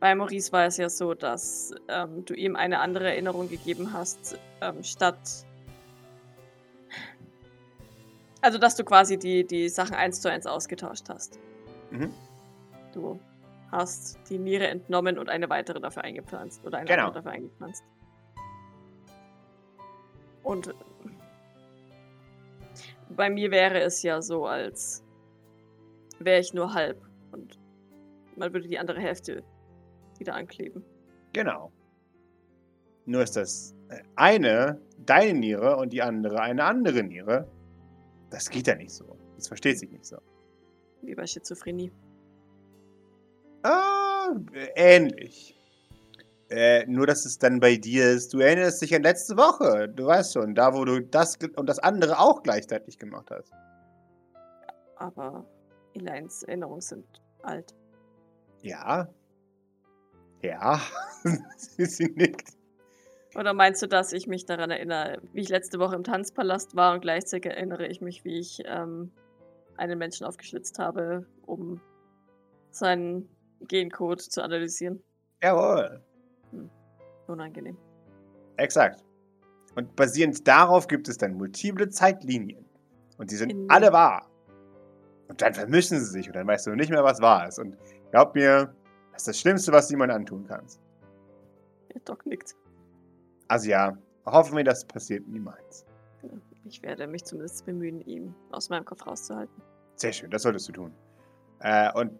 bei 0.00 0.14
Maurice 0.14 0.52
war 0.52 0.66
es 0.66 0.76
ja 0.78 0.88
so, 0.88 1.14
dass 1.14 1.74
ähm, 1.88 2.24
du 2.24 2.34
ihm 2.34 2.56
eine 2.56 2.80
andere 2.80 3.08
Erinnerung 3.08 3.48
gegeben 3.48 3.92
hast, 3.92 4.38
ähm, 4.62 4.82
statt. 4.82 5.44
Also, 8.42 8.58
dass 8.58 8.74
du 8.76 8.84
quasi 8.84 9.18
die, 9.18 9.46
die 9.46 9.68
Sachen 9.68 9.94
eins 9.94 10.20
zu 10.20 10.30
eins 10.30 10.46
ausgetauscht 10.46 11.08
hast. 11.08 11.38
Mhm. 11.90 12.12
Du 12.92 13.20
hast 13.70 14.18
die 14.28 14.38
Niere 14.38 14.66
entnommen 14.68 15.18
und 15.18 15.28
eine 15.28 15.48
weitere 15.48 15.80
dafür 15.80 16.04
eingepflanzt. 16.04 16.64
Oder 16.64 16.78
eine 16.78 16.88
Genau. 16.88 17.06
andere 17.08 17.22
dafür 17.22 17.32
eingepflanzt. 17.32 17.84
Und 20.42 20.74
bei 23.10 23.28
mir 23.30 23.50
wäre 23.50 23.80
es 23.80 24.02
ja 24.02 24.22
so, 24.22 24.46
als 24.46 25.04
wäre 26.18 26.40
ich 26.40 26.54
nur 26.54 26.72
halb. 26.74 27.00
Und 27.32 27.58
man 28.36 28.52
würde 28.52 28.68
die 28.68 28.78
andere 28.78 29.00
Hälfte 29.00 29.42
wieder 30.18 30.34
ankleben. 30.34 30.84
Genau. 31.32 31.70
Nur 33.06 33.22
ist 33.22 33.36
das 33.36 33.74
äh, 33.88 34.00
eine 34.16 34.80
deine 34.98 35.38
Niere 35.38 35.76
und 35.76 35.92
die 35.92 36.02
andere 36.02 36.40
eine 36.40 36.64
andere 36.64 37.02
Niere. 37.02 37.48
Das 38.30 38.48
geht 38.48 38.66
ja 38.66 38.74
nicht 38.74 38.92
so. 38.92 39.16
Das 39.36 39.48
versteht 39.48 39.78
sich 39.78 39.90
nicht 39.90 40.06
so. 40.06 40.18
Wie 41.02 41.14
bei 41.14 41.26
Schizophrenie. 41.26 41.92
Ah, 43.62 44.28
ähnlich. 44.74 45.56
Äh, 46.50 46.84
nur, 46.86 47.06
dass 47.06 47.24
es 47.24 47.38
dann 47.38 47.60
bei 47.60 47.76
dir 47.76 48.10
ist. 48.10 48.32
Du 48.34 48.38
erinnerst 48.38 48.82
dich 48.82 48.94
an 48.94 49.02
letzte 49.02 49.36
Woche. 49.36 49.88
Du 49.88 50.06
weißt 50.06 50.32
schon, 50.32 50.54
da, 50.54 50.74
wo 50.74 50.84
du 50.84 51.00
das 51.00 51.38
und 51.56 51.68
das 51.68 51.78
andere 51.78 52.18
auch 52.18 52.42
gleichzeitig 52.42 52.98
gemacht 52.98 53.30
hast. 53.30 53.52
Aber 54.96 55.46
Elaines 55.94 56.42
Erinnerungen 56.42 56.80
sind 56.80 57.06
alt. 57.42 57.74
Ja. 58.62 59.08
Ja. 60.42 60.80
Sie 61.78 62.10
nickt. 62.16 62.59
Oder 63.36 63.54
meinst 63.54 63.80
du, 63.82 63.86
dass 63.86 64.12
ich 64.12 64.26
mich 64.26 64.44
daran 64.44 64.70
erinnere, 64.70 65.20
wie 65.32 65.40
ich 65.42 65.48
letzte 65.48 65.78
Woche 65.78 65.94
im 65.94 66.02
Tanzpalast 66.02 66.74
war 66.74 66.94
und 66.94 67.00
gleichzeitig 67.00 67.50
erinnere 67.50 67.86
ich 67.86 68.00
mich, 68.00 68.24
wie 68.24 68.38
ich 68.40 68.60
ähm, 68.66 69.12
einen 69.76 69.98
Menschen 69.98 70.26
aufgeschlitzt 70.26 70.78
habe, 70.78 71.26
um 71.46 71.80
seinen 72.70 73.28
Gencode 73.68 74.20
zu 74.20 74.42
analysieren? 74.42 75.02
Jawohl. 75.42 76.02
Unangenehm. 77.28 77.76
Exakt. 78.56 79.04
Und 79.76 79.94
basierend 79.94 80.46
darauf 80.48 80.88
gibt 80.88 81.08
es 81.08 81.16
dann 81.16 81.34
multiple 81.34 81.88
Zeitlinien. 81.88 82.64
Und 83.18 83.30
die 83.30 83.36
sind 83.36 83.50
In- 83.50 83.70
alle 83.70 83.92
wahr. 83.92 84.26
Und 85.28 85.40
dann 85.40 85.54
vermischen 85.54 86.00
sie 86.00 86.06
sich 86.06 86.26
und 86.26 86.34
dann 86.34 86.48
weißt 86.48 86.66
du 86.66 86.74
nicht 86.74 86.90
mehr, 86.90 87.04
was 87.04 87.20
wahr 87.20 87.46
ist. 87.46 87.60
Und 87.60 87.76
glaub 88.10 88.34
mir, 88.34 88.74
das 89.12 89.22
ist 89.22 89.28
das 89.28 89.38
Schlimmste, 89.38 89.70
was 89.70 89.86
du 89.86 89.92
jemandem 89.92 90.16
antun 90.16 90.44
kannst. 90.48 90.80
Der 91.94 92.00
Doc 92.04 92.26
nickt. 92.26 92.56
Also 93.50 93.68
ja, 93.68 93.98
hoffen 94.26 94.56
wir, 94.56 94.62
das 94.62 94.84
passiert 94.84 95.26
niemals. 95.26 95.84
Ich 96.64 96.80
werde 96.84 97.08
mich 97.08 97.24
zumindest 97.24 97.66
bemühen, 97.66 98.00
ihn 98.02 98.32
aus 98.52 98.68
meinem 98.70 98.84
Kopf 98.84 99.04
rauszuhalten. 99.04 99.60
Sehr 99.96 100.12
schön, 100.12 100.30
das 100.30 100.42
solltest 100.42 100.68
du 100.68 100.72
tun. 100.72 100.94
Äh, 101.58 101.92
und 101.98 102.12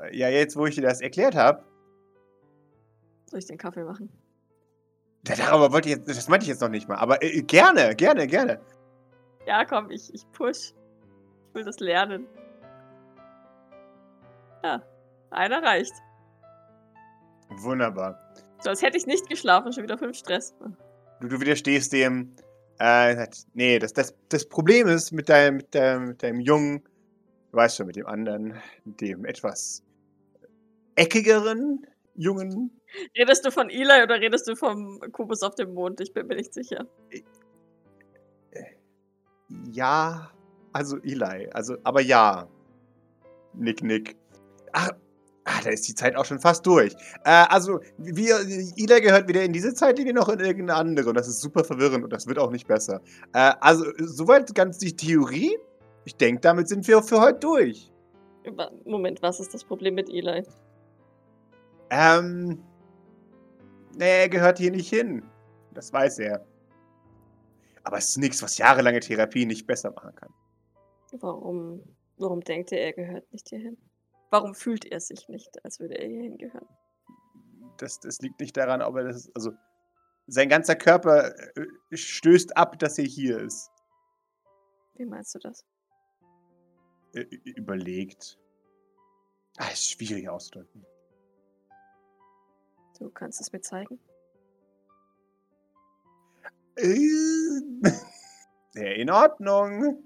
äh, 0.00 0.16
ja, 0.16 0.28
jetzt, 0.28 0.56
wo 0.56 0.66
ich 0.66 0.74
dir 0.74 0.82
das 0.82 1.00
erklärt 1.00 1.36
habe, 1.36 1.62
Soll 3.26 3.38
ich 3.38 3.46
den 3.46 3.58
Kaffee 3.58 3.84
machen? 3.84 4.10
darüber 5.22 5.72
wollte 5.72 5.88
ich 5.88 5.96
jetzt, 5.96 6.08
das 6.08 6.28
meinte 6.28 6.44
ich 6.44 6.48
jetzt 6.48 6.60
noch 6.60 6.68
nicht 6.68 6.88
mal, 6.88 6.96
aber 6.96 7.22
äh, 7.22 7.42
gerne, 7.42 7.94
gerne, 7.94 8.26
gerne. 8.26 8.60
Ja, 9.46 9.64
komm, 9.64 9.90
ich, 9.92 10.12
ich 10.14 10.28
push. 10.32 10.72
Ich 11.48 11.54
will 11.54 11.64
das 11.64 11.78
lernen. 11.78 12.26
Ja, 14.64 14.82
einer 15.30 15.62
reicht. 15.62 15.92
Wunderbar. 17.50 18.18
So, 18.60 18.70
als 18.70 18.82
hätte 18.82 18.96
ich 18.96 19.06
nicht 19.06 19.28
geschlafen, 19.28 19.72
schon 19.72 19.84
wieder 19.84 19.98
fünf 19.98 20.16
Stress. 20.16 20.54
Du, 21.20 21.28
du 21.28 21.40
widerstehst 21.40 21.92
dem. 21.92 22.34
Äh, 22.78 23.26
nee, 23.54 23.78
das, 23.78 23.92
das, 23.92 24.14
das 24.28 24.46
Problem 24.48 24.86
ist 24.86 25.12
mit 25.12 25.28
deinem, 25.28 25.56
mit, 25.56 25.74
deinem, 25.74 26.08
mit 26.08 26.22
deinem 26.22 26.40
Jungen, 26.40 26.82
du 27.50 27.56
weißt 27.56 27.76
schon, 27.76 27.86
mit 27.86 27.96
dem 27.96 28.06
anderen, 28.06 28.60
mit 28.84 29.00
dem 29.00 29.24
etwas 29.24 29.82
eckigeren 30.94 31.86
Jungen. 32.14 32.70
Redest 33.16 33.46
du 33.46 33.50
von 33.50 33.70
Eli 33.70 34.02
oder 34.02 34.20
redest 34.20 34.48
du 34.48 34.56
vom 34.56 35.00
Kubus 35.12 35.42
auf 35.42 35.54
dem 35.54 35.74
Mond? 35.74 36.00
Ich 36.00 36.12
bin 36.12 36.26
mir 36.26 36.36
nicht 36.36 36.52
sicher. 36.52 36.86
Ja, 39.70 40.30
also 40.72 40.98
Eli, 40.98 41.48
also, 41.52 41.76
aber 41.84 42.00
ja. 42.00 42.48
Nick, 43.54 43.82
nick. 43.82 44.16
Ach, 44.72 44.90
ah, 45.46 45.60
da 45.62 45.70
ist 45.70 45.88
die 45.88 45.94
Zeit 45.94 46.16
auch 46.16 46.24
schon 46.24 46.38
fast 46.38 46.66
durch. 46.66 46.92
Äh, 47.24 47.46
also, 47.48 47.80
wir, 47.96 48.36
Eli 48.76 49.00
gehört 49.00 49.28
weder 49.28 49.42
in 49.42 49.52
diese 49.52 49.72
Zeitlinie 49.74 50.12
noch 50.12 50.28
in 50.28 50.40
irgendeine 50.40 50.78
andere. 50.78 51.08
Und 51.08 51.14
das 51.14 51.28
ist 51.28 51.40
super 51.40 51.64
verwirrend 51.64 52.04
und 52.04 52.12
das 52.12 52.26
wird 52.26 52.38
auch 52.38 52.50
nicht 52.50 52.66
besser. 52.66 53.00
Äh, 53.32 53.54
also, 53.60 53.86
soweit 53.98 54.54
ganz 54.54 54.78
die 54.78 54.94
Theorie. 54.94 55.56
Ich 56.04 56.16
denke, 56.16 56.40
damit 56.40 56.68
sind 56.68 56.86
wir 56.86 57.02
für 57.02 57.20
heute 57.20 57.40
durch. 57.40 57.92
Moment, 58.84 59.22
was 59.22 59.40
ist 59.40 59.54
das 59.54 59.64
Problem 59.64 59.94
mit 59.94 60.08
Eli? 60.08 60.44
Ähm. 61.90 62.62
Nee, 63.98 64.22
er 64.22 64.28
gehört 64.28 64.58
hier 64.58 64.70
nicht 64.70 64.88
hin. 64.88 65.24
Das 65.72 65.92
weiß 65.92 66.18
er. 66.18 66.44
Aber 67.84 67.98
es 67.98 68.08
ist 68.08 68.18
nichts, 68.18 68.42
was 68.42 68.58
jahrelange 68.58 69.00
Therapie 69.00 69.46
nicht 69.46 69.66
besser 69.66 69.90
machen 69.90 70.14
kann. 70.14 70.30
Warum, 71.20 71.82
warum 72.18 72.40
denkt 72.40 72.72
er, 72.72 72.80
er 72.80 72.92
gehört 72.92 73.32
nicht 73.32 73.48
hierhin? 73.48 73.76
Warum 74.30 74.54
fühlt 74.54 74.84
er 74.84 75.00
sich 75.00 75.28
nicht, 75.28 75.64
als 75.64 75.80
würde 75.80 75.98
er 75.98 76.08
hierhin 76.08 76.36
gehören? 76.38 76.68
Das, 77.78 78.00
das 78.00 78.18
liegt 78.20 78.40
nicht 78.40 78.56
daran, 78.56 78.82
ob 78.82 78.96
er 78.96 79.04
das. 79.04 79.30
Also, 79.34 79.52
sein 80.26 80.48
ganzer 80.48 80.74
Körper 80.74 81.34
äh, 81.56 81.66
stößt 81.96 82.56
ab, 82.56 82.78
dass 82.78 82.98
er 82.98 83.04
hier 83.04 83.38
ist. 83.38 83.70
Wie 84.94 85.04
meinst 85.04 85.34
du 85.34 85.38
das? 85.38 85.64
Äh, 87.12 87.20
überlegt. 87.44 88.38
Ah, 89.58 89.68
ist 89.68 89.90
schwierig 89.90 90.28
auszudrücken. 90.28 90.84
Du 92.98 93.10
kannst 93.10 93.40
es 93.40 93.52
mir 93.52 93.60
zeigen? 93.60 94.00
Äh, 96.76 96.96
in 99.00 99.10
Ordnung. 99.10 100.02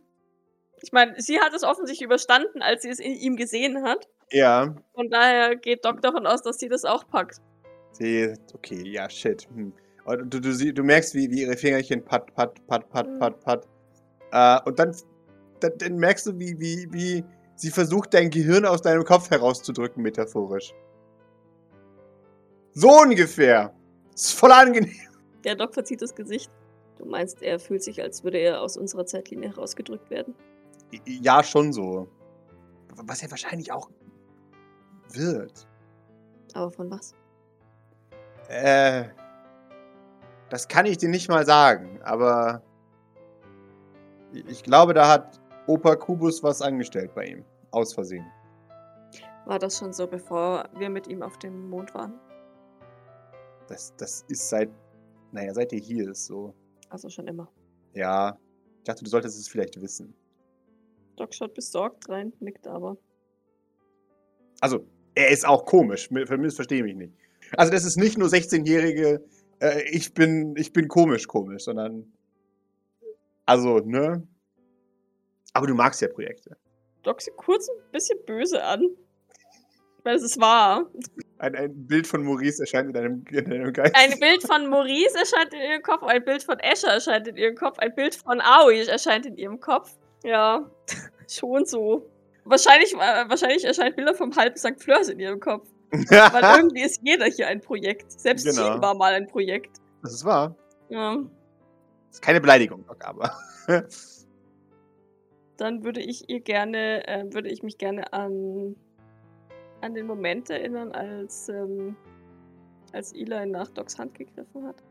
Ich 0.83 0.93
meine, 0.93 1.20
sie 1.20 1.41
hat 1.41 1.53
es 1.55 1.62
offensichtlich 1.62 2.05
überstanden, 2.05 2.62
als 2.62 2.83
sie 2.83 2.89
es 2.89 2.99
in 2.99 3.12
ihm 3.12 3.37
gesehen 3.37 3.83
hat. 3.83 4.09
Ja. 4.33 4.74
Von 4.95 5.11
daher 5.11 5.57
geht 5.57 5.85
Doc 5.85 6.01
davon 6.03 6.26
aus, 6.26 6.43
dass 6.43 6.59
sie 6.59 6.68
das 6.68 6.85
auch 6.85 7.07
packt. 7.09 7.39
Sie, 7.93 8.33
okay, 8.55 8.83
ja, 8.89 9.09
shit. 9.11 9.47
Hm. 9.55 9.72
Und 10.05 10.33
du, 10.33 10.41
du, 10.41 10.53
sie- 10.55 10.72
du 10.72 10.83
merkst, 10.83 11.14
wie, 11.14 11.31
wie 11.31 11.43
ihre 11.43 11.57
Fingerchen 11.57 12.03
pat, 12.05 12.33
pat, 12.35 12.64
pat, 12.66 12.89
pat, 12.91 13.07
Mhm. 13.09 13.18
pat, 13.18 13.41
pat. 13.45 13.68
Äh, 14.33 14.68
und 14.68 14.78
dann, 14.78 14.97
dann, 15.61 15.72
dann 15.76 15.97
merkst 15.97 16.26
du, 16.26 16.39
wie, 16.39 16.59
wie, 16.59 16.87
wie 16.91 17.24
sie 17.57 17.70
versucht, 17.70 18.14
dein 18.14 18.31
Gehirn 18.31 18.64
aus 18.64 18.81
deinem 18.81 19.05
Kopf 19.05 19.31
herauszudrücken, 19.31 20.03
metaphorisch. 20.03 20.72
So 22.72 22.89
ungefähr. 23.03 23.74
ist 24.14 24.33
voll 24.33 24.53
angenehm. 24.53 24.95
Der 25.45 25.57
Doc 25.57 25.74
verzieht 25.74 26.01
das 26.03 26.14
Gesicht. 26.14 26.51
Du 26.99 27.05
meinst, 27.07 27.43
er 27.43 27.59
fühlt 27.59 27.83
sich, 27.83 28.01
als 28.03 28.22
würde 28.24 28.39
er 28.39 28.61
aus 28.61 28.76
unserer 28.76 29.07
Zeitlinie 29.07 29.51
herausgedrückt 29.51 30.11
werden? 30.11 30.35
Ja, 31.05 31.43
schon 31.43 31.72
so. 31.72 32.09
Was 32.95 33.22
er 33.22 33.30
wahrscheinlich 33.30 33.72
auch 33.72 33.91
wird. 35.12 35.66
Aber 36.55 36.70
von 36.70 36.91
was? 36.91 37.14
Äh, 38.49 39.05
das 40.49 40.66
kann 40.66 40.86
ich 40.86 40.99
dir 40.99 41.09
nicht 41.09 41.28
mal 41.28 41.47
sagen, 41.47 42.01
aber 42.03 42.62
ich 44.32 44.62
glaube, 44.62 44.95
da 44.95 45.09
hat 45.09 45.41
Opa 45.66 45.95
Kubus 45.95 46.43
was 46.43 46.61
angestellt 46.61 47.14
bei 47.14 47.26
ihm. 47.26 47.45
Aus 47.70 47.95
Versehen. 47.95 48.26
War 49.47 49.59
das 49.59 49.78
schon 49.78 49.93
so, 49.93 50.07
bevor 50.07 50.68
wir 50.76 50.91
mit 50.91 51.07
ihm 51.07 51.22
auf 51.22 51.38
dem 51.38 51.70
Mond 51.70 51.95
waren? 51.95 52.18
Das, 53.68 53.95
das 53.97 54.24
ist 54.28 54.49
seit, 54.49 54.68
naja, 55.30 55.55
seit 55.55 55.72
er 55.72 55.78
hier 55.78 56.11
ist 56.11 56.26
so. 56.26 56.53
Also 56.88 57.09
schon 57.09 57.28
immer. 57.28 57.49
Ja, 57.95 58.36
ich 58.78 58.84
dachte, 58.84 59.05
du 59.05 59.11
solltest 59.11 59.38
es 59.38 59.49
vielleicht 59.49 59.80
wissen. 59.80 60.14
Doc 61.21 61.35
schaut 61.35 61.53
besorgt 61.53 62.09
rein, 62.09 62.33
nickt 62.41 62.66
aber. 62.66 62.97
Also, 64.61 64.87
er 65.14 65.29
ist 65.29 65.47
auch 65.47 65.66
komisch, 65.66 66.09
verstehe 66.09 66.83
mich 66.83 66.97
nicht. 66.97 67.14
Also, 67.59 67.71
das 67.71 67.85
ist 67.85 67.99
nicht 67.99 68.16
nur 68.16 68.29
16-jährige, 68.29 69.23
äh, 69.61 69.83
ich 69.91 70.14
bin, 70.14 70.57
ich 70.57 70.73
bin 70.73 70.89
komisch 70.89 71.29
komisch, 71.29 71.64
sondern, 71.64 72.11
also, 73.45 73.81
ne? 73.81 74.27
Aber 75.53 75.66
du 75.66 75.75
magst 75.75 76.01
ja 76.01 76.09
Projekte. 76.09 76.57
Doc 77.03 77.21
sieht 77.21 77.37
kurz 77.37 77.68
ein 77.68 77.93
bisschen 77.93 78.18
böse 78.25 78.64
an. 78.64 78.89
Meine, 80.05 80.16
es 80.16 80.23
ist 80.23 80.41
wahr. 80.41 80.91
Ein, 81.37 81.55
ein 81.55 81.87
Bild 81.87 82.07
von 82.07 82.25
Maurice 82.25 82.62
erscheint 82.62 82.87
in 82.87 82.93
deinem, 82.95 83.25
in 83.31 83.45
deinem 83.45 83.73
Geist. 83.75 83.95
Ein 83.95 84.18
Bild 84.18 84.43
von 84.43 84.68
Maurice 84.68 85.18
erscheint 85.18 85.53
in 85.53 85.61
ihrem 85.61 85.83
Kopf, 85.83 86.03
ein 86.05 86.25
Bild 86.25 86.43
von 86.43 86.59
Escher 86.61 86.89
erscheint 86.89 87.29
in 87.29 87.37
ihrem 87.37 87.57
Kopf, 87.57 87.79
ein 87.79 87.95
Bild 87.95 88.14
von 88.14 88.41
Aoi 88.41 88.85
erscheint 88.85 89.27
in 89.27 89.37
ihrem 89.37 89.61
Kopf. 89.61 89.99
Ja, 90.25 90.71
schon 91.29 91.64
so. 91.64 92.11
Wahrscheinlich, 92.45 92.95
äh, 92.95 93.29
wahrscheinlich 93.29 93.64
erscheint 93.64 93.97
Bilder 93.97 94.14
vom 94.14 94.35
halben 94.35 94.57
St. 94.57 94.81
Fleurs 94.83 95.09
in 95.09 95.21
ihrem 95.21 95.41
Kopf. 95.41 95.68
Weil 95.91 96.43
irgendwie 96.59 96.83
ist 96.83 97.01
jeder 97.03 97.27
hier 97.27 97.49
ein 97.49 97.61
Projekt. 97.61 98.11
Selbst 98.12 98.45
Genau. 98.45 98.62
Jean 98.62 98.83
war 98.83 98.95
mal 98.95 99.12
ein 99.14 99.27
Projekt. 99.27 99.79
das 100.03 100.14
ist 100.14 100.25
wahr. 100.25 100.55
Ja. 100.89 101.16
Das 101.16 102.16
ist 102.16 102.23
keine 102.23 102.41
Beleidigung, 102.41 102.85
Doc, 102.87 103.05
aber. 103.05 103.33
Dann 105.57 105.85
würde 105.85 106.01
ich 106.01 106.29
ihr 106.29 106.41
gerne, 106.41 107.07
äh, 107.07 107.25
würde 107.33 107.51
ich 107.51 107.62
mich 107.62 107.77
gerne 107.79 108.12
an, 108.12 108.75
an 109.83 109.95
den 109.95 110.07
Moment 110.07 110.49
erinnern, 110.49 110.93
als, 110.93 111.49
ähm, 111.51 111.95
als 112.93 113.12
Eli 113.12 113.47
nach 113.47 113.68
Docs 113.71 113.99
Hand 113.99 114.14
gegriffen 114.14 114.66
hat. 114.66 114.83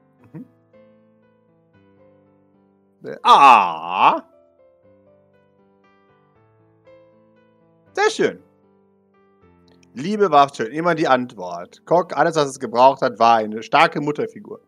ah! 3.23 4.21
Sehr 7.99 8.11
schön. 8.11 8.39
Liebe 9.93 10.31
war 10.31 10.53
schön. 10.53 10.71
Immer 10.71 10.95
die 10.95 11.07
Antwort. 11.07 11.85
Cock, 11.85 12.15
alles, 12.15 12.37
was 12.37 12.47
es 12.49 12.59
gebraucht 12.59 13.01
hat, 13.01 13.19
war 13.19 13.35
eine 13.37 13.61
starke 13.61 13.99
Mutterfigur. 13.99 14.61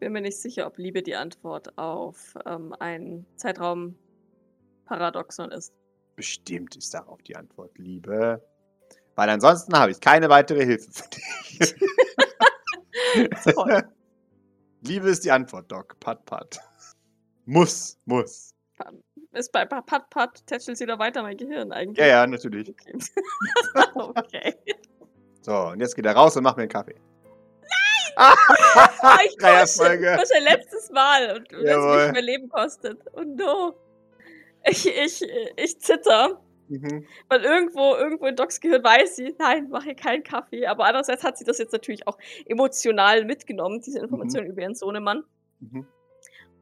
Bin 0.00 0.12
mir 0.12 0.20
nicht 0.20 0.38
sicher, 0.38 0.66
ob 0.66 0.76
Liebe 0.76 1.02
die 1.02 1.14
Antwort 1.14 1.78
auf 1.78 2.34
ähm, 2.44 2.74
ein 2.78 3.24
Zeitraumparadoxon 3.36 5.50
ist. 5.52 5.72
Bestimmt 6.16 6.76
ist 6.76 6.92
darauf 6.92 7.22
die 7.22 7.36
Antwort, 7.36 7.78
Liebe. 7.78 8.44
Weil 9.14 9.30
ansonsten 9.30 9.78
habe 9.78 9.92
ich 9.92 10.00
keine 10.00 10.28
weitere 10.28 10.66
Hilfe 10.66 10.92
für 10.92 11.08
dich. 11.08 11.74
Toll. 13.54 13.82
Liebe 14.82 15.08
ist 15.08 15.24
die 15.24 15.30
Antwort, 15.30 15.72
Doc. 15.72 15.98
Pat, 16.00 16.22
pat. 16.26 16.60
Muss, 17.46 17.98
muss. 18.04 18.52
Ist 19.32 19.52
bei 19.52 19.64
Pat 19.64 20.10
Pat, 20.10 20.46
tätschelt 20.46 20.76
sie 20.76 20.86
da 20.86 20.98
weiter 20.98 21.22
mein 21.22 21.36
Gehirn 21.36 21.70
eigentlich. 21.72 21.98
Ja, 21.98 22.06
ja, 22.06 22.26
natürlich. 22.26 22.68
Okay. 22.68 22.98
okay. 23.94 24.54
So, 25.42 25.68
und 25.68 25.80
jetzt 25.80 25.94
geht 25.94 26.04
er 26.04 26.14
raus 26.14 26.36
und 26.36 26.42
macht 26.42 26.56
mir 26.56 26.64
einen 26.64 26.70
Kaffee. 26.70 26.96
Ah, 28.16 28.34
ich 29.24 29.36
Dreierfolge. 29.38 30.04
Das 30.04 30.24
ist 30.24 30.34
ein 30.36 30.42
letztes 30.42 30.90
Mal 30.90 31.36
und 31.36 31.52
Jawohl. 31.52 32.04
mich 32.04 32.12
mehr 32.12 32.22
Leben 32.22 32.48
kostet. 32.48 33.00
Oh 33.12 33.22
no. 33.22 33.74
Ich, 34.64 34.86
ich, 34.86 35.24
ich 35.56 35.80
zitter. 35.80 36.40
Mhm. 36.68 37.06
Weil 37.28 37.44
irgendwo, 37.44 37.94
irgendwo 37.94 38.26
in 38.26 38.36
Docs 38.36 38.60
Gehirn 38.60 38.84
weiß 38.84 39.16
sie, 39.16 39.34
nein, 39.38 39.68
mache 39.70 39.94
keinen 39.94 40.22
Kaffee. 40.22 40.66
Aber 40.66 40.84
andererseits 40.84 41.24
hat 41.24 41.38
sie 41.38 41.44
das 41.44 41.58
jetzt 41.58 41.72
natürlich 41.72 42.06
auch 42.06 42.18
emotional 42.46 43.24
mitgenommen, 43.24 43.80
diese 43.80 44.00
Information 44.00 44.46
über 44.46 44.62
ihren 44.62 44.74
Sohnemann. 44.74 45.24
Mhm. 45.60 45.86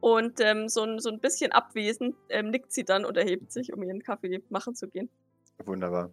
Und 0.01 0.39
ähm, 0.39 0.69
so, 0.69 0.83
ein, 0.83 0.99
so 0.99 1.09
ein 1.09 1.19
bisschen 1.19 1.51
abwesend 1.51 2.15
ähm, 2.29 2.49
nickt 2.51 2.71
sie 2.71 2.85
dann 2.85 3.05
und 3.05 3.17
erhebt 3.17 3.51
sich, 3.51 3.73
um 3.73 3.83
ihren 3.83 4.01
Kaffee 4.01 4.41
machen 4.49 4.75
zu 4.75 4.87
gehen. 4.87 5.09
Wunderbar. 5.65 6.09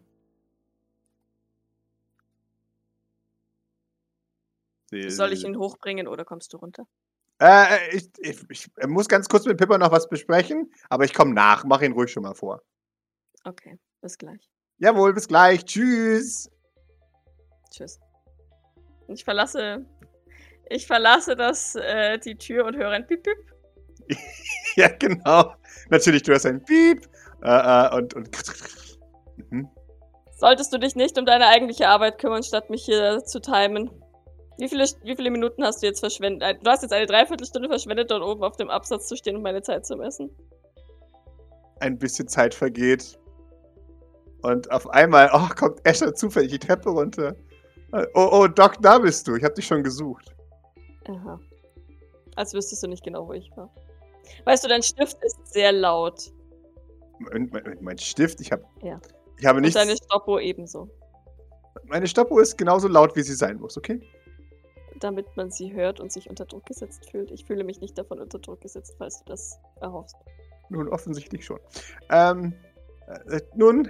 Soll 4.90 5.32
ich 5.32 5.44
ihn 5.44 5.58
hochbringen 5.58 6.08
oder 6.08 6.24
kommst 6.24 6.52
du 6.52 6.58
runter? 6.58 6.86
Äh, 7.40 7.94
ich, 7.94 8.08
ich, 8.18 8.44
ich 8.48 8.86
muss 8.86 9.08
ganz 9.08 9.28
kurz 9.28 9.44
mit 9.44 9.58
Pippa 9.58 9.78
noch 9.78 9.92
was 9.92 10.08
besprechen, 10.08 10.72
aber 10.88 11.04
ich 11.04 11.12
komme 11.12 11.34
nach. 11.34 11.64
Mach 11.64 11.82
ihn 11.82 11.92
ruhig 11.92 12.10
schon 12.10 12.22
mal 12.22 12.34
vor. 12.34 12.62
Okay, 13.44 13.78
bis 14.00 14.16
gleich. 14.16 14.48
Jawohl, 14.78 15.12
bis 15.12 15.28
gleich. 15.28 15.64
Tschüss. 15.64 16.50
Tschüss. 17.70 18.00
Ich 19.08 19.24
verlasse. 19.24 19.84
Ich 20.68 20.86
verlasse 20.86 21.36
das, 21.36 21.76
äh, 21.76 22.18
die 22.18 22.36
Tür 22.36 22.64
und 22.64 22.76
höre 22.76 22.90
ein 22.90 23.06
Piep. 23.06 23.26
Ja, 24.76 24.88
genau. 24.88 25.54
Natürlich, 25.88 26.22
du 26.22 26.34
hast 26.34 26.44
ein 26.44 26.62
Piep 26.62 27.08
äh, 27.42 27.48
äh, 27.48 27.96
und, 27.96 28.12
und 28.12 28.28
mhm. 29.50 29.68
Solltest 30.36 30.70
du 30.72 30.78
dich 30.78 30.94
nicht 30.94 31.18
um 31.18 31.24
deine 31.24 31.46
eigentliche 31.46 31.88
Arbeit 31.88 32.18
kümmern, 32.18 32.42
statt 32.42 32.68
mich 32.68 32.84
hier 32.84 33.24
zu 33.24 33.40
timen? 33.40 33.90
Wie 34.58 34.68
viele, 34.68 34.84
wie 35.02 35.16
viele 35.16 35.30
Minuten 35.30 35.64
hast 35.64 35.82
du 35.82 35.86
jetzt 35.86 36.00
verschwendet? 36.00 36.58
Du 36.62 36.70
hast 36.70 36.82
jetzt 36.82 36.92
eine 36.92 37.06
Dreiviertelstunde 37.06 37.68
verschwendet, 37.70 38.10
dort 38.10 38.22
oben 38.22 38.42
auf 38.42 38.56
dem 38.56 38.68
Absatz 38.68 39.08
zu 39.08 39.16
stehen 39.16 39.36
und 39.36 39.42
meine 39.42 39.62
Zeit 39.62 39.86
zu 39.86 39.96
messen. 39.96 40.30
ein 41.80 41.98
bisschen 41.98 42.28
Zeit 42.28 42.54
vergeht. 42.54 43.18
Und 44.42 44.70
auf 44.70 44.88
einmal, 44.90 45.30
oh, 45.32 45.48
kommt 45.54 45.86
Asher 45.86 46.14
zufällig 46.14 46.52
die 46.52 46.58
Treppe 46.58 46.90
runter. 46.90 47.34
Oh, 48.14 48.28
oh, 48.30 48.46
Doc, 48.46 48.76
da 48.82 48.98
bist 48.98 49.26
du. 49.26 49.36
Ich 49.36 49.44
habe 49.44 49.54
dich 49.54 49.66
schon 49.66 49.82
gesucht. 49.82 50.34
Aha. 51.08 51.40
Als 52.36 52.52
wüsstest 52.52 52.82
du 52.82 52.88
nicht 52.88 53.04
genau, 53.04 53.26
wo 53.26 53.32
ich 53.32 53.50
war. 53.56 53.70
Weißt 54.44 54.64
du, 54.64 54.68
dein 54.68 54.82
Stift 54.82 55.16
ist 55.22 55.38
sehr 55.52 55.72
laut. 55.72 56.32
Mein, 57.18 57.48
mein, 57.52 57.78
mein 57.80 57.98
Stift, 57.98 58.40
ich 58.40 58.52
habe 58.52 58.64
Ja. 58.82 59.00
ich 59.38 59.46
habe 59.46 59.56
Und 59.58 59.62
nichts. 59.62 59.74
deine 59.80 59.96
Stoppuhr 59.96 60.40
ebenso. 60.40 60.88
Meine 61.84 62.06
Stoppuhr 62.06 62.42
ist 62.42 62.56
genauso 62.58 62.88
laut, 62.88 63.16
wie 63.16 63.22
sie 63.22 63.34
sein 63.34 63.58
muss, 63.58 63.76
okay? 63.76 64.00
Damit 65.00 65.26
man 65.36 65.50
sie 65.50 65.72
hört 65.72 66.00
und 66.00 66.10
sich 66.12 66.28
unter 66.28 66.46
Druck 66.46 66.66
gesetzt 66.66 67.10
fühlt. 67.10 67.30
Ich 67.30 67.44
fühle 67.44 67.64
mich 67.64 67.80
nicht 67.80 67.96
davon 67.98 68.18
unter 68.18 68.38
Druck 68.38 68.60
gesetzt, 68.62 68.94
falls 68.98 69.18
du 69.20 69.24
das 69.26 69.58
erhoffst. 69.80 70.16
Nun, 70.68 70.88
offensichtlich 70.88 71.44
schon. 71.44 71.60
Ähm, 72.10 72.54
äh, 73.28 73.40
nun, 73.54 73.88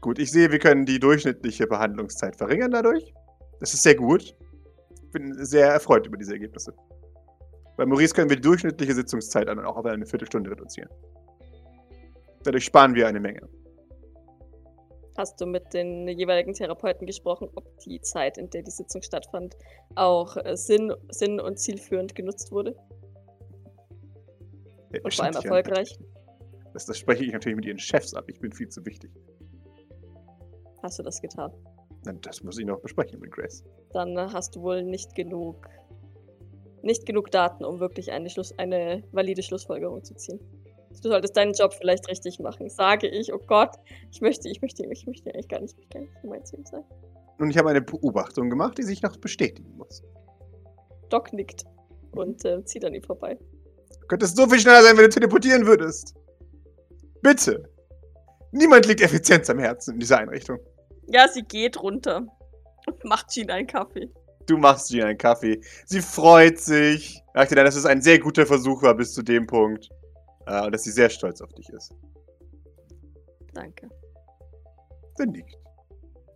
gut, 0.00 0.18
ich 0.18 0.30
sehe, 0.30 0.50
wir 0.50 0.58
können 0.58 0.84
die 0.84 0.98
durchschnittliche 1.00 1.66
Behandlungszeit 1.66 2.36
verringern 2.36 2.70
dadurch. 2.72 3.14
Das 3.60 3.72
ist 3.72 3.82
sehr 3.82 3.94
gut. 3.94 4.36
Ich 5.02 5.10
bin 5.12 5.44
sehr 5.44 5.68
erfreut 5.68 6.06
über 6.06 6.16
diese 6.16 6.32
Ergebnisse. 6.34 6.74
Bei 7.76 7.86
Maurice 7.86 8.14
können 8.14 8.28
wir 8.28 8.36
die 8.36 8.42
durchschnittliche 8.42 8.94
Sitzungszeit 8.94 9.48
dann 9.48 9.64
auch 9.64 9.76
auf 9.76 9.86
eine 9.86 10.06
Viertelstunde 10.06 10.50
reduzieren. 10.50 10.90
Dadurch 12.44 12.64
sparen 12.64 12.94
wir 12.94 13.06
eine 13.06 13.20
Menge. 13.20 13.48
Hast 15.16 15.40
du 15.40 15.46
mit 15.46 15.74
den 15.74 16.08
jeweiligen 16.08 16.54
Therapeuten 16.54 17.06
gesprochen, 17.06 17.48
ob 17.54 17.78
die 17.80 18.00
Zeit, 18.00 18.38
in 18.38 18.48
der 18.50 18.62
die 18.62 18.70
Sitzung 18.70 19.02
stattfand, 19.02 19.56
auch 19.94 20.36
äh, 20.36 20.56
sinn, 20.56 20.94
sinn- 21.10 21.40
und 21.40 21.58
zielführend 21.58 22.14
genutzt 22.14 22.52
wurde? 22.52 22.74
Ja, 24.92 25.00
Und 25.02 25.14
vor 25.14 25.24
allem 25.24 25.34
erfolgreich? 25.34 25.98
Das, 26.72 26.86
das 26.86 26.98
spreche 26.98 27.24
ich 27.24 27.32
natürlich 27.32 27.56
mit 27.56 27.66
ihren 27.66 27.78
Chefs 27.78 28.14
ab. 28.14 28.24
Ich 28.28 28.38
bin 28.40 28.52
viel 28.52 28.68
zu 28.68 28.84
wichtig. 28.86 29.10
Hast 30.82 30.98
du 30.98 31.02
das 31.02 31.20
getan? 31.20 31.52
Na, 32.04 32.12
Das 32.12 32.42
muss 32.42 32.58
ich 32.58 32.64
noch 32.64 32.80
besprechen 32.80 33.20
mit 33.20 33.32
Grace. 33.32 33.64
Dann 33.92 34.16
äh, 34.16 34.28
hast 34.32 34.56
du 34.56 34.62
wohl 34.62 34.82
nicht 34.82 35.14
genug, 35.14 35.68
nicht 36.82 37.06
genug 37.06 37.30
Daten, 37.30 37.64
um 37.64 37.80
wirklich 37.80 38.12
eine, 38.12 38.30
Schluss, 38.30 38.58
eine 38.58 39.02
valide 39.12 39.42
Schlussfolgerung 39.42 40.04
zu 40.04 40.14
ziehen. 40.14 40.40
Du 41.02 41.08
solltest 41.08 41.36
deinen 41.36 41.52
Job 41.52 41.72
vielleicht 41.72 42.08
richtig 42.08 42.40
machen. 42.40 42.68
Sage 42.68 43.06
ich, 43.08 43.32
oh 43.32 43.38
Gott, 43.38 43.76
ich 44.10 44.20
möchte, 44.20 44.48
ich 44.48 44.60
möchte, 44.60 44.84
ich 44.84 45.06
möchte 45.06 45.32
eigentlich 45.32 45.48
gar 45.48 45.60
nicht, 45.60 45.76
ich 45.78 45.94
möchte 45.94 46.10
gar 46.22 46.34
nicht 46.34 46.46
zu 46.46 46.56
ihm 46.56 46.64
sein. 46.64 46.84
Nun, 47.38 47.50
ich 47.50 47.56
habe 47.56 47.70
eine 47.70 47.80
Beobachtung 47.80 48.50
gemacht, 48.50 48.76
die 48.76 48.82
sich 48.82 49.00
noch 49.02 49.16
bestätigen 49.16 49.76
muss. 49.76 50.02
Doc 51.08 51.32
nickt 51.32 51.64
und 52.12 52.44
äh, 52.44 52.64
zieht 52.64 52.84
an 52.84 52.94
ihm 52.94 53.02
vorbei. 53.02 53.38
Du 54.00 54.06
könntest 54.08 54.36
so 54.36 54.46
viel 54.46 54.58
schneller 54.58 54.82
sein, 54.82 54.96
wenn 54.96 55.04
du 55.04 55.10
teleportieren 55.10 55.66
würdest. 55.66 56.14
Bitte. 57.22 57.68
Niemand 58.52 58.86
liegt 58.86 59.00
Effizienz 59.00 59.48
am 59.48 59.58
Herzen 59.58 59.94
in 59.94 60.00
dieser 60.00 60.18
Einrichtung. 60.18 60.58
Ja, 61.06 61.28
sie 61.28 61.42
geht 61.42 61.80
runter 61.80 62.26
und 62.86 63.04
macht 63.04 63.28
Jean 63.28 63.50
einen 63.50 63.66
Kaffee. 63.66 64.10
Du 64.50 64.58
machst 64.58 64.90
ihr 64.90 65.06
einen 65.06 65.16
Kaffee. 65.16 65.60
Sie 65.86 66.00
freut 66.00 66.58
sich. 66.58 67.22
Sagte 67.34 67.54
dann, 67.54 67.66
dass 67.66 67.76
es 67.76 67.86
ein 67.86 68.02
sehr 68.02 68.18
guter 68.18 68.44
Versuch 68.44 68.82
war 68.82 68.94
bis 68.94 69.14
zu 69.14 69.22
dem 69.22 69.46
Punkt. 69.46 69.88
Äh, 70.46 70.66
und 70.66 70.72
dass 70.72 70.82
sie 70.82 70.90
sehr 70.90 71.08
stolz 71.08 71.40
auf 71.40 71.52
dich 71.52 71.68
ist. 71.68 71.94
Danke. 73.54 73.88
Dann 75.18 75.28
nickt. 75.28 75.56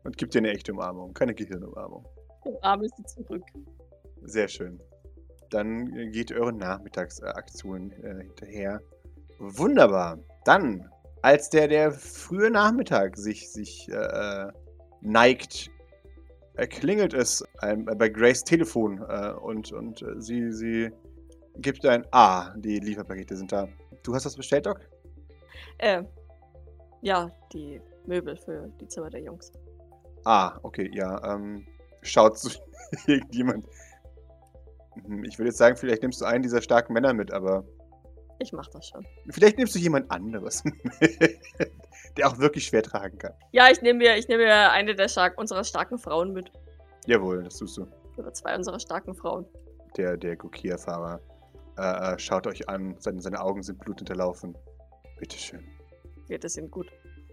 Und 0.04 0.16
gibt 0.16 0.32
dir 0.32 0.38
eine 0.38 0.52
echte 0.52 0.72
Umarmung, 0.72 1.12
keine 1.12 1.34
Gehirnumarmung. 1.34 2.06
Umarme 2.44 2.86
sie 2.96 3.02
zurück. 3.02 3.42
Sehr 4.22 4.46
schön. 4.46 4.80
Dann 5.50 6.12
geht 6.12 6.30
eure 6.30 6.52
Nachmittagsaktion 6.52 7.90
äh, 7.90 8.22
hinterher. 8.22 8.80
Wunderbar. 9.40 10.20
Dann, 10.44 10.88
als 11.22 11.50
der, 11.50 11.66
der 11.66 11.90
frühe 11.90 12.52
Nachmittag 12.52 13.16
sich, 13.16 13.50
sich 13.50 13.88
äh, 13.88 14.46
neigt, 15.00 15.68
klingelt 16.57 17.14
es 17.14 17.44
ein, 17.59 17.84
bei 17.84 18.09
Grace 18.09 18.44
Telefon 18.44 18.98
äh, 19.09 19.32
und, 19.32 19.72
und 19.72 20.02
äh, 20.02 20.20
sie, 20.20 20.52
sie 20.52 20.90
gibt 21.57 21.84
ein 21.84 22.05
Ah, 22.12 22.55
die 22.57 22.78
Lieferpakete 22.78 23.36
sind 23.36 23.52
da. 23.52 23.68
Du 24.02 24.14
hast 24.14 24.24
das 24.26 24.36
bestellt, 24.36 24.66
Doc? 24.66 24.80
Äh, 25.78 26.02
ja, 27.02 27.30
die 27.52 27.80
Möbel 28.07 28.36
für 28.36 28.68
die 28.80 28.88
Zimmer 28.88 29.11
der 29.11 29.22
Jungs. 29.22 29.52
Ah, 30.24 30.59
okay, 30.62 30.90
ja. 30.94 31.34
Ähm, 31.34 31.66
schaut 32.02 32.38
zu 32.38 32.50
irgendjemand. 33.07 33.66
Hm, 35.05 35.24
Ich 35.24 35.38
würde 35.38 35.48
jetzt 35.48 35.59
sagen, 35.59 35.76
vielleicht 35.76 36.02
nimmst 36.02 36.20
du 36.20 36.24
einen 36.24 36.42
dieser 36.42 36.62
starken 36.62 36.92
Männer 36.92 37.12
mit, 37.14 37.32
aber 37.32 37.64
Ich 38.38 38.52
mach 38.52 38.68
das 38.68 38.88
schon. 38.88 39.05
Vielleicht 39.30 39.59
nimmst 39.59 39.74
du 39.74 39.78
jemand 39.78 40.11
anderes 40.11 40.62
mit, 41.00 41.38
der 42.16 42.28
auch 42.28 42.38
wirklich 42.38 42.66
schwer 42.66 42.82
tragen 42.82 43.18
kann. 43.18 43.32
Ja, 43.52 43.70
ich 43.70 43.82
nehme 43.82 43.98
mir, 43.98 44.16
ich 44.16 44.28
nehme 44.28 44.44
mir 44.44 44.70
eine 44.70 44.94
der 44.94 45.08
stark, 45.08 45.38
unserer 45.38 45.64
starken 45.64 45.98
Frauen 45.98 46.32
mit. 46.32 46.50
Jawohl, 47.06 47.42
das 47.42 47.56
tust 47.56 47.76
du. 47.76 47.86
Oder 48.16 48.32
zwei 48.32 48.56
unserer 48.56 48.78
starken 48.78 49.14
Frauen. 49.14 49.46
Der, 49.96 50.16
der 50.16 50.36
Gokia-Fahrer 50.36 51.20
äh, 51.78 52.14
äh, 52.14 52.18
schaut 52.18 52.46
euch 52.46 52.68
an, 52.68 52.96
seine, 52.98 53.20
seine 53.20 53.40
Augen 53.40 53.62
sind 53.62 53.78
blutunterlaufen. 53.80 54.56
Bitteschön. 55.18 55.64
Geht 56.28 56.44
es 56.44 56.56
ihnen 56.56 56.70
gut. 56.70 56.90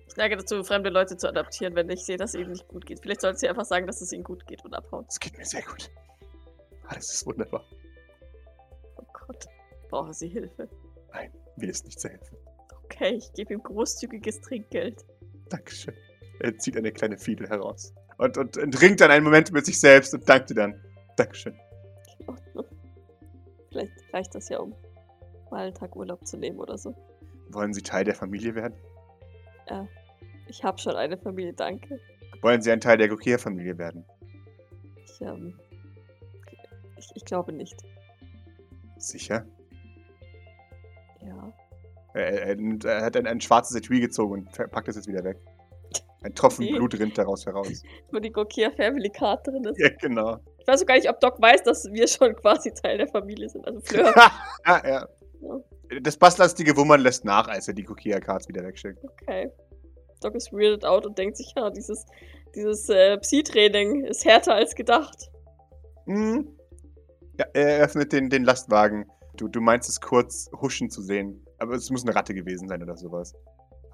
Ich 0.08 0.18
neige 0.18 0.36
dazu, 0.36 0.64
fremde 0.64 0.90
Leute 0.90 1.16
zu 1.16 1.30
adaptieren, 1.30 1.76
wenn 1.76 1.90
ich 1.90 2.04
sehe, 2.04 2.18
dass 2.18 2.34
es 2.34 2.42
ihnen 2.42 2.52
nicht 2.52 2.68
gut 2.68 2.86
geht. 2.86 3.00
Vielleicht 3.02 3.22
sollte 3.22 3.40
sie 3.40 3.48
einfach 3.48 3.66
sagen, 3.66 3.88
dass 3.88 4.02
es 4.02 4.12
ihnen 4.12 4.24
gut 4.24 4.46
geht 4.46 4.64
und 4.66 4.74
abhauen. 4.74 5.06
Es 5.08 5.20
geht 5.20 5.38
mir 5.38 5.46
sehr 5.46 5.62
gut. 5.62 5.90
Alles 6.88 7.14
ist 7.14 7.26
wunderbar. 7.26 7.64
Oh 8.98 9.06
Gott. 9.14 9.46
Brauche 9.90 10.14
sie 10.14 10.28
Hilfe. 10.28 10.68
Nein, 11.14 11.32
mir 11.56 11.70
ist 11.70 11.86
nicht 11.86 12.00
zu 12.00 12.10
helfen. 12.10 12.38
Okay, 12.92 13.16
ich 13.16 13.32
gebe 13.34 13.54
ihm 13.54 13.64
großzügiges 13.64 14.42
Trinkgeld. 14.42 15.06
Dankeschön. 15.50 15.94
Er 16.40 16.58
zieht 16.58 16.76
eine 16.78 16.92
kleine 16.92 17.18
Fiedel 17.18 17.48
heraus. 17.48 17.94
Und, 18.18 18.38
und, 18.38 18.58
und 18.58 18.82
ringt 18.82 19.02
dann 19.02 19.12
einen 19.12 19.24
Moment 19.24 19.52
mit 19.52 19.66
sich 19.66 19.80
selbst 19.80 20.14
und 20.14 20.28
dankt 20.28 20.50
dir 20.50 20.56
dann. 20.56 20.84
Dankeschön. 21.16 21.58
Vielleicht 23.70 23.92
reicht 24.14 24.36
das 24.36 24.50
ja, 24.50 24.60
um 24.60 24.76
mal 25.50 25.66
einen 25.68 25.74
Tag 25.74 25.96
Urlaub 25.96 26.26
zu 26.28 26.38
nehmen 26.38 26.60
oder 26.60 26.78
so. 26.78 26.94
Wollen 27.50 27.74
Sie 27.74 27.82
Teil 27.82 28.04
der 28.04 28.16
Familie 28.16 28.56
werden? 28.56 28.76
Ich 30.48 30.64
habe 30.64 30.78
schon 30.78 30.96
eine 30.96 31.18
Familie, 31.18 31.54
danke. 31.54 32.00
Wollen 32.42 32.62
Sie 32.62 32.72
ein 32.72 32.82
Teil 32.82 32.98
der 32.98 33.08
Gokir-Familie 33.08 33.78
werden? 33.78 34.06
Ich, 35.06 35.22
ähm, 35.22 35.58
ich, 36.98 37.10
ich 37.16 37.26
glaube 37.26 37.54
nicht. 37.54 37.82
Sicher? 38.98 39.46
Ja. 41.22 41.54
Er, 42.14 42.58
er, 42.58 42.58
er 42.86 43.06
hat 43.06 43.16
ein, 43.16 43.28
ein 43.28 43.42
schwarzes 43.42 43.76
Etui 43.76 44.00
gezogen 44.00 44.34
und 44.34 44.72
packt 44.72 44.88
es 44.88 44.96
jetzt 44.96 45.08
wieder 45.08 45.24
weg. 45.24 45.38
Ein 46.24 46.36
Tropfen 46.36 46.66
Nee. 46.66 46.74
Blut 46.74 47.00
rinnt 47.00 47.18
daraus 47.18 47.46
heraus. 47.46 47.82
Wo 48.12 48.20
die 48.20 48.32
Gokir 48.32 48.72
Family 48.72 49.10
Card 49.10 49.48
drin 49.48 49.64
ist. 49.66 49.80
Ja, 49.80 49.90
genau. 50.00 50.38
Ich 50.60 50.68
weiß 50.68 50.84
auch 50.84 50.86
gar 50.86 50.96
nicht, 50.96 51.10
ob 51.10 51.20
Doc 51.20 51.42
weiß, 51.42 51.64
dass 51.64 51.92
wir 51.92 52.08
schon 52.08 52.36
quasi 52.36 52.72
Teil 52.72 53.00
der 53.00 53.08
Familie 53.08 53.50
sind. 53.50 53.66
Also 53.66 53.80
Fleur. 53.82 54.14
ja, 54.68 54.88
ja. 54.88 55.08
Das 56.02 56.18
basslastige 56.18 56.78
Wummern 56.78 57.02
lässt 57.02 57.26
nach, 57.26 57.48
als 57.48 57.68
er 57.68 57.74
die 57.74 57.84
Kokia-Cards 57.84 58.48
wieder 58.48 58.64
wegschickt. 58.64 59.04
Okay. 59.04 59.50
Doc 60.22 60.36
ist 60.36 60.54
weirded 60.54 60.86
out 60.86 61.08
und 61.08 61.18
denkt 61.18 61.38
sich, 61.38 61.52
ja, 61.56 61.72
dieses, 61.72 62.06
dieses 62.56 62.88
äh, 62.90 63.18
Psi-Training 63.18 64.06
ist 64.06 64.24
härter 64.24 64.54
als 64.54 64.76
gedacht. 64.76 65.32
Mhm. 66.06 66.56
Ja, 67.40 67.46
er 67.54 67.84
öffnet 67.84 68.14
den, 68.14 68.30
den 68.30 68.44
Lastwagen. 68.44 69.10
Du, 69.36 69.48
du 69.48 69.60
meinst 69.60 69.90
es 69.90 70.00
kurz 70.00 70.52
huschen 70.62 70.92
zu 70.92 71.02
sehen. 71.02 71.44
Aber 71.62 71.76
es 71.76 71.90
muss 71.92 72.04
eine 72.04 72.16
Ratte 72.16 72.34
gewesen 72.34 72.68
sein 72.68 72.82
oder 72.82 72.98
sowas. 72.98 73.36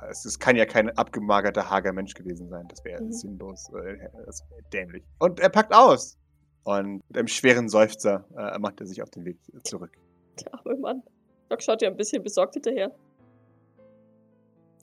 Es, 0.10 0.24
es 0.24 0.40
kann 0.40 0.56
ja 0.56 0.66
kein 0.66 0.90
abgemagerter, 0.98 1.70
hager 1.70 1.92
Mensch 1.92 2.14
gewesen 2.14 2.48
sein. 2.48 2.66
Das 2.70 2.84
wäre 2.86 3.04
Mhm. 3.04 3.12
sinnlos. 3.12 3.70
Äh, 3.74 3.98
das 4.26 4.42
wär 4.50 4.62
dämlich. 4.72 5.04
Und 5.20 5.40
er 5.42 5.50
packt 5.50 5.74
aus. 5.76 6.18
Und 6.64 7.02
mit 7.10 7.18
einem 7.18 7.28
schweren 7.28 7.68
Seufzer 7.68 8.26
äh, 8.38 8.58
macht 8.60 8.80
er 8.80 8.88
sich 8.88 9.02
auf 9.02 9.10
den 9.10 9.26
Weg 9.26 9.38
zurück. 9.64 9.92
Der 10.40 10.54
arme 10.54 10.78
Mann. 10.78 11.04
Doc 11.50 11.62
schaut 11.62 11.82
ja 11.82 11.90
ein 11.90 11.98
bisschen 11.98 12.24
besorgt 12.24 12.54
hinterher. 12.54 12.92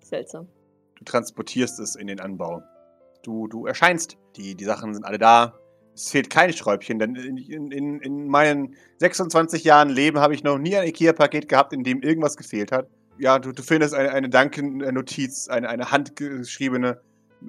Seltsam. 0.02 0.48
Du 0.96 1.04
transportierst 1.04 1.78
es 1.80 1.96
in 1.96 2.06
den 2.06 2.20
Anbau. 2.20 2.62
Du, 3.22 3.48
du 3.48 3.66
erscheinst. 3.66 4.18
Die, 4.36 4.54
die 4.54 4.64
Sachen 4.64 4.92
sind 4.94 5.04
alle 5.04 5.18
da. 5.18 5.58
Es 5.94 6.10
fehlt 6.10 6.28
kein 6.28 6.52
Schräubchen, 6.52 6.98
denn 6.98 7.14
in, 7.14 7.70
in, 7.70 8.00
in 8.00 8.26
meinen 8.28 8.74
26 8.98 9.62
Jahren 9.64 9.90
Leben 9.90 10.18
habe 10.18 10.34
ich 10.34 10.42
noch 10.42 10.58
nie 10.58 10.76
ein 10.76 10.88
IKEA-Paket 10.88 11.48
gehabt, 11.48 11.72
in 11.72 11.84
dem 11.84 12.02
irgendwas 12.02 12.36
gefehlt 12.36 12.72
hat. 12.72 12.88
Ja, 13.18 13.38
du, 13.38 13.52
du 13.52 13.62
findest 13.62 13.94
eine, 13.94 14.10
eine 14.10 14.28
Danken-Notiz, 14.28 15.48
eine, 15.48 15.68
eine 15.68 15.92
handgeschriebene, 15.92 17.00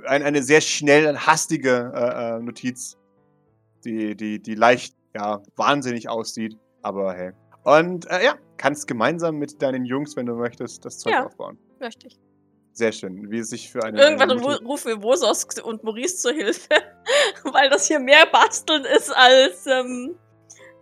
eine, 0.06 0.26
eine 0.26 0.44
sehr 0.44 0.62
schnell 0.62 1.08
und 1.08 1.26
hastige 1.26 1.92
äh, 1.96 2.38
äh, 2.38 2.40
Notiz, 2.40 2.98
die, 3.84 4.16
die, 4.16 4.40
die 4.40 4.54
leicht, 4.56 4.96
ja, 5.16 5.42
wahnsinnig 5.56 6.08
aussieht. 6.08 6.56
Aber 6.84 7.14
hey. 7.14 7.32
Und 7.64 8.06
äh, 8.12 8.24
ja, 8.24 8.36
kannst 8.58 8.88
gemeinsam 8.88 9.38
mit 9.38 9.60
deinen 9.62 9.86
Jungs, 9.86 10.16
wenn 10.16 10.28
du 10.28 10.36
möchtest, 10.36 10.86
das 10.86 11.00
Zeug 11.00 11.14
Ja. 11.14 11.26
aufbauen. 11.26 11.58
Möchte 11.80 12.08
ich. 12.08 12.20
Sehr 12.76 12.92
schön, 12.92 13.32
wie 13.32 13.40
es 13.40 13.50
sich 13.50 13.72
für 13.72 13.82
eine. 13.84 14.00
Irgendwann 14.00 14.32
eine 14.32 14.42
rufen 14.42 14.90
wir 14.90 15.02
Wosos 15.02 15.46
und 15.64 15.84
Maurice 15.86 16.18
zur 16.18 16.34
Hilfe. 16.34 16.70
weil 17.54 17.70
das 17.70 17.88
hier 17.88 18.00
mehr 18.00 18.26
basteln 18.26 18.84
ist 18.84 19.16
als, 19.16 19.66
ähm, 19.66 20.16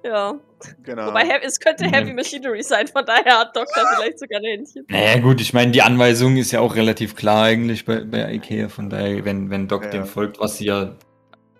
ja. 0.04 0.34
Genau. 0.82 1.08
Wobei, 1.08 1.39
es 1.44 1.60
könnte 1.60 1.86
Ja. 1.86 1.91
Heavy 1.91 2.14
Machinery 2.14 2.64
sein, 2.64 2.88
von 2.88 3.06
daher 3.06 3.39
hat 3.39 3.56
Doc 3.56 3.68
da 3.76 3.86
vielleicht 3.96 4.18
sogar 4.18 4.39
ein 4.39 4.46
Händchen. 4.46 4.86
Naja, 4.89 5.20
gut, 5.20 5.39
ich 5.39 5.54
meine, 5.54 5.72
die 5.72 5.84
Anweisung 5.84 6.36
ist 6.38 6.52
ja 6.52 6.62
auch 6.62 6.76
relativ 6.76 7.16
klar 7.16 7.44
eigentlich 7.44 7.86
bei, 7.86 8.04
bei 8.04 8.34
IKEA. 8.34 8.70
Von 8.70 8.89
daher, 8.89 9.24
wenn, 9.24 9.52
wenn 9.52 9.68
Doc 9.68 9.84
Ja. 9.84 9.89
dem 9.91 10.06
folgt, 10.06 10.39
was 10.39 10.58
sie 10.58 10.66
ja 10.66 10.96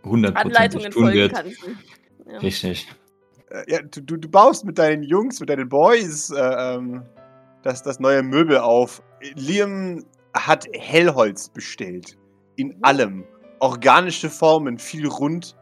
hundertprozentig 0.04 0.58
Anleitungen 0.58 0.92
tun 0.92 1.04
folgen 1.04 1.18
wird. 1.18 1.34
Ja. 2.26 2.38
Richtig. 2.40 2.88
Äh, 3.52 3.72
ja, 3.72 3.82
du, 3.84 4.02
du, 4.02 4.18
du 4.18 4.30
baust 4.30 4.66
mit 4.66 4.80
deinen 4.80 5.04
Jungs, 5.04 5.40
mit 5.40 5.50
deinen 5.50 5.70
Boys 5.70 6.32
äh, 6.32 6.40
ähm, 6.40 7.04
das, 7.62 7.84
das 7.84 8.00
neue 8.00 8.24
Möbel 8.24 8.58
auf. 8.58 9.04
Liam 9.36 10.06
hat 10.34 10.66
Hellholz 10.74 11.50
bestellt. 11.50 12.18
In 12.56 12.68
Mhm. 12.70 12.78
allem. 12.82 13.24
Organische 13.60 14.30
Formen, 14.30 14.78
viel 14.78 15.08
rund. 15.08 15.56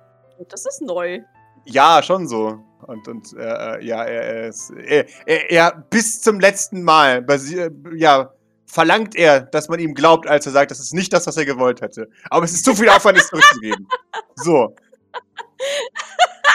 Das 0.50 0.66
ist 0.66 0.82
neu. 0.82 1.20
Ja, 1.66 2.02
schon 2.02 2.28
so. 2.28 2.60
Und, 2.88 3.08
und 3.08 3.34
äh, 3.38 3.78
äh, 3.78 3.86
ja, 3.86 4.04
er, 4.04 4.22
er, 4.24 4.48
ist, 4.48 4.72
er, 4.72 5.06
er, 5.28 5.52
er 5.52 5.86
bis 5.92 6.20
zum 6.22 6.40
letzten 6.40 6.82
Mal 6.84 7.20
basi- 7.20 7.70
ja, 7.96 8.34
verlangt 8.66 9.16
er, 9.16 9.42
dass 9.42 9.70
man 9.70 9.80
ihm 9.80 9.94
glaubt, 9.94 10.28
als 10.28 10.48
er 10.48 10.52
sagt, 10.52 10.72
das 10.72 10.80
ist 10.80 10.94
nicht 10.94 11.14
das, 11.14 11.28
was 11.28 11.38
er 11.38 11.46
gewollt 11.46 11.82
hätte. 11.82 12.10
Aber 12.32 12.44
es 12.46 12.54
ist 12.54 12.66
zu 12.66 12.74
viel 12.74 12.90
Aufwand, 12.90 13.20
es 13.20 13.28
zurückzugeben. 13.28 13.88
So. 14.36 14.74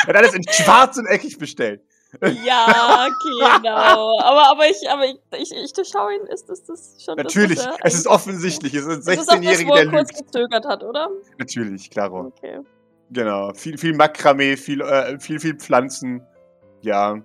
Er 0.03 0.09
hat 0.09 0.17
alles 0.17 0.35
in 0.35 0.43
schwarz 0.49 0.97
und 0.99 1.07
eckig 1.07 1.39
bestellt. 1.39 1.81
Ja, 2.45 3.09
genau. 3.59 4.19
Aber, 4.21 4.51
aber 4.51 4.67
ich, 4.69 4.89
aber 4.91 5.05
ich, 5.07 5.19
ich, 5.39 5.53
ich 5.53 5.73
durchschaue 5.73 6.14
ihn. 6.14 6.27
Ist 6.27 6.49
das, 6.49 6.64
das 6.64 7.03
schon 7.03 7.17
Natürlich, 7.17 7.59
das, 7.59 7.77
es 7.83 7.95
ist 7.95 8.07
offensichtlich. 8.07 8.75
Es 8.75 8.87
ist 8.87 9.09
ein 9.09 9.17
Das 9.17 9.25
ist 9.25 9.31
auch 9.31 9.35
das, 9.37 9.45
16-Jähriger, 9.45 9.69
wo 9.69 9.75
der 9.75 9.85
er 9.85 9.91
kurz 9.91 10.12
lügt. 10.12 10.27
gezögert 10.33 10.64
hat, 10.67 10.83
oder? 10.85 11.09
Natürlich, 11.39 11.91
klaro. 11.91 12.27
Okay. 12.27 12.61
Genau. 13.11 13.53
Viel, 13.55 13.79
viel 13.79 13.95
Makramee, 13.95 14.57
viel, 14.57 14.81
äh, 14.81 15.19
viel, 15.21 15.39
viel 15.41 15.55
Pflanzen. 15.57 16.23
Ja. 16.83 17.21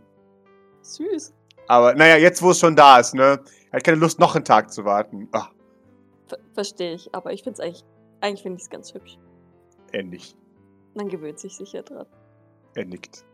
Süß. 0.82 1.34
Aber 1.68 1.94
naja, 1.96 2.18
jetzt 2.18 2.42
wo 2.42 2.52
es 2.52 2.60
schon 2.60 2.76
da 2.76 3.00
ist, 3.00 3.14
ne? 3.14 3.40
Er 3.72 3.78
hat 3.78 3.84
keine 3.84 3.98
Lust, 3.98 4.20
noch 4.20 4.36
einen 4.36 4.44
Tag 4.46 4.72
zu 4.72 4.84
warten. 4.86 5.30
Ach, 5.32 5.52
Ver 6.28 6.38
Verstehe 6.54 6.94
ich. 6.96 7.14
Aber 7.14 7.32
ich 7.34 7.44
finde 7.44 7.56
es 7.56 7.60
eigentlich, 7.62 7.84
eigentlich 8.22 8.42
finde 8.42 8.58
ich 8.58 8.64
es 8.64 8.70
ganz 8.70 8.94
hübsch. 8.94 9.18
er 9.92 10.04
nicht. 10.04 10.36
Man 10.96 11.08
gewöhnt 11.08 11.40
sich 11.40 11.56
sicher 11.56 11.84
dran. 11.84 12.06
Er 12.76 12.86
nickt. 12.86 13.26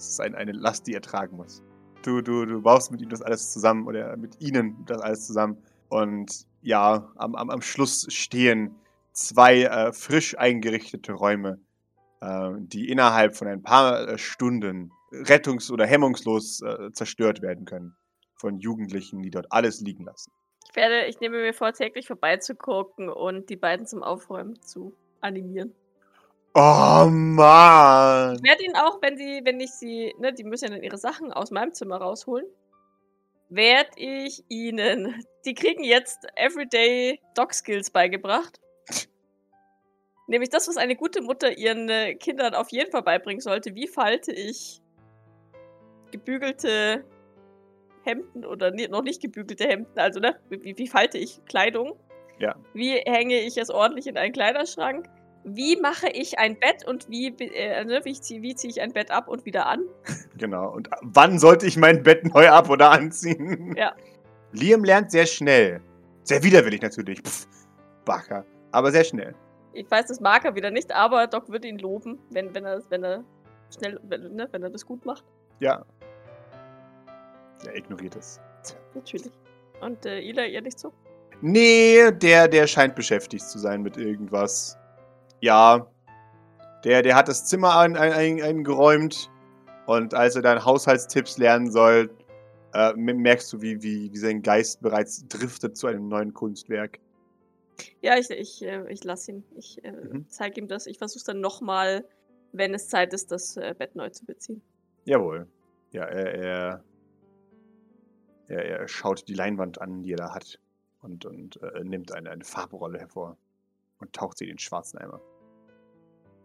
Es 0.00 0.08
ist 0.08 0.20
ein, 0.20 0.34
eine 0.34 0.52
Last, 0.52 0.86
die 0.86 0.94
er 0.94 1.02
tragen 1.02 1.36
muss. 1.36 1.62
Du, 2.02 2.22
du, 2.22 2.46
du 2.46 2.62
baust 2.62 2.90
mit 2.90 3.02
ihm 3.02 3.10
das 3.10 3.20
alles 3.20 3.52
zusammen 3.52 3.86
oder 3.86 4.16
mit 4.16 4.40
ihnen 4.40 4.82
das 4.86 5.02
alles 5.02 5.26
zusammen. 5.26 5.58
Und 5.90 6.46
ja, 6.62 7.12
am, 7.16 7.34
am, 7.34 7.50
am 7.50 7.60
Schluss 7.60 8.06
stehen 8.08 8.74
zwei 9.12 9.64
äh, 9.64 9.92
frisch 9.92 10.38
eingerichtete 10.38 11.12
Räume, 11.12 11.60
äh, 12.22 12.52
die 12.60 12.88
innerhalb 12.88 13.36
von 13.36 13.46
ein 13.46 13.62
paar 13.62 14.08
äh, 14.08 14.16
Stunden 14.16 14.90
rettungs- 15.12 15.70
oder 15.70 15.84
hemmungslos 15.84 16.62
äh, 16.62 16.90
zerstört 16.92 17.42
werden 17.42 17.66
können. 17.66 17.94
Von 18.36 18.58
Jugendlichen, 18.58 19.20
die 19.20 19.30
dort 19.30 19.52
alles 19.52 19.82
liegen 19.82 20.04
lassen. 20.04 20.32
Ich 20.66 20.74
werde, 20.76 21.08
ich 21.08 21.20
nehme 21.20 21.42
mir 21.42 21.52
vor, 21.52 21.74
täglich 21.74 22.06
vorbeizugucken 22.06 23.10
und 23.10 23.50
die 23.50 23.56
beiden 23.56 23.86
zum 23.86 24.02
Aufräumen 24.02 24.62
zu 24.62 24.96
animieren. 25.20 25.74
Oh 26.54 27.06
Mann! 27.08 28.34
Ich 28.36 28.42
werde 28.42 28.64
ihnen 28.64 28.76
auch, 28.76 29.00
wenn 29.02 29.16
sie, 29.16 29.40
wenn 29.44 29.60
ich 29.60 29.70
sie, 29.72 30.14
ne, 30.18 30.32
die 30.32 30.44
müssen 30.44 30.64
ja 30.64 30.70
dann 30.70 30.82
ihre 30.82 30.98
Sachen 30.98 31.32
aus 31.32 31.50
meinem 31.50 31.72
Zimmer 31.72 31.98
rausholen, 31.98 32.46
werde 33.48 33.90
ich 33.96 34.42
ihnen, 34.48 35.24
die 35.44 35.54
kriegen 35.54 35.84
jetzt 35.84 36.26
Everyday 36.36 37.20
Dog 37.34 37.54
Skills 37.54 37.90
beigebracht. 37.90 38.60
Nämlich 40.26 40.50
das, 40.50 40.68
was 40.68 40.76
eine 40.76 40.94
gute 40.96 41.22
Mutter 41.22 41.56
ihren 41.56 41.88
äh, 41.88 42.14
Kindern 42.14 42.54
auf 42.54 42.70
jeden 42.70 42.90
Fall 42.90 43.02
beibringen 43.02 43.40
sollte. 43.40 43.74
Wie 43.74 43.88
falte 43.88 44.32
ich 44.32 44.80
gebügelte 46.12 47.04
Hemden 48.04 48.44
oder 48.44 48.70
ni- 48.70 48.88
noch 48.88 49.02
nicht 49.02 49.20
gebügelte 49.20 49.68
Hemden, 49.68 49.98
also 49.98 50.20
ne, 50.20 50.38
wie, 50.48 50.76
wie 50.78 50.88
falte 50.88 51.18
ich 51.18 51.44
Kleidung? 51.46 51.98
Ja. 52.38 52.56
Wie 52.72 52.92
hänge 52.94 53.40
ich 53.40 53.56
es 53.56 53.70
ordentlich 53.70 54.06
in 54.06 54.16
einen 54.16 54.32
Kleiderschrank? 54.32 55.08
Wie 55.44 55.76
mache 55.80 56.08
ich 56.08 56.38
ein 56.38 56.58
Bett 56.58 56.86
und 56.86 57.08
wie, 57.08 57.28
äh, 57.28 57.84
ne, 57.84 58.00
wie, 58.04 58.12
zieh, 58.20 58.42
wie 58.42 58.54
ziehe 58.54 58.70
ich 58.70 58.80
ein 58.80 58.92
Bett 58.92 59.10
ab 59.10 59.28
und 59.28 59.44
wieder 59.46 59.66
an? 59.66 59.84
Genau. 60.36 60.70
Und 60.70 60.90
wann 61.02 61.38
sollte 61.38 61.66
ich 61.66 61.76
mein 61.76 62.02
Bett 62.02 62.24
neu 62.34 62.48
ab- 62.48 62.68
oder 62.68 62.90
anziehen? 62.90 63.74
Ja. 63.76 63.94
Liam 64.52 64.84
lernt 64.84 65.10
sehr 65.10 65.26
schnell. 65.26 65.80
Sehr 66.24 66.42
widerwillig 66.42 66.82
natürlich. 66.82 67.20
Pff, 67.22 67.46
Bacher. 68.04 68.44
Aber 68.72 68.90
sehr 68.90 69.04
schnell. 69.04 69.34
Ich 69.72 69.90
weiß, 69.90 70.06
das 70.06 70.20
mag 70.20 70.44
er 70.44 70.54
wieder 70.54 70.70
nicht, 70.70 70.92
aber 70.92 71.26
Doc 71.26 71.48
würde 71.48 71.68
ihn 71.68 71.78
loben, 71.78 72.18
wenn, 72.30 72.54
wenn, 72.54 72.64
er, 72.64 72.82
wenn 72.88 73.04
er 73.04 73.24
schnell, 73.74 73.98
wenn, 74.02 74.34
ne, 74.34 74.48
wenn 74.50 74.62
er 74.62 74.70
das 74.70 74.84
gut 74.84 75.04
macht. 75.06 75.24
Ja. 75.60 75.84
Er 77.66 77.76
ignoriert 77.76 78.16
es. 78.16 78.40
Natürlich. 78.94 79.32
Und 79.80 80.04
äh, 80.06 80.20
Ila, 80.20 80.44
ihr 80.44 80.60
nicht 80.62 80.78
so? 80.78 80.92
Nee, 81.40 82.10
der, 82.10 82.48
der 82.48 82.66
scheint 82.66 82.94
beschäftigt 82.94 83.44
zu 83.44 83.58
sein 83.58 83.82
mit 83.82 83.96
irgendwas. 83.96 84.76
Ja. 85.40 85.86
Der, 86.84 87.02
der 87.02 87.14
hat 87.14 87.28
das 87.28 87.46
Zimmer 87.46 87.78
ein, 87.78 87.96
ein, 87.96 88.12
ein, 88.12 88.42
eingeräumt. 88.42 89.30
Und 89.86 90.14
als 90.14 90.36
er 90.36 90.42
dann 90.42 90.64
Haushaltstipps 90.64 91.36
lernen 91.38 91.70
soll, 91.70 92.10
äh, 92.72 92.92
merkst 92.94 93.52
du, 93.52 93.60
wie, 93.60 93.82
wie, 93.82 94.12
wie 94.12 94.18
sein 94.18 94.42
Geist 94.42 94.80
bereits 94.80 95.26
driftet 95.28 95.76
zu 95.76 95.88
einem 95.88 96.08
neuen 96.08 96.32
Kunstwerk. 96.32 96.98
Ja, 98.00 98.16
ich, 98.16 98.30
ich, 98.30 98.62
äh, 98.62 98.86
ich 98.90 99.04
lasse 99.04 99.32
ihn. 99.32 99.44
Ich 99.56 99.82
äh, 99.84 99.92
Mhm. 99.92 100.26
zeige 100.28 100.60
ihm 100.60 100.68
das. 100.68 100.86
Ich 100.86 100.98
versuche 100.98 101.24
dann 101.24 101.40
nochmal, 101.40 102.04
wenn 102.52 102.74
es 102.74 102.88
Zeit 102.88 103.12
ist, 103.12 103.32
das 103.32 103.56
äh, 103.56 103.74
Bett 103.76 103.96
neu 103.96 104.10
zu 104.10 104.24
beziehen. 104.24 104.62
Jawohl. 105.04 105.46
Ja, 105.92 106.04
er, 106.04 106.34
er, 106.34 106.84
er, 108.48 108.64
er 108.80 108.88
schaut 108.88 109.26
die 109.28 109.34
Leinwand 109.34 109.80
an, 109.80 110.02
die 110.02 110.12
er 110.12 110.18
da 110.18 110.34
hat. 110.34 110.60
Und, 111.02 111.24
und 111.24 111.60
äh, 111.62 111.82
nimmt 111.82 112.12
eine, 112.12 112.30
eine 112.30 112.44
Farbrolle 112.44 112.98
hervor. 112.98 113.36
Und 113.98 114.12
taucht 114.12 114.38
sie 114.38 114.44
in 114.44 114.50
den 114.50 114.58
schwarzen 114.58 114.98
Eimer. 114.98 115.20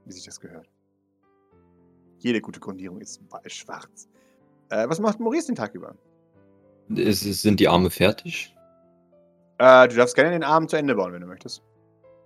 Wie 0.06 0.12
sich 0.12 0.26
das 0.26 0.40
gehört. 0.40 0.70
Jede 2.20 2.42
gute 2.42 2.60
Grundierung 2.60 3.00
ist 3.02 3.22
wa- 3.32 3.42
schwarz. 3.48 4.08
Äh, 4.70 4.88
was 4.90 5.00
macht 5.00 5.20
Maurice 5.20 5.48
den 5.48 5.56
Tag 5.56 5.74
über? 5.76 5.96
Es, 6.96 7.26
es, 7.26 7.42
sind 7.42 7.60
die 7.60 7.68
Arme 7.68 7.90
fertig? 7.90 8.56
Äh, 9.58 9.88
du 9.88 9.96
darfst 9.96 10.16
gerne 10.16 10.32
den 10.32 10.44
Abend 10.44 10.70
zu 10.70 10.78
Ende 10.78 10.96
bauen, 10.96 11.14
wenn 11.14 11.22
du 11.22 11.28
möchtest. 11.28 11.64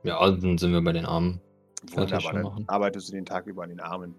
Ja, 0.03 0.19
dann 0.30 0.57
sind 0.57 0.71
wir 0.71 0.82
bei 0.82 0.93
den 0.93 1.05
Armen. 1.05 1.41
Wunderbar, 1.91 2.21
schon 2.21 2.34
dann 2.34 2.43
machen. 2.43 2.63
arbeitest 2.67 3.09
du 3.09 3.13
den 3.13 3.25
Tag 3.25 3.45
über 3.47 3.63
an 3.63 3.69
den 3.69 3.80
Armen. 3.80 4.15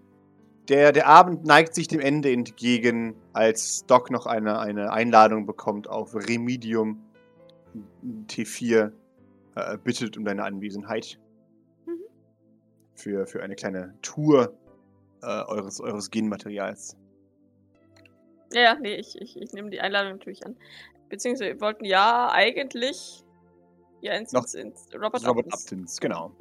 Der, 0.69 0.91
der 0.91 1.07
Abend 1.07 1.45
neigt 1.45 1.73
sich 1.75 1.87
dem 1.87 1.99
Ende 1.99 2.31
entgegen, 2.31 3.15
als 3.33 3.85
Doc 3.87 4.09
noch 4.11 4.25
eine, 4.25 4.59
eine 4.59 4.91
Einladung 4.91 5.45
bekommt 5.45 5.87
auf 5.89 6.13
Remedium 6.15 6.99
T4. 8.27 8.91
Äh, 9.55 9.77
bittet 9.79 10.17
um 10.17 10.23
deine 10.25 10.43
Anwesenheit. 10.43 11.19
Mhm. 12.93 12.97
Für, 12.99 13.25
für 13.27 13.41
eine 13.43 13.55
kleine 13.55 13.93
Tour 14.01 14.53
äh, 15.23 15.25
eures, 15.25 15.79
eures 15.81 16.09
Genmaterials. 16.11 16.97
Ja, 18.53 18.75
nee, 18.75 18.95
ich, 18.95 19.19
ich, 19.21 19.39
ich 19.41 19.53
nehme 19.53 19.69
die 19.69 19.79
Einladung 19.79 20.13
natürlich 20.13 20.45
an. 20.45 20.57
Beziehungsweise 21.09 21.53
wir 21.53 21.61
wollten 21.61 21.85
ja 21.85 22.29
eigentlich 22.31 23.23
ja 24.01 24.13
ins, 24.13 24.31
Noch- 24.33 24.43
ins, 24.43 24.55
ins 24.55 24.89
Robert, 24.93 25.25
Robert 25.27 25.45
Uptons. 25.47 25.63
Uptons, 25.63 25.99
genau. 25.99 26.31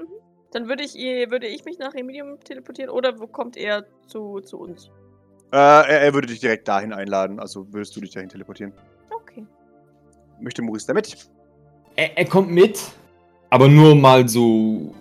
Dann 0.52 0.68
würde 0.68 0.82
ich, 0.82 0.96
ihr- 0.96 1.30
würde 1.30 1.46
ich 1.46 1.64
mich 1.64 1.78
nach 1.78 1.94
Remedium 1.94 2.40
teleportieren 2.40 2.90
oder 2.90 3.18
wo 3.20 3.26
kommt 3.26 3.56
er 3.56 3.84
zu, 4.06 4.40
zu 4.40 4.58
uns? 4.58 4.90
Äh, 5.52 5.56
er, 5.56 6.00
er 6.00 6.14
würde 6.14 6.26
dich 6.28 6.40
direkt 6.40 6.66
dahin 6.68 6.92
einladen, 6.92 7.38
also 7.38 7.72
würdest 7.72 7.94
du 7.96 8.00
dich 8.00 8.10
dahin 8.12 8.28
teleportieren. 8.28 8.72
Okay. 9.10 9.46
Möchte 10.40 10.62
Maurice 10.62 10.86
damit? 10.88 11.28
Er, 11.96 12.16
er 12.18 12.24
kommt 12.24 12.50
mit, 12.50 12.80
aber 13.50 13.68
nur 13.68 13.94
mal 13.94 14.28
so 14.28 14.94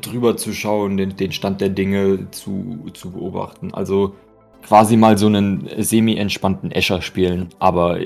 drüber 0.00 0.36
zu 0.36 0.52
schauen, 0.52 0.96
den, 0.96 1.16
den 1.16 1.32
Stand 1.32 1.60
der 1.60 1.70
Dinge 1.70 2.30
zu, 2.30 2.86
zu 2.94 3.12
beobachten. 3.12 3.72
Also 3.72 4.14
quasi 4.66 4.96
mal 4.96 5.16
so 5.18 5.26
einen 5.26 5.68
semi-entspannten 5.78 6.70
Escher 6.70 7.02
spielen, 7.02 7.48
aber 7.58 7.98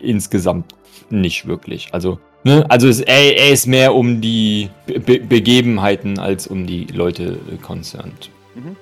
insgesamt 0.00 0.74
nicht 1.08 1.46
wirklich. 1.46 1.88
Also, 1.92 2.18
ne? 2.44 2.64
Also 2.68 2.88
es, 2.88 3.00
er, 3.00 3.36
er 3.36 3.50
ist 3.50 3.66
mehr 3.66 3.94
um 3.94 4.20
die 4.20 4.70
Be 4.86 5.20
Begebenheiten 5.20 6.18
als 6.18 6.46
um 6.46 6.66
die 6.66 6.84
Leute 6.86 7.38
äh, 7.52 7.56
concerned. 7.56 8.30
Mhm. 8.54 8.76